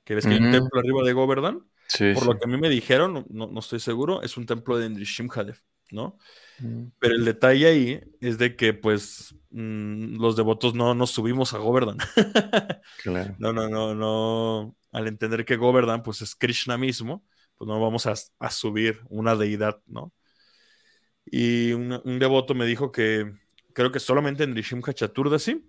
Que 0.04 0.14
ves 0.14 0.24
que 0.24 0.30
uh 0.30 0.34
-huh. 0.34 0.40
hay 0.40 0.46
un 0.46 0.52
templo 0.52 0.80
arriba 0.80 1.02
de 1.02 1.12
Govardhan. 1.12 1.66
Sí, 1.88 2.12
Por 2.14 2.22
sí. 2.22 2.28
lo 2.28 2.38
que 2.38 2.44
a 2.44 2.48
mí 2.48 2.56
me 2.58 2.68
dijeron, 2.70 3.26
no, 3.30 3.46
no 3.48 3.60
estoy 3.60 3.80
seguro, 3.80 4.22
es 4.22 4.36
un 4.36 4.46
templo 4.46 4.78
de 4.78 4.88
Nrishimhadev, 4.88 5.58
¿no? 5.90 6.18
Uh 6.60 6.64
-huh. 6.66 6.92
Pero 6.98 7.14
el 7.14 7.24
detalle 7.24 7.66
ahí 7.66 8.00
es 8.20 8.38
de 8.38 8.56
que, 8.56 8.72
pues, 8.74 9.34
mmm, 9.50 10.16
los 10.20 10.36
devotos 10.36 10.74
no 10.74 10.94
nos 10.94 11.10
subimos 11.10 11.52
a 11.52 11.58
Govardhan. 11.58 11.98
claro. 13.02 13.34
No, 13.38 13.52
no, 13.52 13.68
no, 13.68 13.94
no. 13.94 14.76
Al 14.92 15.08
entender 15.08 15.44
que 15.44 15.56
Govardhan, 15.56 16.02
pues, 16.02 16.22
es 16.22 16.34
Krishna 16.34 16.78
mismo, 16.78 17.24
pues 17.56 17.68
no 17.68 17.80
vamos 17.80 18.06
a, 18.06 18.14
a 18.38 18.50
subir 18.50 19.00
una 19.08 19.36
deidad, 19.36 19.80
¿no? 19.86 20.12
Y 21.26 21.72
un, 21.72 22.00
un, 22.04 22.18
devoto 22.18 22.54
me 22.54 22.66
dijo 22.66 22.92
que 22.92 23.32
creo 23.72 23.90
que 23.90 24.00
solamente 24.00 24.44
en 24.44 24.54
Rishim 24.54 24.82
Chaturdasi 24.82 25.64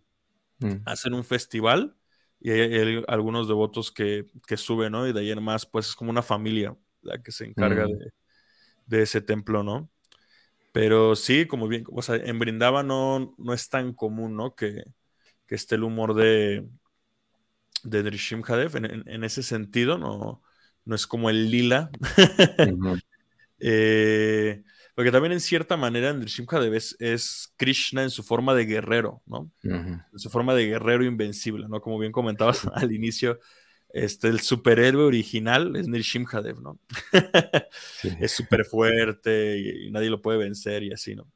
Mm. 0.59 0.81
hacen 0.85 1.13
un 1.13 1.23
festival 1.23 1.95
y 2.39 2.51
hay, 2.51 2.61
hay 2.61 3.03
algunos 3.07 3.47
devotos 3.47 3.91
que, 3.91 4.27
que, 4.47 4.57
suben, 4.57 4.91
¿no? 4.91 5.07
Y 5.07 5.13
de 5.13 5.19
ahí 5.19 5.31
en 5.31 5.43
más, 5.43 5.65
pues 5.65 5.87
es 5.89 5.95
como 5.95 6.11
una 6.11 6.21
familia 6.21 6.75
la 7.01 7.21
que 7.21 7.31
se 7.31 7.45
encarga 7.45 7.87
Mm. 7.87 7.97
de, 7.97 8.11
de, 8.85 9.01
ese 9.03 9.21
templo, 9.21 9.63
¿no? 9.63 9.89
Pero 10.71 11.15
sí, 11.15 11.47
como 11.47 11.67
bien, 11.67 11.85
o 11.91 12.01
sea, 12.01 12.15
en 12.15 12.37
Brindaba 12.39 12.83
no, 12.83 13.33
no 13.37 13.53
es 13.53 13.69
tan 13.69 13.93
común, 13.93 14.35
¿no? 14.35 14.55
Que, 14.55 14.83
que 15.47 15.55
esté 15.55 15.75
el 15.75 15.83
humor 15.83 16.13
de, 16.15 16.67
de 17.83 18.03
Drishim 18.03 18.43
Hadev 18.45 18.75
en, 18.77 18.85
en, 18.85 19.03
en, 19.07 19.23
ese 19.23 19.43
sentido, 19.43 19.97
no, 19.97 20.41
no 20.83 20.95
es 20.95 21.07
como 21.07 21.29
el 21.29 21.49
lila. 21.49 21.89
Eh, 23.57 24.63
porque 24.95 25.11
también 25.11 25.33
en 25.33 25.41
cierta 25.41 25.75
manera 25.75 26.13
Nrsimhadev 26.13 26.73
es, 26.73 26.95
es 26.99 27.53
Krishna 27.57 28.03
en 28.03 28.09
su 28.09 28.23
forma 28.23 28.55
de 28.55 28.65
guerrero, 28.65 29.21
¿no? 29.25 29.51
En 29.63 30.01
su 30.15 30.29
forma 30.29 30.55
de 30.55 30.67
guerrero 30.67 31.03
invencible, 31.03 31.67
¿no? 31.67 31.81
Como 31.81 31.99
bien 31.99 32.13
comentabas 32.13 32.65
al 32.73 32.93
inicio, 32.93 33.39
este, 33.89 34.29
el 34.29 34.39
superhéroe 34.39 35.03
original 35.03 35.75
es 35.75 35.89
Nrsimhadev, 35.89 36.61
¿no? 36.61 36.79
es 38.21 38.31
súper 38.31 38.63
fuerte 38.63 39.57
y, 39.57 39.91
nadie 39.91 40.09
lo 40.09 40.21
puede 40.21 40.37
vencer 40.37 40.83
y 40.83 40.93
así, 40.93 41.13
¿no? 41.13 41.29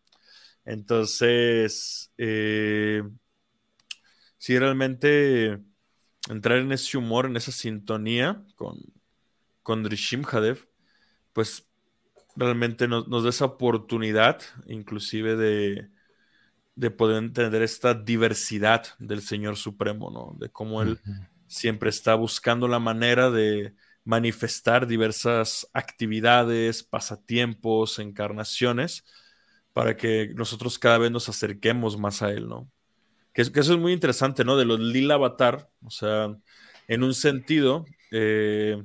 Entonces, 0.63 2.13
eh, 2.17 3.03
sí, 4.37 4.57
realmente 4.57 5.59
entrar 6.29 6.59
en 6.59 6.71
ese 6.71 6.97
humor, 6.97 7.25
en 7.25 7.35
esa 7.35 7.51
sintonía 7.51 8.41
con, 8.55 8.77
con 9.63 9.83
pues 11.33 11.68
realmente 12.35 12.87
nos, 12.87 13.23
da 13.23 13.29
esa 13.29 13.45
oportunidad, 13.45 14.41
inclusive 14.67 15.35
de, 15.35 15.89
de, 16.75 16.91
poder 16.91 17.17
entender 17.17 17.61
esta 17.61 17.93
diversidad 17.93 18.85
del 18.99 19.21
Señor 19.21 19.57
Supremo, 19.57 20.09
¿no? 20.11 20.35
De 20.39 20.49
cómo 20.49 20.81
Él 20.81 20.99
siempre 21.47 21.89
está 21.89 22.15
buscando 22.15 22.67
la 22.67 22.79
manera 22.79 23.31
de 23.31 23.73
manifestar 24.03 24.87
diversas 24.87 25.69
actividades, 25.73 26.83
pasatiempos, 26.83 27.99
encarnaciones, 27.99 29.03
para 29.73 29.95
que 29.95 30.31
nosotros 30.35 30.79
cada 30.79 30.97
vez 30.97 31.11
nos 31.11 31.29
acerquemos 31.29 31.97
más 31.97 32.21
a 32.21 32.31
Él, 32.31 32.47
¿no? 32.47 32.69
Que, 33.33 33.41
eso 33.41 33.73
es 33.73 33.79
muy 33.79 33.93
interesante, 33.93 34.43
¿no? 34.43 34.57
De 34.57 34.65
los 34.65 34.79
lila 34.79 35.15
avatar, 35.15 35.69
o 35.83 35.91
sea, 35.91 36.35
en 36.87 37.03
un 37.03 37.13
sentido, 37.13 37.85
eh, 38.11 38.81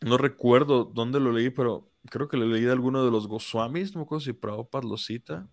no 0.00 0.16
recuerdo 0.16 0.84
dónde 0.84 1.20
lo 1.20 1.32
leí, 1.32 1.50
pero 1.50 1.87
creo 2.10 2.28
que 2.28 2.36
le 2.36 2.46
leí 2.46 2.62
de 2.62 2.72
alguno 2.72 3.04
de 3.04 3.10
los 3.10 3.26
Goswamis, 3.26 3.94
no 3.94 4.00
me 4.00 4.04
acuerdo 4.04 4.24
si 4.24 4.32
Prabhupada 4.32 4.86
lo 4.86 4.96
cita. 4.96 5.48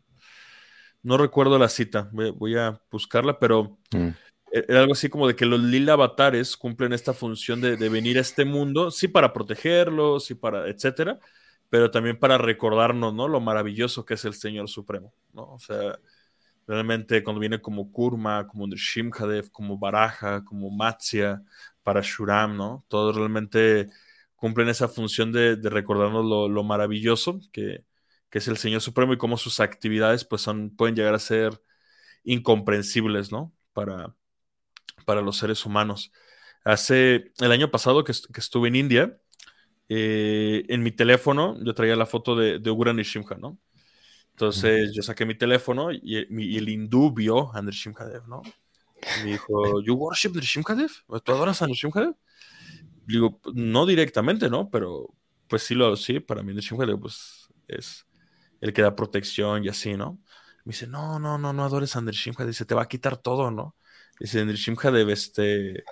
No 1.04 1.18
recuerdo 1.18 1.60
la 1.60 1.70
cita, 1.70 2.10
voy, 2.12 2.58
a 2.58 2.82
buscarla, 2.92 3.38
pero 3.38 3.78
mm. 3.92 4.08
e-, 4.52 4.66
era 4.68 4.80
algo 4.80 4.94
así 4.94 5.08
como 5.08 5.28
de 5.28 5.36
que 5.36 5.46
los 5.46 5.60
lila 5.60 5.94
avatares 5.94 6.58
cumplen 6.58 6.94
esta 6.94 7.14
función 7.14 7.62
de, 7.62 7.76
venir 7.90 8.18
a 8.18 8.22
este 8.22 8.44
mundo, 8.44 8.90
sí 8.90 9.08
para 9.08 9.32
protegerlos, 9.32 10.26
sí 10.26 10.34
para, 10.34 10.68
etcétera, 10.68 11.20
pero 11.70 11.92
también 11.92 12.18
para 12.18 12.40
recordarnos, 12.40 13.14
¿no? 13.14 13.28
Lo 13.28 13.40
maravilloso 13.40 14.04
que 14.04 14.16
es 14.16 14.26
el 14.26 14.34
Señor 14.34 14.68
Supremo, 14.68 15.14
¿no? 15.34 15.44
O 15.54 15.60
sea, 15.60 16.00
realmente 16.68 17.24
cuando 17.24 17.40
viene 17.40 17.62
como 17.62 17.92
Kurma, 17.92 18.48
como 18.48 18.66
Nrishimhadev, 18.66 19.52
como 19.52 19.78
Baraja, 19.78 20.44
como 20.44 20.72
Matsya, 20.72 21.44
para 21.84 22.02
Shuram, 22.02 22.58
¿no? 22.58 22.84
Todo 22.88 23.12
realmente 23.12 23.90
cumplen 24.36 24.70
esa 24.70 24.88
función 24.88 25.32
de, 25.32 25.56
recordarnos 25.64 26.26
lo, 26.26 26.64
maravilloso 26.64 27.40
que, 27.52 27.86
es 28.32 28.50
el 28.50 28.58
Señor 28.58 28.82
Supremo 28.82 29.14
y 29.14 29.18
cómo 29.18 29.38
sus 29.38 29.62
actividades 29.62 30.26
pues 30.26 30.42
son, 30.42 30.76
pueden 30.76 30.94
llegar 30.94 31.14
a 31.14 31.20
ser 31.20 31.62
incomprensibles, 32.26 33.32
¿no? 33.32 33.54
Para, 33.72 34.14
para 35.06 35.22
los 35.22 35.38
seres 35.38 35.66
humanos. 35.66 36.12
Hace 36.66 37.32
el 37.40 37.52
año 37.54 37.72
pasado 37.72 38.04
que, 38.04 38.12
estuve 38.12 38.68
en 38.68 38.76
India, 38.76 39.18
eh, 39.88 40.66
en 40.68 40.84
mi 40.84 40.92
teléfono 40.92 41.58
yo 41.64 41.74
traía 41.74 41.96
la 41.96 42.06
foto 42.06 42.36
de, 42.36 42.60
de 42.60 42.72
Ugra 42.72 42.92
Nishimha, 42.92 43.38
¿no? 43.40 43.58
Entonces 44.36 44.92
yo 44.94 45.02
saqué 45.02 45.26
mi 45.26 45.36
teléfono 45.36 45.94
y, 45.94 46.18
el 46.18 46.68
hindú 46.68 47.14
vio 47.14 47.56
a 47.56 47.62
Nrishimhadev, 47.62 48.28
¿no? 48.28 48.42
Y 49.22 49.24
me 49.24 49.32
dijo, 49.32 49.48
¿You 49.86 49.94
worship 49.94 50.32
Nrishimhadev? 50.32 50.92
¿Tú 51.24 51.32
adoras 51.32 51.62
a 51.62 51.68
Nrishimhadev? 51.68 52.16
Digo, 53.08 53.40
no 53.54 53.86
directamente, 53.86 54.50
¿no? 54.50 54.70
Pero 54.70 55.14
pues 55.48 55.64
sí 55.64 55.76
lo 55.76 55.96
sí, 55.96 56.20
para 56.20 56.44
mí 56.44 56.54
Nishimhadev 56.54 57.00
pues 57.00 57.50
es 57.68 58.06
el 58.62 58.74
que 58.74 58.82
da 58.82 58.96
protección 58.96 59.64
y 59.64 59.70
así, 59.70 59.96
¿no? 59.96 60.20
Me 60.64 60.72
dice, 60.72 60.88
no, 60.88 61.20
no, 61.20 61.38
no, 61.38 61.54
no 61.54 61.64
adores 61.64 61.96
a 61.96 62.02
Nrishimhadev, 62.02 62.48
dice, 62.48 62.66
te 62.66 62.76
va 62.76 62.84
a 62.84 62.88
quitar 62.88 63.18
todo, 63.18 63.52
¿no? 63.52 63.76
Dice, 64.20 64.44
Nrishimhadev 64.44 65.10
este, 65.10 65.84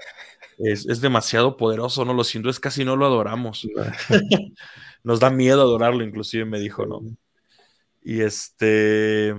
es, 0.57 0.87
es 0.87 1.01
demasiado 1.01 1.57
poderoso, 1.57 2.05
¿no? 2.05 2.13
Los 2.13 2.33
hindúes 2.33 2.59
casi 2.59 2.83
no 2.83 2.95
lo 2.95 3.05
adoramos. 3.05 3.67
Nos 5.03 5.19
da 5.19 5.29
miedo 5.29 5.61
adorarlo, 5.61 6.03
inclusive 6.03 6.45
me 6.45 6.59
dijo, 6.59 6.85
¿no? 6.85 7.01
Y 8.01 8.21
este... 8.21 9.35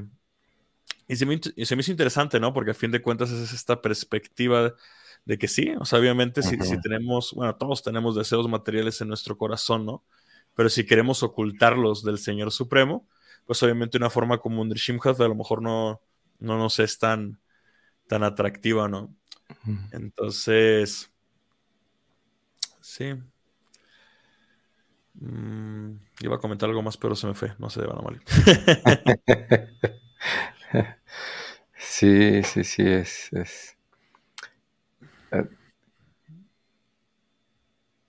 Y 1.07 1.17
se, 1.17 1.27
me, 1.27 1.39
y 1.57 1.67
se 1.67 1.77
me 1.77 1.81
hizo 1.81 1.91
interesante, 1.91 2.41
¿no? 2.41 2.55
Porque 2.55 2.71
a 2.71 2.75
fin 2.75 2.91
de 2.91 3.03
cuentas 3.03 3.31
es 3.31 3.53
esta 3.53 3.83
perspectiva 3.83 4.75
de 5.25 5.39
que 5.39 5.49
sí, 5.49 5.73
o 5.79 5.85
sea, 5.85 5.99
obviamente 5.99 6.43
si, 6.43 6.57
tenemos, 6.81 7.33
bueno, 7.33 7.57
todos 7.57 7.83
tenemos 7.83 8.15
deseos 8.15 8.49
materiales 8.49 9.01
en 9.01 9.09
nuestro 9.09 9.39
corazón, 9.39 9.87
¿no? 9.87 10.05
Pero 10.55 10.69
si 10.69 10.85
queremos 10.85 11.23
ocultarlos 11.23 12.05
del 12.05 12.19
Señor 12.19 12.53
Supremo, 12.53 13.09
pues 13.47 13.63
obviamente 13.63 13.97
una 13.97 14.11
forma 14.11 14.39
como 14.39 14.61
un 14.61 14.69
Drishimhat 14.69 15.21
a 15.21 15.29
lo 15.29 15.35
mejor 15.35 15.63
no, 15.63 16.03
no 16.39 16.59
nos 16.59 16.79
es 16.79 16.99
tan, 16.99 17.41
tan 18.07 18.23
atractiva, 18.23 18.89
¿no? 18.89 19.15
Entonces, 19.93 21.11
sí. 22.81 23.15
Mm, 25.15 25.97
iba 26.21 26.37
a 26.37 26.39
comentar 26.39 26.69
algo 26.69 26.83
más, 26.83 26.97
pero 26.97 27.17
se 27.17 27.27
me 27.27 27.35
fue, 27.35 27.55
no 27.59 27.71
se 27.71 27.81
van 27.81 27.99
a 27.99 28.03
mal. 28.03 28.21
sí, 31.79 32.43
sí, 32.43 32.65
sí, 32.65 32.83
es, 32.83 33.33
es 33.33 33.74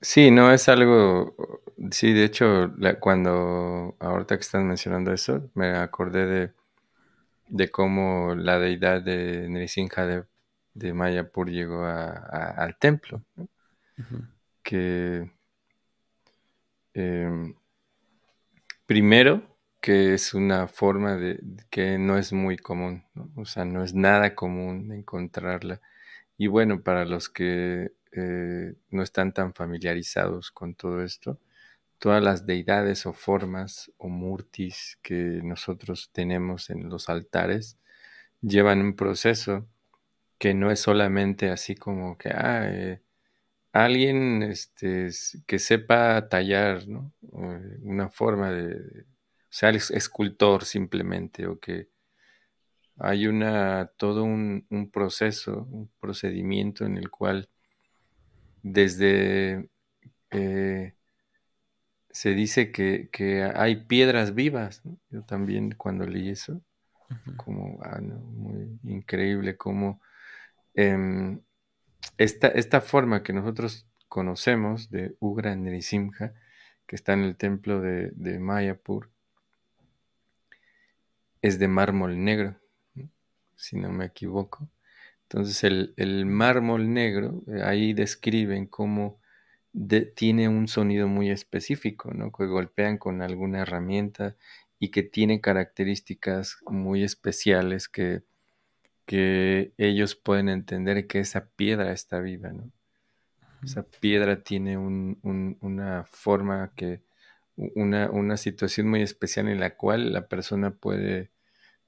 Sí, 0.01 0.29
no 0.29 0.51
es 0.51 0.69
algo, 0.69 1.35
sí, 1.91 2.13
de 2.13 2.25
hecho, 2.25 2.71
cuando 2.99 3.95
ahorita 3.99 4.35
que 4.37 4.41
están 4.41 4.67
mencionando 4.67 5.11
eso, 5.13 5.49
me 5.55 5.69
acordé 5.77 6.25
de, 6.27 6.53
de 7.49 7.69
cómo 7.71 8.35
la 8.35 8.59
deidad 8.59 9.01
de 9.03 9.49
Nrisimha 9.49 10.05
de, 10.07 10.25
de 10.75 10.93
Mayapur 10.93 11.49
llegó 11.51 11.85
al 11.85 12.77
templo, 12.79 13.23
que 14.63 15.29
em, 16.95 17.55
primero 18.85 19.43
que 19.81 20.13
es 20.15 20.33
una 20.33 20.67
forma 20.67 21.15
de 21.15 21.39
que 21.69 21.97
no 21.99 22.17
es 22.17 22.33
muy 22.33 22.57
común, 22.57 23.03
o 23.35 23.45
sea, 23.45 23.63
no 23.65 23.83
es 23.83 23.93
nada 23.93 24.33
común 24.33 24.91
encontrarla 24.91 25.79
y 26.37 26.47
bueno, 26.47 26.83
para 26.83 27.05
los 27.05 27.29
que 27.29 27.91
eh, 28.11 28.73
no 28.89 29.03
están 29.03 29.33
tan 29.33 29.53
familiarizados 29.53 30.51
con 30.51 30.75
todo 30.75 31.03
esto, 31.03 31.39
todas 31.99 32.23
las 32.23 32.45
deidades 32.45 33.05
o 33.05 33.13
formas 33.13 33.91
o 33.97 34.09
murtis 34.09 34.99
que 35.01 35.41
nosotros 35.43 36.11
tenemos 36.13 36.69
en 36.69 36.89
los 36.89 37.09
altares 37.09 37.79
llevan 38.41 38.81
un 38.81 38.95
proceso 38.95 39.67
que 40.37 40.53
no 40.53 40.71
es 40.71 40.81
solamente 40.81 41.49
así 41.49 41.75
como 41.75 42.17
que 42.17 42.29
ah, 42.29 42.67
eh, 42.69 43.01
alguien 43.73 44.43
este, 44.43 45.09
que 45.45 45.59
sepa 45.59 46.29
tallar, 46.29 46.87
¿no? 46.87 47.13
una 47.81 48.09
forma 48.09 48.51
de, 48.51 49.01
o 49.05 49.05
sea, 49.49 49.69
escultor 49.71 50.63
simplemente, 50.65 51.47
o 51.47 51.59
que 51.59 51.89
hay 52.97 53.27
una, 53.27 53.91
todo 53.97 54.23
un, 54.23 54.89
proceso, 54.91 55.67
un 55.69 55.89
procedimiento 55.99 56.85
en 56.85 56.97
el 56.97 57.09
cual 57.09 57.49
desde 58.63 59.69
eh, 60.31 60.93
se 62.09 62.29
dice 62.33 62.71
que, 62.71 63.09
hay 63.55 63.75
piedras 63.75 64.33
vivas. 64.33 64.81
Yo 65.09 65.23
también 65.23 65.75
cuando 65.77 66.05
leí 66.07 66.29
eso, 66.29 66.61
como 67.37 67.79
ah, 67.83 67.99
muy 68.01 68.79
increíble 68.83 69.57
como 69.57 70.01
em, 70.73 71.41
esta, 72.17 72.47
esta, 72.47 72.81
forma 72.81 73.23
que 73.23 73.33
nosotros 73.33 73.87
conocemos 74.07 74.89
de 74.89 75.15
Ugra 75.19 75.55
Nrisimha, 75.55 76.33
que 76.87 76.95
está 76.95 77.13
en 77.13 77.23
el 77.23 77.35
templo 77.35 77.81
de, 77.81 78.11
de 78.11 78.39
Mayapur, 78.39 79.09
es 81.41 81.59
de 81.59 81.67
mármol 81.67 82.23
negro 82.23 82.57
si 83.55 83.77
no 83.77 83.91
me 83.91 84.05
equivoco. 84.05 84.69
Entonces 85.23 85.63
el, 85.63 86.25
mármol 86.25 86.93
negro, 86.93 87.43
eh, 87.47 87.61
ahí 87.63 87.93
describen 87.93 88.67
cómo 88.67 89.19
tiene 90.15 90.47
un 90.47 90.67
sonido 90.67 91.07
muy 91.07 91.31
específico, 91.31 92.13
¿no? 92.13 92.31
que 92.31 92.45
golpean 92.45 92.97
con 92.97 93.21
alguna 93.21 93.61
herramienta 93.61 94.35
y 94.79 94.89
que 94.89 95.03
tiene 95.03 95.41
características 95.41 96.57
muy 96.67 97.03
especiales 97.03 97.89
que, 97.89 98.23
que 99.05 99.73
ellos 99.77 100.15
pueden 100.15 100.47
entender 100.49 101.07
que 101.07 101.19
esa 101.19 101.49
piedra 101.49 101.91
está 101.91 102.19
viva. 102.19 102.53
¿no? 102.53 102.71
Esa 103.63 103.83
piedra 103.83 104.43
tiene 104.43 104.77
una 104.77 106.05
forma 106.05 106.71
que, 106.75 107.01
una, 107.57 108.09
una 108.11 108.37
situación 108.37 108.87
muy 108.87 109.01
especial 109.01 109.49
en 109.49 109.59
la 109.59 109.75
cual 109.75 110.13
la 110.13 110.27
persona 110.27 110.71
puede 110.71 111.31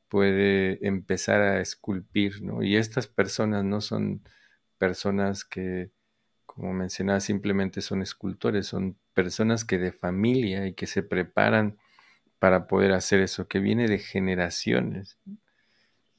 puede 0.09 0.85
empezar 0.87 1.41
a 1.41 1.61
esculpir, 1.61 2.41
¿no? 2.41 2.63
Y 2.63 2.77
estas 2.77 3.07
personas 3.07 3.63
no 3.63 3.81
son 3.81 4.21
personas 4.77 5.45
que, 5.45 5.91
como 6.45 6.73
mencionaba, 6.73 7.19
simplemente 7.19 7.81
son 7.81 8.01
escultores, 8.01 8.67
son 8.67 8.97
personas 9.13 9.65
que 9.65 9.77
de 9.77 9.91
familia 9.91 10.67
y 10.67 10.73
que 10.73 10.87
se 10.87 11.03
preparan 11.03 11.77
para 12.39 12.67
poder 12.67 12.93
hacer 12.93 13.19
eso, 13.21 13.47
que 13.47 13.59
viene 13.59 13.87
de 13.87 13.99
generaciones. 13.99 15.17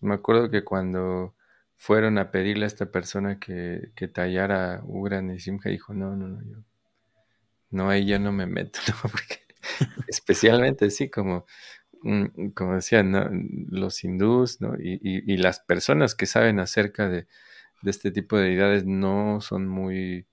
Me 0.00 0.14
acuerdo 0.14 0.50
que 0.50 0.64
cuando 0.64 1.34
fueron 1.76 2.18
a 2.18 2.30
pedirle 2.30 2.64
a 2.64 2.68
esta 2.68 2.90
persona 2.90 3.38
que, 3.38 3.92
que 3.94 4.08
tallara 4.08 4.82
Ugran 4.84 5.30
y 5.30 5.38
Simha, 5.38 5.60
dijo, 5.66 5.94
no, 5.94 6.16
no, 6.16 6.28
no, 6.28 6.42
yo, 6.42 6.64
no, 7.70 7.90
ahí 7.90 8.06
ya 8.06 8.18
no 8.18 8.32
me 8.32 8.46
meto, 8.46 8.80
porque 9.02 9.48
especialmente 10.08 10.90
sí, 10.90 11.08
como, 11.08 11.46
como 12.54 12.74
decían, 12.74 13.66
los 13.68 14.04
hindús 14.04 14.60
¿no? 14.60 14.74
y, 14.76 14.98
y, 15.02 15.36
las 15.36 15.60
personas 15.60 16.14
que 16.14 16.26
saben 16.26 16.60
acerca 16.60 17.08
de, 17.08 17.26
de, 17.82 17.90
este 17.90 18.10
tipo 18.10 18.36
de 18.36 18.50
deidades 18.50 18.84
no 18.86 19.40
son 19.40 19.68
muy 19.68 20.26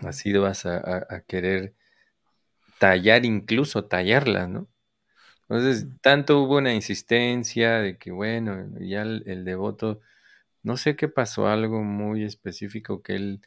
asiduas 0.00 0.66
a, 0.66 1.06
a, 1.08 1.20
querer 1.26 1.74
tallar, 2.78 3.24
incluso 3.24 3.86
tallarlas, 3.86 4.48
¿no? 4.48 4.68
Entonces, 5.48 5.86
tanto 6.00 6.42
hubo 6.42 6.56
una 6.58 6.74
insistencia 6.74 7.78
de 7.78 7.98
que, 7.98 8.10
bueno, 8.10 8.68
ya 8.80 9.02
el, 9.02 9.44
devoto, 9.44 10.00
no 10.62 10.76
sé 10.76 10.96
qué 10.96 11.08
pasó, 11.08 11.46
algo 11.48 11.82
muy 11.82 12.24
específico 12.24 13.02
que 13.02 13.14
él 13.14 13.40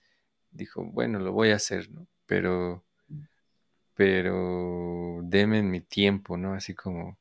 dijo, 0.51 0.85
bueno, 0.85 1.19
lo 1.19 1.33
voy 1.33 1.51
a 1.51 1.55
hacer, 1.57 1.91
¿no? 1.91 2.07
Pero, 2.25 2.85
pero 3.99 5.19
deme 5.23 5.61
mi 5.61 5.81
tiempo, 5.81 6.37
¿no? 6.37 6.53
Así 6.53 6.73
como, 6.73 7.17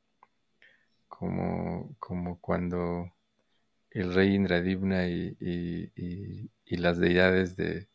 como, 1.08 1.96
como 1.98 2.40
cuando 2.40 3.12
el 3.90 4.14
rey 4.14 4.36
Indradivna 4.36 5.08
y, 5.08 5.36
y, 5.40 6.50
y, 6.64 6.76
las 6.76 6.98
deidades 7.00 7.56
de 7.56 7.88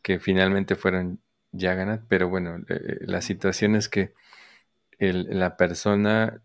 que 0.00 0.20
finalmente 0.20 0.74
fueron 0.74 1.20
Yaganat, 1.52 2.04
pero 2.08 2.30
bueno, 2.30 2.64
eh, 2.70 3.00
la 3.02 3.20
situación 3.20 3.76
es 3.76 3.90
que 3.90 4.14
la 4.98 5.58
persona 5.58 6.40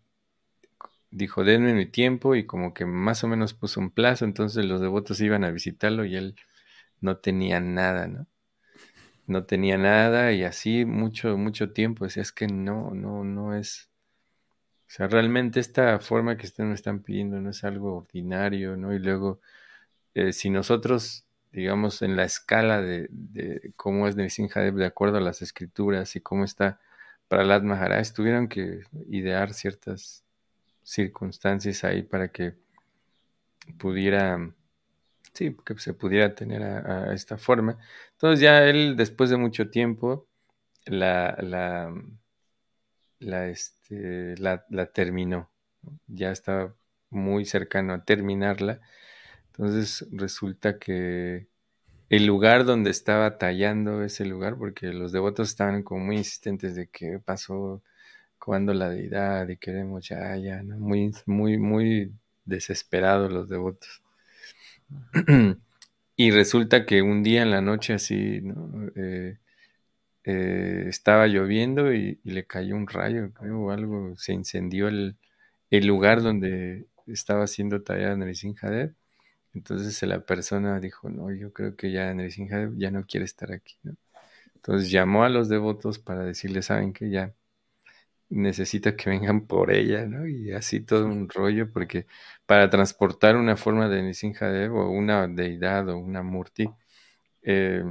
dijo, 1.10 1.44
denme 1.44 1.72
mi 1.72 1.86
tiempo 1.86 2.34
y 2.34 2.44
como 2.44 2.74
que 2.74 2.84
más 2.84 3.24
o 3.24 3.28
menos 3.28 3.54
puso 3.54 3.80
un 3.80 3.90
plazo, 3.90 4.26
entonces 4.26 4.66
los 4.66 4.82
devotos 4.82 5.18
iban 5.22 5.44
a 5.44 5.50
visitarlo 5.50 6.04
y 6.04 6.14
él 6.14 6.36
no 7.00 7.16
tenía 7.16 7.58
nada, 7.60 8.06
¿no? 8.06 8.26
No 9.28 9.44
tenía 9.44 9.78
nada 9.78 10.32
y 10.32 10.44
así 10.44 10.84
mucho, 10.84 11.36
mucho 11.38 11.72
tiempo. 11.72 12.04
Decía, 12.04 12.22
es 12.22 12.32
que 12.32 12.48
no, 12.48 12.90
no, 12.92 13.24
no 13.24 13.54
es... 13.54 13.90
O 14.88 14.90
sea, 14.90 15.06
realmente 15.08 15.60
esta 15.60 16.00
forma 16.00 16.36
que 16.36 16.46
ustedes 16.46 16.68
me 16.68 16.74
están 16.74 17.00
pidiendo 17.02 17.40
no 17.40 17.50
es 17.50 17.62
algo 17.64 17.96
ordinario, 17.98 18.76
¿no? 18.76 18.94
Y 18.94 18.98
luego, 18.98 19.40
eh, 20.14 20.32
si 20.32 20.50
nosotros, 20.50 21.26
digamos, 21.52 22.02
en 22.02 22.16
la 22.16 22.24
escala 22.24 22.80
de, 22.82 23.08
de 23.10 23.72
cómo 23.76 24.08
es 24.08 24.16
Nrisimhadev 24.16 24.74
de 24.76 24.86
acuerdo 24.86 25.18
a 25.18 25.20
las 25.20 25.42
escrituras 25.42 26.16
y 26.16 26.20
cómo 26.20 26.44
está 26.44 26.80
para 27.28 27.44
las 27.44 27.62
Maharaj 27.62 28.12
tuvieron 28.12 28.48
que 28.48 28.82
idear 29.08 29.52
ciertas 29.54 30.24
circunstancias 30.82 31.84
ahí 31.84 32.02
para 32.02 32.28
que 32.28 32.54
pudiera, 33.78 34.50
sí, 35.38 35.56
que 35.64 35.78
se 35.78 35.94
pudiera 35.94 36.34
tener 36.34 36.62
a, 36.62 37.14
esta 37.14 37.38
forma. 37.38 37.78
Entonces 38.12 38.40
ya 38.40 38.64
él, 38.64 38.96
después 38.96 39.30
de 39.30 39.36
mucho 39.36 39.70
tiempo, 39.70 40.28
la, 40.86 41.36
la, 41.40 41.94
la, 43.20 43.48
este, 43.48 44.36
la, 44.38 44.64
la 44.70 44.86
terminó. 44.86 45.50
Ya 46.08 46.32
estaba 46.32 46.74
muy 47.10 47.44
cercano 47.44 47.94
a 47.94 48.04
terminarla. 48.04 48.80
Entonces 49.52 50.06
resulta 50.12 50.78
que 50.78 51.48
el 52.10 52.26
lugar 52.26 52.64
donde 52.64 52.90
estaba 52.90 53.38
tallando 53.38 54.02
ese 54.04 54.24
lugar, 54.26 54.56
porque 54.58 54.88
los 54.92 55.12
devotos 55.12 55.50
estaban 55.50 55.82
como 55.82 56.04
muy 56.06 56.18
insistentes 56.18 56.74
de 56.74 56.88
qué 56.88 57.20
pasó, 57.24 57.82
cuando 58.38 58.74
la 58.74 58.88
deidad 58.90 59.48
y 59.48 59.56
queremos 59.58 60.08
ya, 60.08 60.36
ya, 60.36 60.62
¿no? 60.62 60.78
Muy, 60.78 61.12
muy, 61.26 61.58
muy 61.58 62.12
desesperados 62.46 63.32
los 63.32 63.48
devotos. 63.48 64.02
y 66.16 66.30
resulta 66.30 66.86
que 66.86 67.02
un 67.02 67.22
día 67.22 67.42
en 67.42 67.50
la 67.50 67.60
noche 67.60 67.94
así, 67.94 68.40
¿no? 68.42 68.88
Eh, 68.96 69.38
eh, 70.24 70.84
estaba 70.88 71.26
lloviendo 71.26 71.92
y, 71.92 72.20
le 72.24 72.46
cayó 72.46 72.76
un 72.76 72.86
rayo, 72.86 73.32
creo, 73.32 73.60
o 73.60 73.70
algo, 73.70 74.16
se 74.16 74.32
incendió 74.32 74.88
el, 74.88 75.16
el 75.70 75.86
lugar 75.86 76.22
donde 76.22 76.86
estaba 77.06 77.46
siendo 77.46 77.82
tallada 77.82 78.16
Nrisimhadev 78.16 78.94
entonces 79.54 80.00
la 80.02 80.20
persona 80.24 80.78
dijo, 80.80 81.08
no, 81.10 81.32
yo 81.32 81.52
creo 81.52 81.76
que 81.76 81.90
ya 81.90 82.12
Nrisimha 82.14 82.70
ya 82.76 82.90
no 82.90 83.04
quiere 83.06 83.24
estar 83.24 83.52
aquí. 83.52 83.76
Entonces 84.54 84.90
llamó 84.90 85.24
a 85.24 85.28
los 85.28 85.48
devotos 85.48 85.98
para 85.98 86.24
decirles, 86.24 86.66
saben 86.66 86.92
que 86.92 87.10
ya 87.10 87.34
necesita 88.30 88.96
que 88.96 89.10
vengan 89.10 89.46
por 89.46 89.72
ella, 89.72 90.06
¿no? 90.06 90.26
Y 90.26 90.52
así 90.52 90.80
todo 90.80 91.06
un 91.06 91.28
rollo, 91.28 91.72
porque 91.72 92.06
para 92.46 92.70
transportar 92.70 93.36
una 93.36 93.56
forma 93.56 93.88
de 93.88 94.02
Nrisimhadev 94.02 94.74
o 94.74 94.90
una 94.90 95.26
deidad 95.28 95.88
o 95.88 95.98
una 95.98 96.22
murti, 96.22 96.68
eh, 97.42 97.84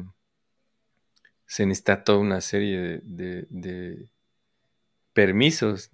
se 1.45 1.65
necesita 1.65 2.03
toda 2.03 2.19
una 2.19 2.41
serie 2.41 3.01
de, 3.03 4.09
permisos. 5.13 5.89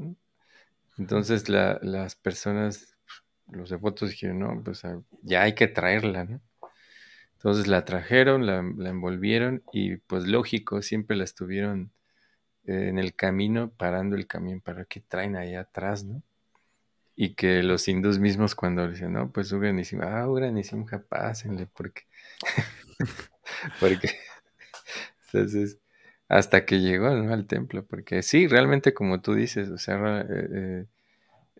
Entonces 0.97 1.47
las 1.49 2.15
personas 2.15 2.93
los 3.51 3.69
devotos 3.69 4.09
dijeron, 4.09 4.39
no, 4.39 4.63
pues 4.63 4.83
ah, 4.85 5.01
ya 5.21 5.43
hay 5.43 5.53
que 5.53 5.67
traerla, 5.67 6.25
¿no? 6.25 6.41
Entonces 7.35 7.67
la 7.67 7.83
trajeron, 7.85 8.45
la, 8.45 8.59
envolvieron 8.89 9.63
y 9.73 9.97
pues 9.97 10.27
lógico, 10.27 10.81
siempre 10.81 11.17
la 11.17 11.25
estuvieron 11.25 11.91
eh, 12.65 12.89
en 12.89 12.99
el 12.99 13.15
camino, 13.15 13.71
parando 13.71 14.15
el 14.15 14.27
camión 14.27 14.61
para 14.61 14.85
que 14.85 14.99
traen 15.01 15.35
ahí 15.35 15.55
atrás, 15.55 16.03
¿no? 16.03 16.21
Y 17.15 17.35
que 17.35 17.63
los 17.63 17.87
hindús 17.87 18.19
mismos 18.19 18.55
cuando 18.55 18.87
dicen, 18.89 19.13
no, 19.13 19.31
pues 19.31 19.51
Ugranísima, 19.51 20.21
ah, 20.21 20.27
Ugranísima, 20.27 20.85
pásenle, 21.07 21.67
porque, 21.67 22.03
porque, 23.79 24.09
entonces, 25.27 25.79
hasta 26.27 26.65
que 26.65 26.79
llegó 26.79 27.07
al 27.07 27.45
templo, 27.47 27.85
porque 27.85 28.23
sí, 28.23 28.47
realmente 28.47 28.93
como 28.93 29.21
tú 29.21 29.35
dices, 29.35 29.69
o 29.69 29.77
sea, 29.77 30.21
eh, 30.21 30.25
eh 30.29 30.85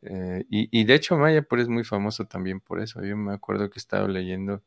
eh, 0.05 0.45
y, 0.49 0.83
de 0.83 0.95
hecho 0.95 1.17
Mayapur 1.17 1.59
es 1.61 1.69
muy 1.69 1.83
famoso 1.83 2.25
también 2.25 2.59
por 2.59 2.81
eso. 2.81 3.03
Yo 3.03 3.15
me 3.17 3.33
acuerdo 3.33 3.69
que 3.69 3.79
estaba 3.79 4.07
leyendo 4.07 4.61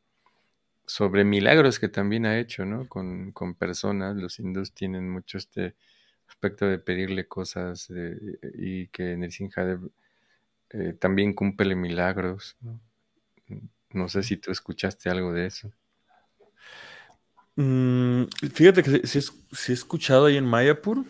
sobre 0.85 1.25
milagros 1.25 1.79
que 1.79 1.89
también 1.89 2.25
ha 2.25 2.39
hecho, 2.39 2.65
¿no? 2.65 2.87
Con, 2.89 3.33
personas. 3.59 4.17
Los 4.17 4.39
hindús 4.39 4.73
tienen 4.73 5.09
mucho 5.09 5.37
este 5.37 5.75
aspecto 6.27 6.65
de 6.65 6.79
pedirle 6.79 7.27
cosas 7.27 7.91
y 8.55 8.87
que 8.87 9.13
en 9.13 9.23
el 9.23 9.31
eh, 10.69 10.93
también 10.99 11.33
cumple 11.33 11.75
milagros. 11.75 12.57
¿no? 13.91 14.09
sé 14.09 14.23
si 14.23 14.37
tú 14.37 14.51
escuchaste 14.51 15.09
algo 15.09 15.33
de 15.33 15.45
eso. 15.45 15.71
Mm, 17.55 18.25
fíjate 18.53 18.83
que 18.83 19.07
sí, 19.07 19.19
he 19.69 19.73
escuchado 19.73 20.25
ahí 20.25 20.37
en 20.37 20.45
Mayapur. 20.45 21.03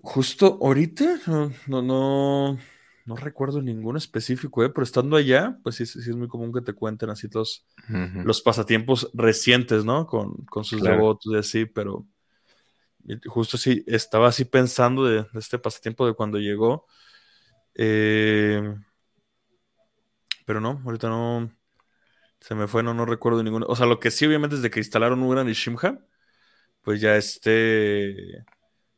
Justo 0.00 0.58
ahorita 0.62 1.20
no, 1.26 1.82
no, 1.82 2.58
no, 3.04 3.16
recuerdo 3.16 3.60
ninguno 3.60 3.98
específico, 3.98 4.64
¿eh? 4.64 4.70
pero 4.70 4.84
estando 4.84 5.16
allá, 5.16 5.58
pues 5.64 5.74
sí, 5.74 5.84
sí, 5.84 5.98
es 5.98 6.16
muy 6.16 6.28
común 6.28 6.52
que 6.52 6.60
te 6.60 6.72
cuenten 6.72 7.10
así 7.10 7.28
los, 7.32 7.66
los 7.88 8.40
pasatiempos 8.40 9.10
recientes, 9.12 9.84
¿no? 9.84 10.06
Con, 10.06 10.36
con 10.46 10.64
sus 10.64 10.80
devotos 10.80 11.32
y 11.34 11.36
así, 11.36 11.66
pero 11.66 12.06
justo 13.26 13.58
sí, 13.58 13.84
estaba 13.86 14.28
así 14.28 14.44
pensando 14.44 15.04
de, 15.04 15.26
este 15.34 15.58
pasatiempo 15.58 16.06
de 16.06 16.14
cuando 16.14 16.38
llegó. 16.38 16.86
Eh, 17.74 18.74
pero 20.46 20.60
no, 20.60 20.80
ahorita 20.84 21.08
no. 21.08 21.50
Se 22.40 22.54
me 22.54 22.68
fue, 22.68 22.82
no, 22.82 22.94
no 22.94 23.04
recuerdo 23.04 23.42
ninguno. 23.42 23.66
O 23.68 23.76
sea, 23.76 23.86
lo 23.86 24.00
que 24.00 24.10
sí, 24.10 24.26
obviamente, 24.26 24.56
desde 24.56 24.70
que 24.70 24.80
instalaron 24.80 25.22
Uran 25.22 25.48
y 25.48 25.52
Shimha, 25.52 25.98
pues 26.82 27.00
ya 27.00 27.16
este 27.16 28.44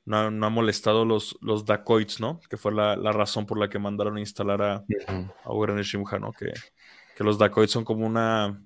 no, 0.04 0.46
ha 0.46 0.50
molestado 0.50 1.04
los, 1.04 1.38
los 1.40 1.64
dacoits, 1.64 2.20
¿no? 2.20 2.40
Que 2.48 2.56
fue 2.56 2.72
la, 2.72 2.96
razón 2.96 3.46
por 3.46 3.58
la 3.58 3.68
que 3.68 3.78
mandaron 3.78 4.16
a 4.16 4.20
instalar 4.20 4.62
a, 4.62 4.84
uh 5.46 5.82
Shimha, 5.82 6.18
¿no? 6.18 6.32
Que, 6.32 6.52
los 7.22 7.38
dacoits 7.38 7.72
son 7.72 7.84
como 7.84 8.06
una 8.06 8.62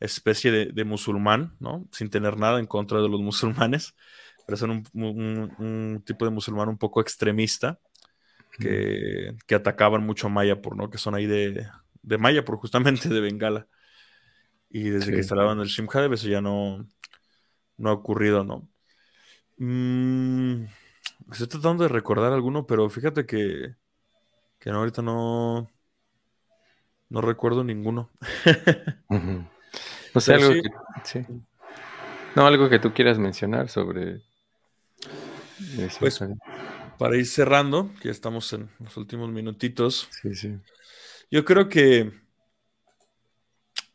especie 0.00 0.50
de, 0.50 0.84
musulmán, 0.84 1.56
¿no? 1.60 1.86
Sin 1.90 2.10
tener 2.10 2.36
nada 2.38 2.58
en 2.58 2.66
contra 2.66 3.00
de 3.00 3.08
los 3.08 3.20
musulmanes, 3.20 3.94
pero 4.46 4.56
son 4.56 4.84
un, 4.92 6.02
tipo 6.04 6.24
de 6.24 6.30
musulmán 6.30 6.68
un 6.68 6.78
poco 6.78 7.00
extremista 7.00 7.78
que, 8.58 9.34
atacaban 9.54 10.04
mucho 10.04 10.26
a 10.26 10.30
Mayapur, 10.30 10.76
¿no? 10.76 10.90
Que 10.90 10.98
son 10.98 11.14
ahí 11.14 11.26
de, 11.26 11.66
de 12.02 12.18
Mayapur, 12.18 12.56
justamente 12.56 13.08
de 13.08 13.20
Bengala. 13.20 13.66
Y 14.68 14.90
desde 14.90 15.12
que 15.12 15.18
instalaban 15.18 15.60
el 15.60 15.68
Shimha, 15.68 16.06
eso 16.12 16.28
ya 16.28 16.40
no, 16.40 16.86
no 17.76 17.90
ha 17.90 17.92
ocurrido, 17.92 18.44
¿no? 18.44 18.68
Mm, 19.58 20.64
estoy 21.30 21.46
tratando 21.46 21.84
de 21.84 21.88
recordar 21.88 22.32
alguno, 22.32 22.66
pero 22.66 22.90
fíjate 22.90 23.24
que, 23.24 23.76
que 24.58 24.70
ahorita 24.70 25.00
no, 25.00 25.70
no 27.08 27.20
recuerdo 27.20 27.62
ninguno. 27.62 28.10
No 30.14 30.20
sé, 30.20 30.34
algo 30.34 30.50
que, 30.50 30.62
sí. 31.04 31.26
No, 32.34 32.46
algo 32.46 32.68
que 32.68 32.78
tú 32.78 32.92
quieras 32.92 33.18
mencionar 33.18 33.68
sobre... 33.68 34.22
Pues, 35.98 36.20
para 36.98 37.16
ir 37.16 37.26
cerrando, 37.26 37.90
que 38.00 38.10
estamos 38.10 38.52
en 38.52 38.70
los 38.78 38.96
últimos 38.96 39.30
minutitos. 39.30 40.08
Sí, 40.22 40.34
sí. 40.34 40.56
Yo 41.30 41.44
creo 41.44 41.68
que 41.68 42.12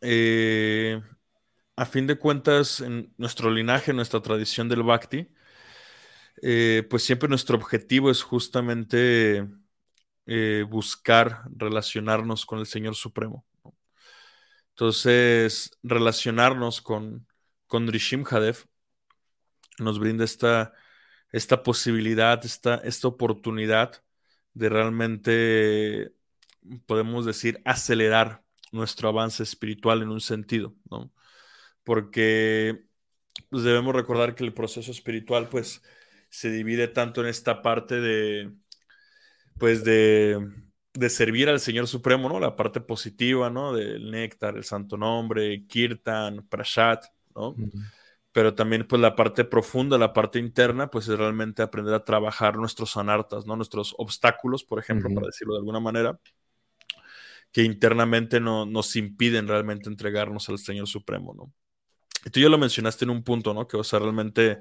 eh, 0.02 1.02
a 1.76 1.86
fin 1.86 2.08
de 2.08 2.18
cuentas, 2.18 2.82
en 2.82 3.14
nuestro 3.18 3.50
linaje, 3.52 3.94
nuestra 3.94 4.22
tradición 4.22 4.68
del 4.68 4.84
Bhakti, 4.84 5.30
eh, 6.42 6.86
pues 6.90 7.04
siempre 7.04 7.30
nuestro 7.30 7.58
objetivo 7.58 8.12
es 8.12 8.22
justamente 8.22 9.48
eh, 10.26 10.66
buscar 10.70 11.44
relacionarnos 11.56 12.46
con 12.46 12.60
el 12.60 12.66
Señor 12.66 12.96
Supremo. 12.96 13.46
Entonces, 14.80 15.78
relacionarnos 15.84 16.82
con, 16.82 17.28
con 17.68 17.86
Rishim 17.90 18.24
Hadev 18.26 18.64
nos 19.78 20.00
brinda 20.00 20.24
esta, 20.24 20.72
esta 21.34 21.64
posibilidad, 21.64 22.46
esta, 22.46 22.76
esta 22.76 23.10
oportunidad 23.10 24.02
de 24.54 24.70
realmente, 24.70 26.14
podemos 26.86 27.26
decir, 27.26 27.62
acelerar 27.66 28.42
nuestro 28.72 29.10
avance 29.10 29.44
espiritual 29.44 30.02
en 30.02 30.12
un 30.12 30.22
sentido, 30.22 30.74
¿no? 30.90 31.12
porque 31.84 32.86
pues, 33.50 33.64
debemos 33.64 33.94
recordar 33.94 34.34
que 34.34 34.46
el 34.46 34.54
proceso 34.54 34.92
espiritual 34.92 35.50
pues 35.50 35.82
se 36.30 36.52
divide 36.52 36.88
tanto 36.88 37.20
en 37.20 37.28
esta 37.28 37.62
parte 37.62 38.00
de 38.00 38.54
pues 39.58 39.84
de, 39.84 40.69
servir 41.10 41.50
al 41.50 41.60
Señor 41.60 41.88
Supremo, 41.88 42.30
¿no? 42.30 42.40
La 42.40 42.56
parte 42.56 42.82
positiva, 42.82 43.50
¿no? 43.50 43.74
Del 43.74 44.10
néctar, 44.12 44.58
el 44.58 44.64
santo 44.64 44.98
nombre, 44.98 45.66
kirtan, 45.68 46.48
prashat, 46.48 47.06
¿no? 47.36 47.56
Pero 48.32 48.54
también 48.54 48.88
pues 48.88 49.02
la 49.02 49.16
parte 49.16 49.44
profunda, 49.44 49.98
la 49.98 50.14
parte 50.14 50.40
interna, 50.40 50.90
pues 50.90 51.08
es 51.08 51.18
realmente 51.18 51.62
aprender 51.62 51.94
a 51.94 52.04
trabajar 52.04 52.58
nuestros 52.58 52.98
anartas, 52.98 53.46
¿no? 53.46 53.56
Nuestros 53.56 53.96
obstáculos, 53.98 54.64
por 54.64 54.80
ejemplo, 54.80 55.10
para 55.14 55.28
decirlo 55.28 55.54
de 55.54 55.60
alguna 55.60 55.80
manera, 55.80 56.20
que 57.52 57.64
internamente 57.64 58.40
no, 58.40 58.66
nos 58.66 58.96
impiden 58.96 59.48
realmente 59.48 59.90
entregarnos 59.90 60.50
al 60.50 60.60
Señor 60.60 60.88
Supremo, 60.88 61.34
¿no? 61.34 61.54
Y 62.26 62.30
tú 62.32 62.40
ya 62.40 62.50
lo 62.50 62.58
mencionaste 62.58 63.06
en 63.06 63.12
un 63.12 63.24
punto, 63.24 63.54
¿no? 63.54 63.68
Que, 63.68 63.78
o 63.78 63.84
sea, 63.84 64.00
realmente 64.00 64.60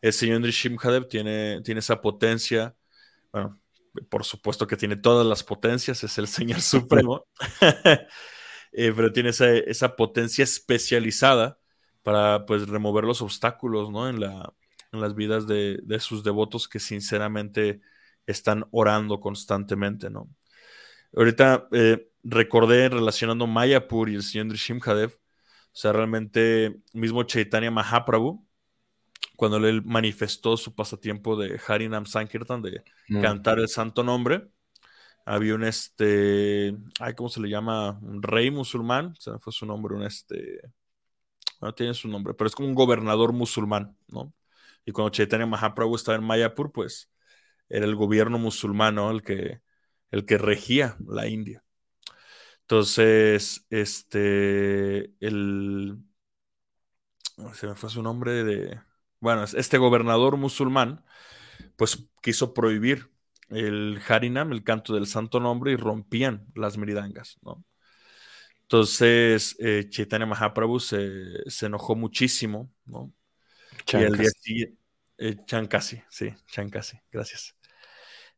el 0.00 0.12
señor 0.12 0.40
Nrishim 0.40 0.76
tiene, 1.08 1.62
tiene 1.62 1.78
esa 1.80 2.00
potencia, 2.00 2.76
bueno, 3.32 3.60
por 4.08 4.24
supuesto 4.24 4.66
que 4.66 4.76
tiene 4.76 4.96
todas 4.96 5.26
las 5.26 5.42
potencias, 5.42 6.04
es 6.04 6.18
el 6.18 6.28
Señor 6.28 6.60
Supremo, 6.60 7.26
eh, 8.72 8.92
pero 8.94 9.12
tiene 9.12 9.30
esa, 9.30 9.96
potencia 9.96 10.44
especializada 10.44 11.58
para, 12.02 12.46
pues, 12.46 12.68
remover 12.68 13.04
los 13.04 13.22
obstáculos, 13.22 13.90
¿no? 13.90 14.08
En, 14.08 14.20
la, 14.20 14.52
en 14.92 15.00
las 15.00 15.14
vidas 15.14 15.46
de, 15.46 15.80
sus 16.00 16.24
devotos 16.24 16.68
que 16.68 16.80
sinceramente 16.80 17.80
están 18.26 18.64
orando 18.70 19.20
constantemente, 19.20 20.10
¿no? 20.10 20.28
Ahorita 21.16 21.68
eh, 21.72 22.10
recordé 22.24 22.88
relacionando 22.88 23.46
Mayapur 23.46 24.08
y 24.08 24.16
el 24.16 24.22
señor 24.22 24.46
Nrishim 24.46 24.80
o 25.74 25.76
sea, 25.76 25.92
realmente 25.92 26.80
mismo 26.92 27.24
Chaitanya 27.24 27.70
Mahaprabhu, 27.70 28.43
cuando 29.36 29.56
él 29.58 29.82
manifestó 29.84 30.56
su 30.56 30.74
pasatiempo 30.74 31.36
de 31.36 31.60
Harinam 31.66 32.06
Sankirtan, 32.06 32.62
de 32.62 32.82
cantar 33.20 33.58
el 33.58 33.68
santo 33.68 34.02
nombre, 34.02 34.48
había 35.24 35.54
un 35.54 35.64
este, 35.64 36.76
ay, 37.00 37.14
¿cómo 37.14 37.28
se 37.28 37.40
le 37.40 37.48
llama? 37.48 37.98
Un 38.02 38.22
rey 38.22 38.50
musulmán, 38.50 39.06
o 39.16 39.20
sea, 39.20 39.38
fue 39.38 39.52
su 39.52 39.66
nombre, 39.66 39.94
un 39.94 40.02
este, 40.02 40.60
no 41.60 41.74
tiene 41.74 41.94
su 41.94 42.08
nombre, 42.08 42.34
pero 42.34 42.48
es 42.48 42.54
como 42.54 42.68
un 42.68 42.74
gobernador 42.74 43.32
musulmán, 43.32 43.96
¿no? 44.08 44.32
Y 44.84 44.92
cuando 44.92 45.10
Chaitanya 45.10 45.46
Mahaprabhu 45.46 45.96
estaba 45.96 46.18
en 46.18 46.24
Mayapur, 46.24 46.72
pues 46.72 47.10
era 47.68 47.86
el 47.86 47.96
gobierno 47.96 48.38
musulmán, 48.38 48.96
¿no? 48.96 49.10
El 49.10 49.22
que, 49.22 49.60
el 50.10 50.26
que 50.26 50.38
regía 50.38 50.96
la 51.06 51.26
India. 51.28 51.64
Entonces, 52.62 53.66
este, 53.70 55.12
el, 55.20 55.98
se 57.54 57.66
me 57.66 57.74
fue 57.74 57.90
su 57.90 58.02
nombre 58.02 58.44
de, 58.44 58.80
bueno, 59.24 59.44
este 59.44 59.78
gobernador 59.78 60.36
musulmán, 60.36 61.02
pues 61.76 62.10
quiso 62.20 62.52
prohibir 62.52 63.08
el 63.48 63.98
Harinam, 64.06 64.52
el 64.52 64.62
canto 64.62 64.92
del 64.92 65.06
santo 65.06 65.40
nombre, 65.40 65.72
y 65.72 65.76
rompían 65.76 66.46
las 66.54 66.76
meridangas, 66.76 67.38
¿no? 67.40 67.64
Entonces, 68.60 69.56
eh, 69.60 69.86
Chaitanya 69.88 70.26
Mahaprabhu 70.26 70.78
se, 70.78 71.42
enojó 71.62 71.96
muchísimo, 71.96 72.70
¿no? 72.84 73.14
Y 73.94 73.96
el 73.96 74.18
día 74.18 74.28
siguiente, 74.28 74.78
eh, 75.16 75.36
Chankasi, 75.46 76.02
sí, 76.10 76.34
Chankasi, 76.46 76.98
gracias. 77.10 77.56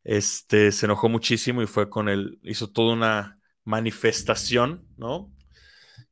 Este, 0.05 0.71
se 0.71 0.87
enojó 0.87 1.09
muchísimo 1.09 1.63
y 1.63 1.67
fue 1.67 1.91
con 1.91 2.09
él, 2.09 2.39
hizo 2.45 2.71
toda 2.71 2.95
una 2.95 3.41
manifestación, 3.65 4.87
¿no? 4.97 5.36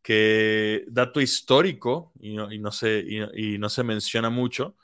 Que 0.05 0.85
dato 0.89 1.21
histórico, 1.21 2.13
y 2.21 2.35
no, 2.37 2.53
y 2.53 2.61
se, 2.73 3.05
y, 3.35 3.59
no 3.59 3.71
se 3.71 3.83
menciona 3.85 4.29
mucho, 4.29 4.77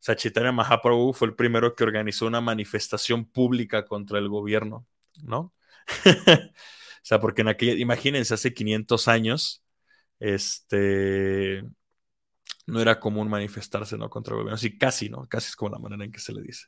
Sachitanya 0.00 0.52
Mahaprabhu 0.52 1.12
fue 1.12 1.28
el 1.28 1.34
primero 1.34 1.74
que 1.74 1.82
organizó 1.82 2.26
una 2.26 2.40
manifestación 2.40 3.24
pública 3.26 3.84
contra 3.84 4.20
el 4.20 4.28
gobierno, 4.28 4.86
¿no? 5.24 5.52
o 6.06 6.52
sea, 7.02 7.20
porque 7.20 7.42
en 7.42 7.48
aquella, 7.48 7.72
imagínense, 7.74 8.34
hace 8.34 8.54
500 8.54 9.08
años, 9.08 9.64
este, 10.20 11.64
no 12.66 12.80
era 12.80 13.00
común 13.00 13.28
manifestarse, 13.28 13.98
¿no? 13.98 14.08
Contra 14.10 14.34
el 14.34 14.42
gobierno, 14.42 14.58
sí, 14.58 14.78
casi, 14.78 15.08
¿no? 15.08 15.26
Casi 15.28 15.48
es 15.48 15.56
como 15.56 15.72
la 15.72 15.80
manera 15.80 16.04
en 16.04 16.12
que 16.12 16.20
se 16.20 16.32
le 16.32 16.42
dice. 16.42 16.66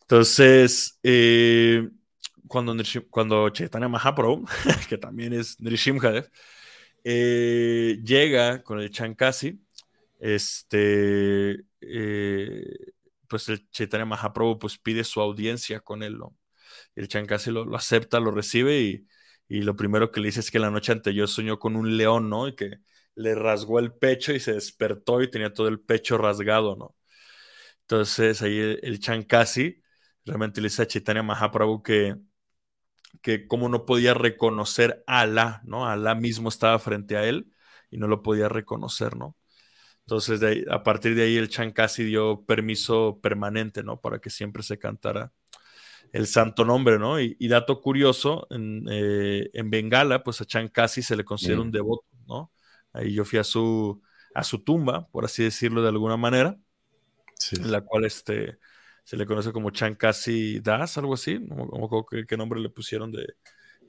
Entonces, 0.00 0.98
eh, 1.04 1.88
cuando, 2.48 2.74
cuando 3.10 3.50
Chaitanya 3.50 3.88
Mahaprabhu, 3.88 4.46
que 4.88 4.98
también 4.98 5.34
es 5.34 5.60
Nrishim 5.60 6.00
eh, 7.10 8.00
llega 8.04 8.62
con 8.62 8.80
el 8.80 8.90
Chankasi, 8.90 9.58
este, 10.20 11.64
eh, 11.80 12.76
pues 13.28 13.48
el 13.48 13.70
Chaitanya 13.70 14.04
Mahaprabhu 14.06 14.58
pues 14.58 14.78
pide 14.78 15.04
su 15.04 15.20
audiencia 15.22 15.80
con 15.80 16.02
él, 16.02 16.18
¿no? 16.18 16.36
El 16.94 17.08
Chankasi 17.08 17.50
lo, 17.50 17.74
acepta, 17.76 18.20
lo 18.20 18.30
recibe 18.30 18.80
y, 18.82 19.08
y, 19.48 19.62
lo 19.62 19.76
primero 19.76 20.10
que 20.12 20.20
le 20.20 20.28
dice 20.28 20.40
es 20.40 20.50
que 20.50 20.58
la 20.58 20.70
noche 20.70 20.92
anterior 20.92 21.28
soñó 21.28 21.58
con 21.58 21.76
un 21.76 21.96
león, 21.96 22.28
¿no? 22.30 22.48
Y 22.48 22.54
que 22.56 22.78
le 23.14 23.34
rasgó 23.34 23.78
el 23.78 23.92
pecho 23.94 24.32
y 24.34 24.40
se 24.40 24.52
despertó 24.54 25.22
y 25.22 25.30
tenía 25.30 25.52
todo 25.52 25.68
el 25.68 25.80
pecho 25.80 26.18
rasgado, 26.18 26.76
¿no? 26.76 26.96
Entonces 27.82 28.42
ahí 28.42 28.58
el, 28.58 28.80
el 28.82 29.00
Chankasi 29.00 29.82
realmente 30.24 30.60
le 30.60 30.68
dice 30.68 30.82
a 30.82 30.86
Chaitanya 30.86 31.22
Mahaprabhu 31.22 31.82
que, 31.82 32.16
que 33.22 33.46
como 33.46 33.68
no 33.68 33.86
podía 33.86 34.14
reconocer 34.14 35.04
a 35.06 35.20
Alá, 35.20 35.62
¿no? 35.64 35.86
Alá 35.86 36.14
mismo 36.14 36.48
estaba 36.48 36.78
frente 36.78 37.16
a 37.16 37.24
él 37.24 37.52
y 37.90 37.98
no 37.98 38.06
lo 38.08 38.22
podía 38.22 38.48
reconocer, 38.48 39.16
¿no? 39.16 39.36
Entonces, 40.00 40.40
a 40.70 40.82
partir 40.82 41.14
de 41.14 41.24
ahí 41.24 41.36
el 41.36 41.50
Chankasi 41.50 42.04
dio 42.04 42.44
permiso 42.46 43.20
permanente, 43.20 43.82
¿no? 43.82 44.00
Para 44.00 44.20
que 44.20 44.30
siempre 44.30 44.62
se 44.62 44.78
cantara 44.78 45.32
el 46.12 46.26
santo 46.26 46.64
nombre, 46.64 46.98
¿no? 46.98 47.20
Y, 47.20 47.36
dato 47.48 47.80
curioso, 47.82 48.46
en, 48.50 48.86
eh, 48.90 49.50
en, 49.52 49.70
Bengala, 49.70 50.22
pues 50.24 50.40
a 50.40 50.46
Chankasi 50.46 51.02
se 51.02 51.16
le 51.16 51.24
considera 51.24 51.60
un 51.60 51.70
devoto, 51.70 52.06
¿no? 52.26 52.50
Ahí 52.92 53.12
yo 53.12 53.24
fui 53.24 53.38
a 53.38 53.44
su, 53.44 54.00
a 54.34 54.44
su 54.44 54.64
tumba, 54.64 55.08
por 55.08 55.24
así 55.26 55.42
decirlo 55.42 55.82
de 55.82 55.88
alguna 55.88 56.16
manera, 56.16 56.56
en 57.52 57.70
la 57.70 57.82
cual 57.82 58.04
este, 58.06 58.58
se 59.08 59.16
le 59.16 59.24
conoce 59.24 59.52
como 59.52 59.70
Chankasi 59.70 60.60
Das, 60.60 60.98
algo 60.98 61.14
así, 61.14 61.38
no 61.38 62.06
qué, 62.28 62.36
nombre 62.36 62.60
le 62.60 62.68
pusieron 62.68 63.10
de, 63.10 63.36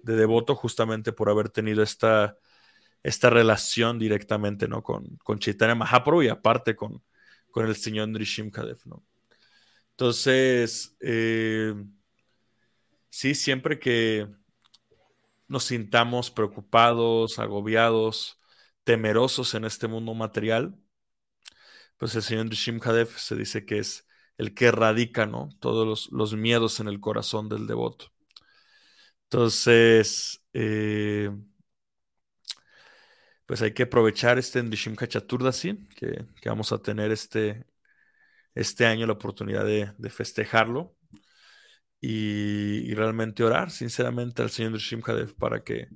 devoto 0.02 0.56
justamente 0.56 1.12
por 1.12 1.30
haber 1.30 1.50
tenido 1.50 1.84
esta, 1.84 2.38
esta 3.04 3.30
relación 3.30 4.00
directamente 4.00 4.70
¿no? 4.70 4.82
con, 4.82 5.18
con 5.18 5.38
Chaitanya 5.38 5.76
Mahaprabhu 5.76 6.24
y 6.24 6.30
aparte 6.30 6.74
con, 6.74 7.04
con 7.52 7.68
el 7.68 7.76
señor 7.76 8.08
Nrishim 8.08 8.50
Kadev. 8.50 8.78
¿no? 8.86 9.04
Entonces, 9.92 10.96
eh, 11.02 11.76
sí, 13.10 13.36
siempre 13.36 13.78
que 13.78 14.26
nos 15.50 15.66
sintamos 15.66 16.32
preocupados, 16.32 17.40
agobiados, 17.40 18.40
temerosos 18.86 19.54
en 19.54 19.66
este 19.66 19.90
mundo 19.90 20.14
material, 20.14 20.80
pues 21.98 22.16
el 22.16 22.22
señor 22.22 22.46
Nrishim 22.46 22.80
Kadev 22.80 23.10
se 23.18 23.36
dice 23.36 23.66
que 23.66 23.80
es 23.80 24.06
el 24.40 24.54
que 24.56 24.68
erradica 24.68 25.26
¿no? 25.26 25.50
todos 25.60 26.10
los, 26.12 26.34
miedos 26.34 26.80
en 26.80 26.88
el 26.88 27.00
corazón 27.02 27.50
del 27.50 27.68
devoto. 27.68 28.14
Entonces, 29.26 30.42
eh, 30.54 31.30
pues 33.46 33.62
hay 33.62 33.74
que 33.74 33.84
aprovechar 33.84 34.40
este 34.40 34.64
Nrishim 34.64 34.96
Kachaturdasi, 34.96 35.88
que, 35.96 36.26
que 36.42 36.50
vamos 36.50 36.72
a 36.72 36.82
tener 36.82 37.12
este, 37.12 37.66
este 38.56 38.86
año 38.86 39.08
la 39.08 39.14
oportunidad 39.14 39.66
de, 39.66 40.10
festejarlo 40.10 40.96
y, 42.02 42.94
realmente 42.94 43.44
orar 43.44 43.72
sinceramente 43.72 44.42
al 44.42 44.50
Señor 44.52 44.72
Nrishim 44.74 45.02
para 45.38 45.64
que 45.64 45.90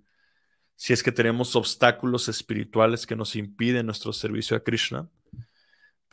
si 0.76 0.94
es 0.94 1.04
que 1.04 1.12
tenemos 1.12 1.56
obstáculos 1.56 2.28
espirituales 2.30 3.08
que 3.08 3.16
nos 3.16 3.36
impiden 3.36 3.86
nuestro 3.86 4.14
servicio 4.14 4.58
a 4.58 4.64
Krishna, 4.64 5.10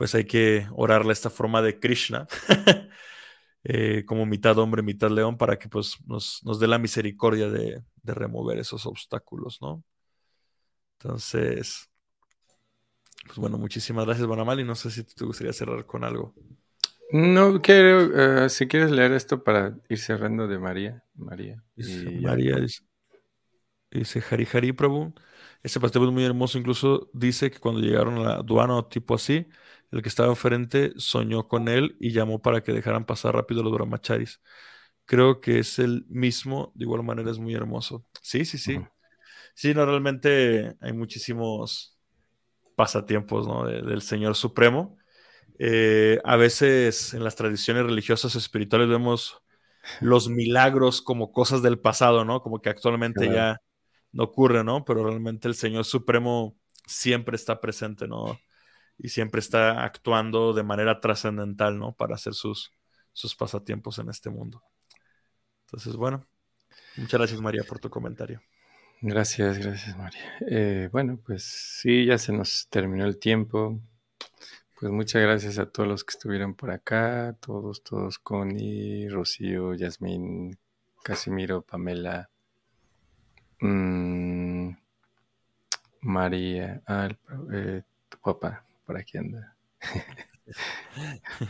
pues 0.00 0.14
hay 0.14 0.24
que 0.24 0.66
orarle 0.72 1.08
de 1.08 1.12
esta 1.12 1.28
forma 1.28 1.60
de 1.60 1.78
Krishna, 1.78 2.26
eh, 3.64 4.02
como 4.06 4.24
mitad 4.24 4.56
hombre, 4.56 4.80
mitad 4.80 5.10
león, 5.10 5.36
para 5.36 5.58
que 5.58 5.68
pues, 5.68 5.98
nos, 6.06 6.40
dé 6.58 6.66
la 6.66 6.78
misericordia 6.78 7.50
de, 7.50 7.82
remover 8.02 8.56
esos 8.56 8.86
obstáculos, 8.86 9.58
¿no? 9.60 9.84
Entonces, 10.98 11.90
pues 13.26 13.36
bueno, 13.36 13.58
muchísimas 13.58 14.06
gracias, 14.06 14.26
Banamal, 14.26 14.60
y 14.60 14.64
no 14.64 14.74
sé 14.74 14.90
si 14.90 15.04
te 15.04 15.26
gustaría 15.26 15.52
cerrar 15.52 15.84
con 15.84 16.02
algo. 16.02 16.34
No, 17.12 17.60
quiero, 17.60 18.44
eh, 18.44 18.48
si 18.48 18.68
quieres 18.68 18.90
leer 18.90 19.12
esto 19.12 19.44
para 19.44 19.76
ir 19.90 19.98
cerrando 19.98 20.48
de 20.48 20.58
María. 20.58 21.04
María. 21.14 21.62
María 22.22 22.56
dice, 22.56 22.84
dice 23.90 24.24
Hari 24.30 24.48
Hari 24.50 24.72
Prabhu. 24.72 25.12
Ese 25.62 25.80
pastel 25.80 26.04
es 26.04 26.10
muy 26.10 26.24
hermoso. 26.24 26.58
Incluso 26.58 27.10
dice 27.12 27.50
que 27.50 27.58
cuando 27.58 27.80
llegaron 27.80 28.18
a 28.18 28.20
la 28.20 28.34
aduana 28.36 28.76
o 28.76 28.86
tipo 28.86 29.14
así, 29.14 29.46
el 29.90 30.02
que 30.02 30.08
estaba 30.08 30.28
enfrente 30.28 30.92
soñó 30.96 31.48
con 31.48 31.68
él 31.68 31.96
y 32.00 32.12
llamó 32.12 32.40
para 32.40 32.62
que 32.62 32.72
dejaran 32.72 33.04
pasar 33.04 33.34
rápido 33.34 33.62
los 33.62 33.72
brahmacharis. 33.72 34.40
Creo 35.04 35.40
que 35.40 35.58
es 35.58 35.78
el 35.78 36.06
mismo. 36.08 36.72
De 36.74 36.84
igual 36.84 37.02
manera 37.02 37.30
es 37.30 37.38
muy 37.38 37.54
hermoso. 37.54 38.06
Sí, 38.22 38.44
sí, 38.44 38.58
sí. 38.58 38.80
Sí, 39.54 39.74
no, 39.74 39.84
realmente 39.84 40.76
hay 40.80 40.92
muchísimos 40.92 41.98
pasatiempos 42.76 43.46
¿no? 43.46 43.66
del 43.66 44.00
Señor 44.02 44.36
Supremo. 44.36 44.96
Eh, 45.58 46.18
a 46.24 46.36
veces 46.36 47.12
en 47.12 47.22
las 47.22 47.36
tradiciones 47.36 47.84
religiosas 47.84 48.34
espirituales 48.34 48.88
vemos 48.88 49.42
los 50.00 50.28
milagros 50.28 51.02
como 51.02 51.32
cosas 51.32 51.60
del 51.62 51.78
pasado, 51.78 52.24
¿no? 52.24 52.40
Como 52.40 52.60
que 52.60 52.70
actualmente 52.70 53.30
ya 53.30 53.60
no 54.12 54.24
ocurre, 54.24 54.64
¿no? 54.64 54.84
Pero 54.84 55.04
realmente 55.04 55.48
el 55.48 55.54
Señor 55.54 55.84
Supremo 55.84 56.56
siempre 56.86 57.36
está 57.36 57.60
presente, 57.60 58.08
¿no? 58.08 58.38
Y 58.98 59.08
siempre 59.08 59.40
está 59.40 59.84
actuando 59.84 60.52
de 60.52 60.62
manera 60.62 61.00
trascendental, 61.00 61.78
¿no? 61.78 61.94
Para 61.94 62.14
hacer 62.14 62.34
sus, 62.34 62.72
sus 63.12 63.34
pasatiempos 63.34 63.98
en 63.98 64.10
este 64.10 64.30
mundo. 64.30 64.62
Entonces, 65.66 65.96
bueno, 65.96 66.26
muchas 66.96 67.18
gracias 67.18 67.40
María 67.40 67.62
por 67.64 67.78
tu 67.78 67.90
comentario. 67.90 68.42
Gracias, 69.02 69.58
gracias 69.58 69.96
María. 69.96 70.36
Eh, 70.46 70.88
bueno, 70.92 71.18
pues 71.24 71.44
sí, 71.44 72.04
ya 72.06 72.18
se 72.18 72.32
nos 72.32 72.68
terminó 72.68 73.06
el 73.06 73.18
tiempo. 73.18 73.80
Pues 74.78 74.92
muchas 74.92 75.22
gracias 75.22 75.58
a 75.58 75.70
todos 75.70 75.88
los 75.88 76.04
que 76.04 76.12
estuvieron 76.12 76.54
por 76.54 76.70
acá, 76.70 77.36
todos, 77.40 77.82
todos, 77.82 78.18
Connie, 78.18 79.08
Rocío, 79.08 79.74
Yasmín, 79.74 80.58
Casimiro, 81.02 81.62
Pamela, 81.62 82.30
mm, 83.60 84.70
María, 86.02 86.82
ah, 86.86 87.08
eh, 87.52 87.82
tu 88.08 88.18
papá, 88.18 88.64
por 88.86 88.96
aquí 88.96 89.18
anda, 89.18 89.54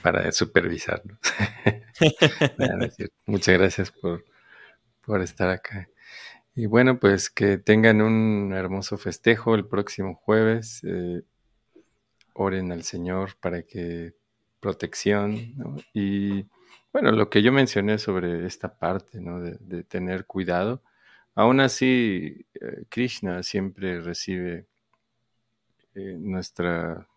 para 0.03 0.31
supervisarnos. 0.33 1.19
muchas 3.27 3.59
gracias 3.59 3.91
por, 3.91 4.25
por 5.05 5.23
estar 5.23 5.49
acá. 5.49 5.89
Y 6.55 6.67
bueno, 6.67 6.99
pues 6.99 7.31
que 7.31 7.59
tengan 7.59 8.03
un 8.03 8.53
hermoso 8.53 8.99
festejo 8.99 9.55
el 9.55 9.67
próximo 9.67 10.15
jueves. 10.15 10.83
Eh, 10.85 11.23
oren 12.35 12.73
al 12.73 12.83
Señor 12.83 13.37
para 13.41 13.63
que 13.63 14.15
protección, 14.61 15.55
Y 15.95 16.47
bueno, 16.93 17.13
lo 17.13 17.31
que 17.31 17.43
yo 17.43 17.53
mencioné 17.53 17.99
sobre 17.99 18.47
esta 18.47 18.79
parte, 18.79 19.21
¿no? 19.21 19.41
De, 19.41 19.85
tener 19.85 20.27
cuidado, 20.27 20.83
aún 21.41 21.61
así 21.61 22.47
eh, 22.55 22.85
Krishna 22.89 23.43
siempre 23.43 24.01
recibe 24.01 24.67
eh, 25.95 26.17
nuestra, 26.19 27.09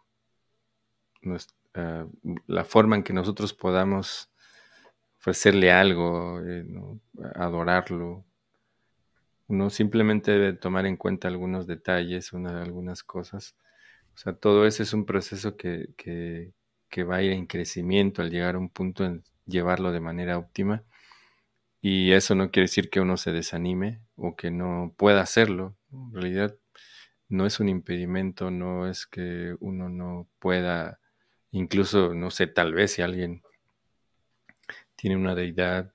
ah, 1.75 2.07
la 2.47 2.63
forma 2.63 2.95
en 2.95 3.03
que 3.03 3.13
nosotros 3.13 3.53
podamos 3.53 4.29
ofrecerle 5.19 5.71
algo, 5.71 6.41
eh, 6.45 6.65
adorarlo. 7.35 8.25
Uno 9.47 9.69
simplemente 9.69 10.31
debe 10.31 10.53
tomar 10.53 10.85
en 10.85 10.97
cuenta 10.97 11.27
algunos 11.27 11.67
detalles, 11.67 12.33
una, 12.33 12.61
algunas 12.61 13.03
cosas 13.03 13.55
o 14.15 14.17
sea, 14.17 14.33
todo 14.33 14.65
eso 14.65 14.83
es 14.83 14.93
un 14.93 15.05
proceso 15.05 15.57
que, 15.57 16.53
va 17.09 17.15
a 17.15 17.21
ir 17.23 17.31
en 17.31 17.47
crecimiento 17.47 18.21
al 18.21 18.29
llegar 18.29 18.55
a 18.55 18.59
un 18.59 18.69
punto 18.69 19.03
en 19.05 19.23
llevarlo 19.45 19.91
de 19.91 19.99
manera 19.99 20.37
óptima. 20.37 20.83
Y 21.85 22.13
eso 22.13 22.33
no 22.33 22.49
quiere 22.49 22.65
decir 22.65 22.89
que 22.89 23.01
uno 23.01 23.17
se 23.17 23.33
desanime 23.33 24.01
o 24.15 24.37
que 24.37 24.51
no 24.51 24.95
pueda 24.97 25.19
hacerlo. 25.21 25.75
En 25.91 26.13
realidad 26.13 26.55
no 27.27 27.45
es 27.45 27.59
un 27.59 27.67
impedimento, 27.67 28.51
no 28.51 28.87
es 28.87 29.05
que 29.05 29.55
uno 29.59 29.89
no 29.89 30.29
pueda, 30.39 31.01
incluso, 31.51 32.13
no 32.13 32.31
sé, 32.31 32.47
tal 32.47 32.73
vez 32.73 32.93
si 32.93 33.01
alguien 33.01 33.43
tiene 34.95 35.17
una 35.17 35.35
deidad, 35.35 35.93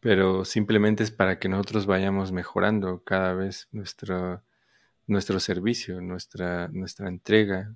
pero 0.00 0.46
simplemente 0.46 1.02
es 1.02 1.10
para 1.10 1.38
que 1.38 1.50
nosotros 1.50 1.84
vayamos 1.84 2.32
mejorando 2.32 3.02
cada 3.04 3.34
vez 3.34 3.68
nuestra 3.72 4.42
nuestro 5.06 5.40
servicio, 5.40 6.00
nuestra, 6.00 6.68
nuestra 6.68 7.08
entrega, 7.08 7.74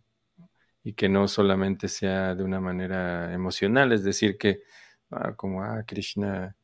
y 0.83 0.95
que 0.95 1.09
no 1.09 1.29
solamente 1.29 1.89
sea 1.89 2.35
de 2.35 2.43
una 2.43 2.61
manera 2.61 3.33
emocional, 3.35 3.93
es 3.93 4.05
decir, 4.05 4.39
que 4.39 4.63
ah, 5.11 5.35
como, 5.37 5.63
ah, 5.63 5.85
Krishna, 5.87 6.57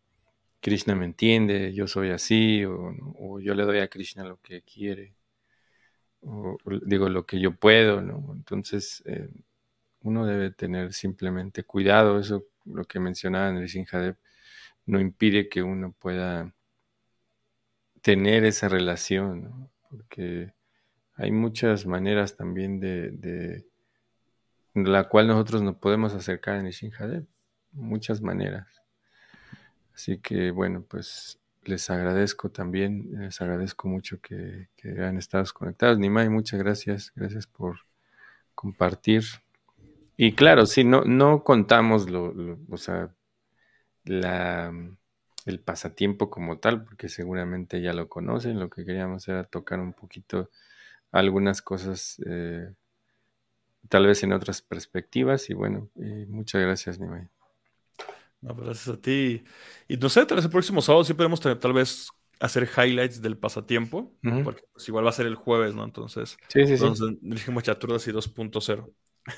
Krishna 0.60 0.94
me 0.94 1.04
entiende, 1.04 1.72
yo 1.74 1.86
soy 1.86 2.10
así, 2.10 2.64
o, 2.64 3.40
yo 3.40 3.54
le 3.54 3.64
doy 3.64 3.78
a 3.78 3.88
Krishna 3.88 4.24
lo 4.24 4.40
que 4.40 4.62
quiere, 4.62 5.14
o, 6.22 6.58
digo 6.84 7.08
lo 7.08 7.26
que 7.26 7.40
yo 7.40 7.54
puedo, 7.56 8.00
¿no? 8.00 8.32
Entonces, 8.34 9.02
eh, 9.06 9.28
uno 10.02 10.26
debe 10.26 10.50
tener 10.50 10.92
simplemente 10.92 11.64
cuidado, 11.64 12.18
eso 12.18 12.46
lo 12.64 12.84
que 12.84 13.00
mencionaba 13.00 13.52
Nrisimhadev, 13.52 14.16
no 14.86 15.00
impide 15.00 15.48
que 15.48 15.62
uno 15.62 15.92
pueda 15.98 16.54
tener 18.02 18.44
esa 18.44 18.68
relación, 18.68 19.42
¿no? 19.44 19.70
porque 19.90 20.52
hay 21.14 21.32
muchas 21.32 21.86
maneras 21.86 22.36
también 22.36 22.78
de, 22.78 23.64
la 24.74 25.08
cual 25.08 25.26
nosotros 25.26 25.62
nos 25.62 25.76
podemos 25.76 26.12
acercar 26.14 26.56
en 26.56 26.66
Ishinhadev, 26.66 27.26
muchas 27.72 28.20
maneras. 28.20 28.68
Así 29.96 30.18
que 30.18 30.50
bueno, 30.50 30.84
pues 30.86 31.40
les 31.64 31.88
agradezco 31.88 32.50
también, 32.50 33.08
les 33.18 33.40
agradezco 33.40 33.88
mucho 33.88 34.20
que, 34.20 34.68
que 34.76 34.90
hayan 34.90 35.16
estado 35.16 35.44
conectados. 35.54 35.98
Nimai, 35.98 36.28
muchas 36.28 36.60
gracias, 36.60 37.12
gracias 37.16 37.46
por 37.46 37.78
compartir. 38.54 39.24
Y 40.18 40.34
claro, 40.34 40.66
sí, 40.66 40.84
no, 40.84 41.02
no 41.04 41.42
contamos 41.42 42.10
lo, 42.10 42.58
o 42.68 42.76
sea, 42.76 43.10
la, 44.04 44.70
el 45.46 45.60
pasatiempo 45.60 46.28
como 46.28 46.58
tal, 46.58 46.84
porque 46.84 47.08
seguramente 47.08 47.80
ya 47.80 47.94
lo 47.94 48.08
conocen. 48.10 48.60
Lo 48.60 48.68
que 48.68 48.84
queríamos 48.84 49.26
era 49.28 49.44
tocar 49.44 49.80
un 49.80 49.94
poquito 49.94 50.50
algunas 51.10 51.62
cosas, 51.62 52.20
eh, 52.26 52.70
tal 53.88 54.06
vez 54.06 54.22
en 54.22 54.34
otras 54.34 54.60
perspectivas. 54.60 55.48
Y 55.48 55.54
bueno, 55.54 55.88
muchas 56.28 56.60
gracias, 56.60 57.00
Nimai. 57.00 57.28
No, 58.40 58.54
pues, 58.54 58.66
gracias 58.66 58.96
a 58.96 59.00
ti. 59.00 59.44
Y 59.88 59.96
no 59.96 60.08
sé, 60.08 60.24
tal 60.26 60.36
vez 60.36 60.44
el 60.44 60.50
próximo 60.50 60.82
sábado 60.82 61.04
sí 61.04 61.14
podemos 61.14 61.40
tal 61.40 61.72
vez 61.72 62.08
hacer 62.40 62.68
highlights 62.76 63.22
del 63.22 63.36
pasatiempo, 63.38 64.14
porque 64.44 64.62
pues, 64.72 64.88
igual 64.88 65.04
va 65.04 65.10
a 65.10 65.14
ser 65.14 65.26
el 65.26 65.36
jueves, 65.36 65.74
¿no? 65.74 65.84
Entonces, 65.84 66.36
sí, 66.48 66.66
sí, 66.66 66.74
entonces 66.74 67.16
dijimos 67.20 67.62
Chaturdas 67.62 68.06
y 68.08 68.12
2.0. 68.12 68.92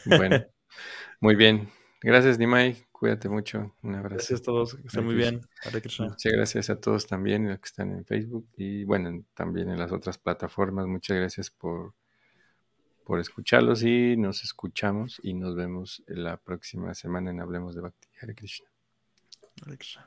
Bueno, 0.06 0.44
muy 1.20 1.36
bien. 1.36 1.68
Gracias, 2.00 2.38
Nimai. 2.38 2.76
Cuídate 2.92 3.28
mucho. 3.28 3.76
Un 3.82 3.94
abrazo. 3.94 4.16
Gracias 4.16 4.40
a 4.40 4.42
todos. 4.42 4.74
Que 4.74 4.86
estén 4.86 5.04
muy 5.04 5.14
bien. 5.14 5.40
Muchas 5.64 6.32
gracias 6.32 6.70
a 6.70 6.80
todos 6.80 7.06
también, 7.06 7.48
los 7.48 7.58
que 7.58 7.66
están 7.66 7.92
en 7.92 8.04
Facebook 8.04 8.48
y 8.56 8.84
bueno, 8.84 9.24
también 9.34 9.68
en 9.70 9.78
las 9.78 9.92
otras 9.92 10.18
plataformas. 10.18 10.86
Muchas 10.86 11.16
gracias 11.16 11.50
por, 11.50 11.94
por 13.04 13.20
escucharlos 13.20 13.82
y 13.82 14.16
nos 14.16 14.42
escuchamos 14.42 15.20
y 15.22 15.34
nos 15.34 15.54
vemos 15.54 16.02
la 16.06 16.36
próxima 16.36 16.94
semana 16.94 17.30
en 17.30 17.40
Hablemos 17.40 17.74
de 17.74 17.82
Bhakti. 17.82 18.08
Hare 18.20 18.34
Krishna. 18.34 18.68
Hare 19.64 19.76
Krishna. 19.76 20.04